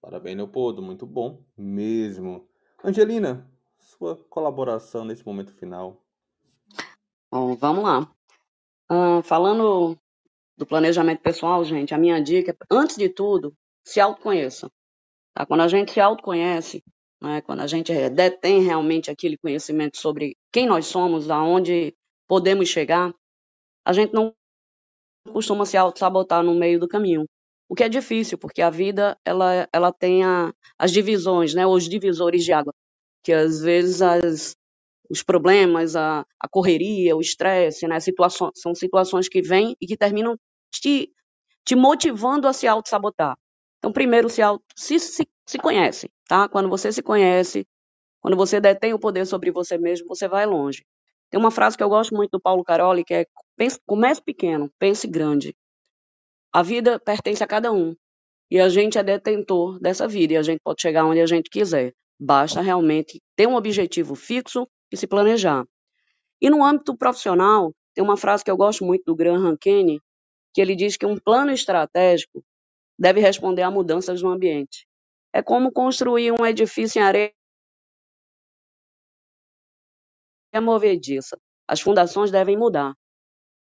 Parabéns, 0.01 0.37
Leopoldo, 0.37 0.81
muito 0.81 1.05
bom 1.05 1.43
mesmo. 1.57 2.47
Angelina, 2.83 3.47
sua 3.79 4.15
colaboração 4.29 5.05
nesse 5.05 5.25
momento 5.25 5.51
final. 5.51 6.01
Bom, 7.31 7.55
vamos 7.55 7.83
lá. 7.83 8.11
Uh, 8.91 9.21
falando 9.23 9.97
do 10.57 10.65
planejamento 10.65 11.21
pessoal, 11.21 11.63
gente, 11.63 11.93
a 11.93 11.97
minha 11.97 12.21
dica, 12.21 12.55
antes 12.69 12.95
de 12.95 13.09
tudo, 13.09 13.53
se 13.83 13.99
autoconheça. 13.99 14.71
Tá? 15.33 15.45
Quando 15.45 15.61
a 15.61 15.67
gente 15.67 15.91
se 15.91 15.99
autoconhece, 15.99 16.83
né, 17.21 17.41
quando 17.41 17.61
a 17.61 17.67
gente 17.67 17.91
detém 18.09 18.61
realmente 18.63 19.11
aquele 19.11 19.37
conhecimento 19.37 19.97
sobre 19.97 20.35
quem 20.51 20.65
nós 20.65 20.87
somos, 20.87 21.29
aonde 21.29 21.93
podemos 22.27 22.69
chegar, 22.69 23.13
a 23.85 23.93
gente 23.93 24.13
não 24.13 24.33
costuma 25.31 25.65
se 25.65 25.77
auto-sabotar 25.77 26.43
no 26.43 26.55
meio 26.55 26.79
do 26.79 26.87
caminho. 26.87 27.25
O 27.69 27.75
que 27.75 27.83
é 27.83 27.89
difícil, 27.89 28.37
porque 28.37 28.61
a 28.61 28.69
vida 28.69 29.17
ela, 29.25 29.67
ela 29.71 29.93
tem 29.93 30.23
a, 30.23 30.53
as 30.77 30.91
divisões, 30.91 31.53
né, 31.53 31.65
os 31.65 31.87
divisores 31.87 32.43
de 32.43 32.51
água, 32.51 32.73
que 33.23 33.31
às 33.31 33.61
vezes 33.61 34.01
as, 34.01 34.55
os 35.11 35.21
problemas, 35.21 35.95
a, 35.95 36.25
a 36.39 36.47
correria, 36.49 37.15
o 37.15 37.21
estresse, 37.21 37.85
né? 37.85 37.99
Situações, 37.99 38.51
são 38.55 38.73
situações 38.73 39.27
que 39.27 39.41
vêm 39.41 39.75
e 39.81 39.85
que 39.85 39.97
terminam 39.97 40.37
te, 40.73 41.11
te 41.65 41.75
motivando 41.75 42.47
a 42.47 42.53
se 42.53 42.65
auto-sabotar. 42.65 43.37
Então, 43.79 43.91
primeiro, 43.91 44.29
se, 44.29 44.41
auto, 44.41 44.63
se, 44.75 44.99
se, 44.99 45.27
se 45.51 45.57
conhece, 45.57 46.09
tá? 46.29 46.47
Quando 46.47 46.69
você 46.69 46.93
se 46.93 47.03
conhece, 47.03 47.67
quando 48.21 48.37
você 48.37 48.61
detém 48.61 48.93
o 48.93 48.99
poder 48.99 49.25
sobre 49.25 49.51
você 49.51 49.77
mesmo, 49.77 50.07
você 50.07 50.25
vai 50.25 50.45
longe. 50.45 50.85
Tem 51.29 51.37
uma 51.37 51.51
frase 51.51 51.75
que 51.75 51.83
eu 51.83 51.89
gosto 51.89 52.15
muito 52.15 52.31
do 52.31 52.39
Paulo 52.39 52.63
Caroli, 52.63 53.03
que 53.03 53.13
é 53.13 53.25
comece 53.85 54.21
pequeno, 54.21 54.71
pense 54.79 55.05
grande. 55.07 55.53
A 56.53 56.63
vida 56.63 56.97
pertence 56.99 57.43
a 57.43 57.47
cada 57.47 57.69
um. 57.69 57.93
E 58.49 58.61
a 58.61 58.69
gente 58.69 58.97
é 58.97 59.03
detentor 59.03 59.77
dessa 59.79 60.07
vida 60.07 60.33
e 60.33 60.37
a 60.37 60.41
gente 60.41 60.61
pode 60.63 60.81
chegar 60.81 61.05
onde 61.05 61.19
a 61.19 61.25
gente 61.25 61.49
quiser. 61.49 61.93
Basta 62.17 62.61
realmente 62.61 63.21
ter 63.35 63.45
um 63.45 63.55
objetivo 63.55 64.15
fixo 64.15 64.65
e 64.89 64.95
se 64.95 65.05
planejar. 65.05 65.65
E 66.41 66.49
no 66.49 66.63
âmbito 66.63 66.95
profissional, 66.95 67.73
tem 67.93 68.03
uma 68.03 68.15
frase 68.15 68.43
que 68.43 68.51
eu 68.51 68.57
gosto 68.57 68.85
muito 68.85 69.03
do 69.05 69.15
Graham 69.15 69.57
Kenny, 69.57 69.99
que 70.53 70.61
ele 70.61 70.75
diz 70.75 70.95
que 70.95 71.05
um 71.05 71.17
plano 71.17 71.51
estratégico 71.51 72.41
deve 72.97 73.19
responder 73.19 73.63
a 73.63 73.71
mudanças 73.71 74.21
no 74.21 74.29
ambiente. 74.29 74.85
É 75.33 75.41
como 75.41 75.71
construir 75.71 76.31
um 76.31 76.45
edifício 76.45 76.99
em 76.99 77.03
areia 77.03 77.33
movediça. 80.61 81.37
As 81.67 81.81
fundações 81.81 82.31
devem 82.31 82.57
mudar 82.57 82.93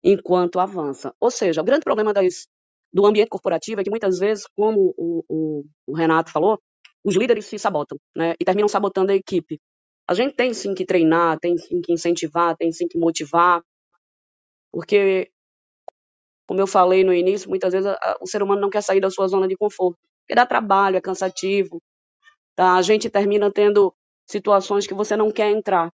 enquanto 0.02 0.60
avança. 0.60 1.14
Ou 1.20 1.30
seja, 1.30 1.60
o 1.60 1.64
grande 1.64 1.84
problema 1.84 2.12
das, 2.12 2.46
do 2.92 3.06
ambiente 3.06 3.28
corporativo 3.28 3.80
é 3.80 3.84
que 3.84 3.90
muitas 3.90 4.18
vezes, 4.18 4.46
como 4.56 4.94
o, 4.96 5.24
o, 5.28 5.64
o 5.86 5.94
Renato 5.94 6.30
falou, 6.32 6.58
os 7.04 7.16
líderes 7.16 7.46
se 7.46 7.58
sabotam 7.58 7.98
né, 8.16 8.34
e 8.40 8.44
terminam 8.44 8.68
sabotando 8.68 9.12
a 9.12 9.14
equipe. 9.14 9.60
A 10.08 10.14
gente 10.14 10.34
tem 10.34 10.54
sim 10.54 10.74
que 10.74 10.86
treinar, 10.86 11.38
tem 11.38 11.56
sim 11.58 11.80
que 11.80 11.92
incentivar, 11.92 12.56
tem 12.56 12.72
sim 12.72 12.88
que 12.88 12.98
motivar, 12.98 13.62
porque, 14.72 15.30
como 16.46 16.60
eu 16.60 16.66
falei 16.66 17.04
no 17.04 17.12
início, 17.14 17.48
muitas 17.48 17.72
vezes 17.72 17.88
a, 17.88 18.18
o 18.20 18.26
ser 18.26 18.42
humano 18.42 18.60
não 18.60 18.70
quer 18.70 18.82
sair 18.82 19.00
da 19.00 19.10
sua 19.10 19.28
zona 19.28 19.48
de 19.48 19.56
conforto, 19.56 19.98
porque 20.30 20.36
dá 20.36 20.46
trabalho, 20.46 20.96
é 20.96 21.00
cansativo, 21.00 21.82
tá? 22.54 22.76
a 22.76 22.82
gente 22.82 23.10
termina 23.10 23.50
tendo 23.52 23.92
situações 24.28 24.86
que 24.86 24.94
você 24.94 25.16
não 25.16 25.28
quer 25.28 25.50
entrar. 25.50 25.92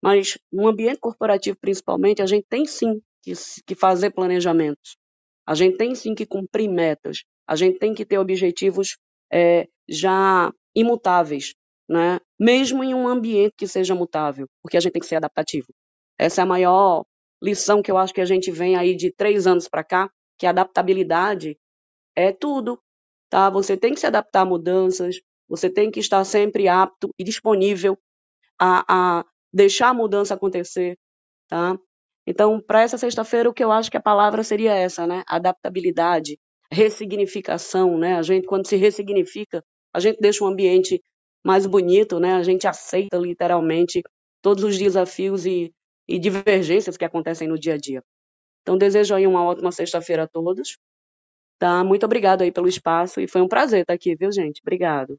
Mas 0.00 0.38
no 0.52 0.68
ambiente 0.68 1.00
corporativo, 1.00 1.56
principalmente, 1.60 2.22
a 2.22 2.26
gente 2.26 2.46
tem 2.48 2.66
sim 2.66 3.02
que, 3.20 3.32
que 3.66 3.74
fazer 3.74 4.12
planejamentos. 4.12 4.96
A 5.44 5.56
gente 5.56 5.76
tem 5.76 5.92
sim 5.92 6.14
que 6.14 6.24
cumprir 6.24 6.68
metas. 6.68 7.24
A 7.48 7.56
gente 7.56 7.80
tem 7.80 7.92
que 7.92 8.04
ter 8.04 8.16
objetivos 8.16 8.96
é, 9.32 9.66
já 9.88 10.52
imutáveis 10.72 11.54
né? 11.88 12.20
mesmo 12.38 12.84
em 12.84 12.94
um 12.94 13.08
ambiente 13.08 13.54
que 13.58 13.66
seja 13.66 13.94
mutável, 13.94 14.46
porque 14.62 14.76
a 14.76 14.80
gente 14.80 14.92
tem 14.92 15.00
que 15.00 15.08
ser 15.08 15.16
adaptativo. 15.16 15.66
Essa 16.16 16.42
é 16.42 16.44
a 16.44 16.46
maior 16.46 17.04
lição 17.42 17.82
que 17.82 17.90
eu 17.90 17.98
acho 17.98 18.14
que 18.14 18.20
a 18.20 18.24
gente 18.24 18.52
vem 18.52 18.76
aí 18.76 18.94
de 18.94 19.10
três 19.12 19.48
anos 19.48 19.68
para 19.68 19.82
cá, 19.82 20.08
que 20.38 20.46
adaptabilidade 20.46 21.58
é 22.16 22.32
tudo, 22.32 22.80
tá? 23.30 23.50
Você 23.50 23.76
tem 23.76 23.94
que 23.94 24.00
se 24.00 24.06
adaptar 24.06 24.42
a 24.42 24.46
mudanças, 24.46 25.16
você 25.48 25.70
tem 25.70 25.90
que 25.90 26.00
estar 26.00 26.24
sempre 26.24 26.68
apto 26.68 27.10
e 27.18 27.24
disponível 27.24 27.98
a, 28.60 29.20
a 29.20 29.24
deixar 29.52 29.88
a 29.90 29.94
mudança 29.94 30.34
acontecer, 30.34 30.96
tá? 31.48 31.76
Então, 32.26 32.60
para 32.60 32.82
essa 32.82 32.98
sexta-feira, 32.98 33.48
o 33.50 33.54
que 33.54 33.62
eu 33.62 33.72
acho 33.72 33.90
que 33.90 33.96
a 33.96 34.02
palavra 34.02 34.42
seria 34.42 34.74
essa, 34.74 35.06
né? 35.06 35.22
Adaptabilidade, 35.26 36.38
ressignificação, 36.70 37.98
né? 37.98 38.16
A 38.16 38.22
gente, 38.22 38.46
quando 38.46 38.66
se 38.66 38.76
ressignifica, 38.76 39.62
a 39.92 40.00
gente 40.00 40.18
deixa 40.20 40.44
o 40.44 40.46
ambiente 40.46 41.02
mais 41.44 41.66
bonito, 41.66 42.18
né? 42.18 42.34
A 42.34 42.42
gente 42.42 42.66
aceita 42.66 43.18
literalmente 43.18 44.02
todos 44.42 44.64
os 44.64 44.78
desafios 44.78 45.46
e, 45.46 45.72
e 46.08 46.18
divergências 46.18 46.96
que 46.96 47.04
acontecem 47.04 47.48
no 47.48 47.58
dia 47.58 47.74
a 47.74 47.78
dia. 47.78 48.02
Então, 48.62 48.78
desejo 48.78 49.14
aí 49.14 49.26
uma 49.26 49.44
ótima 49.44 49.72
sexta-feira 49.72 50.24
a 50.24 50.28
todos. 50.28 50.78
Tá? 51.58 51.82
Muito 51.84 52.04
obrigado 52.04 52.42
aí 52.42 52.52
pelo 52.52 52.68
espaço 52.68 53.20
e 53.20 53.28
foi 53.28 53.40
um 53.40 53.48
prazer 53.48 53.82
estar 53.82 53.94
aqui, 53.94 54.14
viu, 54.14 54.30
gente? 54.32 54.60
Obrigado. 54.60 55.18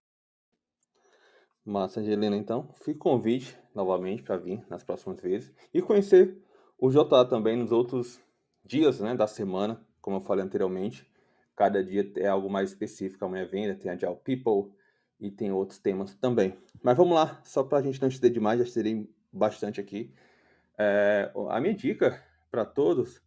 Massa, 1.64 2.00
Angelina, 2.00 2.36
então. 2.36 2.70
Fica 2.84 3.00
convite 3.00 3.58
novamente 3.74 4.22
para 4.22 4.38
vir 4.38 4.64
nas 4.70 4.84
próximas 4.84 5.20
vezes 5.20 5.54
e 5.74 5.82
conhecer 5.82 6.38
o 6.78 6.92
JA 6.92 7.26
também 7.26 7.58
nos 7.58 7.72
outros 7.72 8.20
dias 8.64 9.00
né, 9.00 9.16
da 9.16 9.26
semana, 9.26 9.82
como 10.02 10.18
eu 10.18 10.22
falei 10.22 10.46
anteriormente. 10.46 11.10
Cada 11.56 11.84
dia 11.84 12.12
é 12.18 12.28
algo 12.28 12.50
mais 12.50 12.70
específico. 12.70 13.24
Amanhã 13.26 13.46
venda, 13.46 13.76
tem 13.76 13.90
a 13.90 13.94
Agile 13.94 14.18
People, 14.24 14.72
e 15.20 15.32
tem 15.32 15.52
outros 15.52 15.80
temas 15.80 16.14
também. 16.16 16.58
Mas 16.82 16.98
vamos 16.98 17.16
lá, 17.16 17.42
só 17.44 17.64
para 17.64 17.80
a 17.80 17.82
gente 17.82 18.02
não 18.02 18.08
estender 18.08 18.32
demais, 18.32 18.60
já 18.60 18.66
estudei 18.66 19.10
bastante 19.32 19.80
aqui. 19.80 20.14
É, 20.78 21.32
a 21.50 21.60
minha 21.60 21.74
dica 21.74 22.22
para 22.52 22.66
todos 22.66 23.22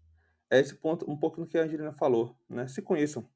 é 0.51 0.59
esse 0.59 0.75
ponto, 0.75 1.11
um 1.11 1.17
pouco 1.17 1.41
no 1.41 1.47
que 1.47 1.59
a 1.59 1.63
Angelina 1.63 1.93
falou, 1.93 2.37
né? 2.49 2.67
Se 2.67 2.83
conheçam, 2.83 3.29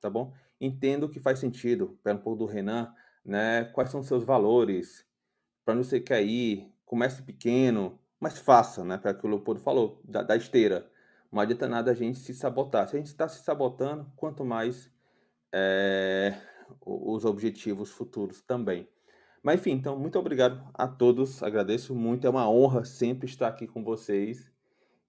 tá 0.00 0.08
bom? 0.08 0.32
Entenda 0.60 1.06
o 1.06 1.08
que 1.08 1.20
faz 1.20 1.38
sentido, 1.38 1.98
pega 2.02 2.18
um 2.18 2.22
pouco 2.22 2.38
do 2.38 2.46
Renan, 2.46 2.94
né? 3.24 3.64
Quais 3.66 3.90
são 3.90 4.00
os 4.00 4.06
seus 4.06 4.24
valores, 4.24 5.06
para 5.64 5.74
onde 5.74 5.86
você 5.86 6.00
quer 6.00 6.22
ir, 6.22 6.72
comece 6.84 7.22
pequeno, 7.22 7.98
mas 8.20 8.38
faça, 8.38 8.84
né? 8.84 8.98
Para 8.98 9.14
que 9.14 9.26
o 9.26 9.28
Leopoldo 9.28 9.60
falou, 9.60 10.00
da, 10.04 10.22
da 10.22 10.36
esteira. 10.36 10.88
Não 11.30 11.40
adianta 11.40 11.66
nada 11.66 11.90
a 11.90 11.94
gente 11.94 12.18
se 12.18 12.34
sabotar. 12.34 12.86
Se 12.86 12.94
a 12.94 12.98
gente 12.98 13.08
está 13.08 13.26
se 13.26 13.42
sabotando, 13.42 14.12
quanto 14.16 14.44
mais 14.44 14.92
é, 15.52 16.36
os 16.84 17.24
objetivos 17.24 17.90
futuros 17.90 18.42
também. 18.42 18.88
Mas 19.42 19.60
enfim, 19.60 19.72
então, 19.72 19.98
muito 19.98 20.18
obrigado 20.18 20.62
a 20.74 20.86
todos. 20.86 21.42
Agradeço 21.42 21.94
muito. 21.94 22.26
É 22.26 22.30
uma 22.30 22.48
honra 22.48 22.84
sempre 22.84 23.26
estar 23.26 23.48
aqui 23.48 23.66
com 23.66 23.82
vocês. 23.82 24.51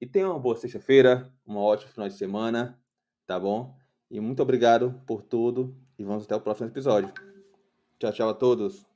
E 0.03 0.05
tenham 0.05 0.31
uma 0.31 0.39
boa 0.39 0.57
sexta-feira, 0.57 1.31
um 1.47 1.55
ótimo 1.55 1.89
final 1.93 2.09
de 2.09 2.15
semana, 2.15 2.77
tá 3.25 3.39
bom? 3.39 3.73
E 4.11 4.19
muito 4.19 4.43
obrigado 4.43 5.01
por 5.07 5.21
tudo. 5.21 5.73
E 5.97 6.03
vamos 6.03 6.25
até 6.25 6.35
o 6.35 6.41
próximo 6.41 6.67
episódio. 6.67 7.09
Tchau, 7.97 8.11
tchau 8.11 8.29
a 8.29 8.33
todos. 8.33 8.92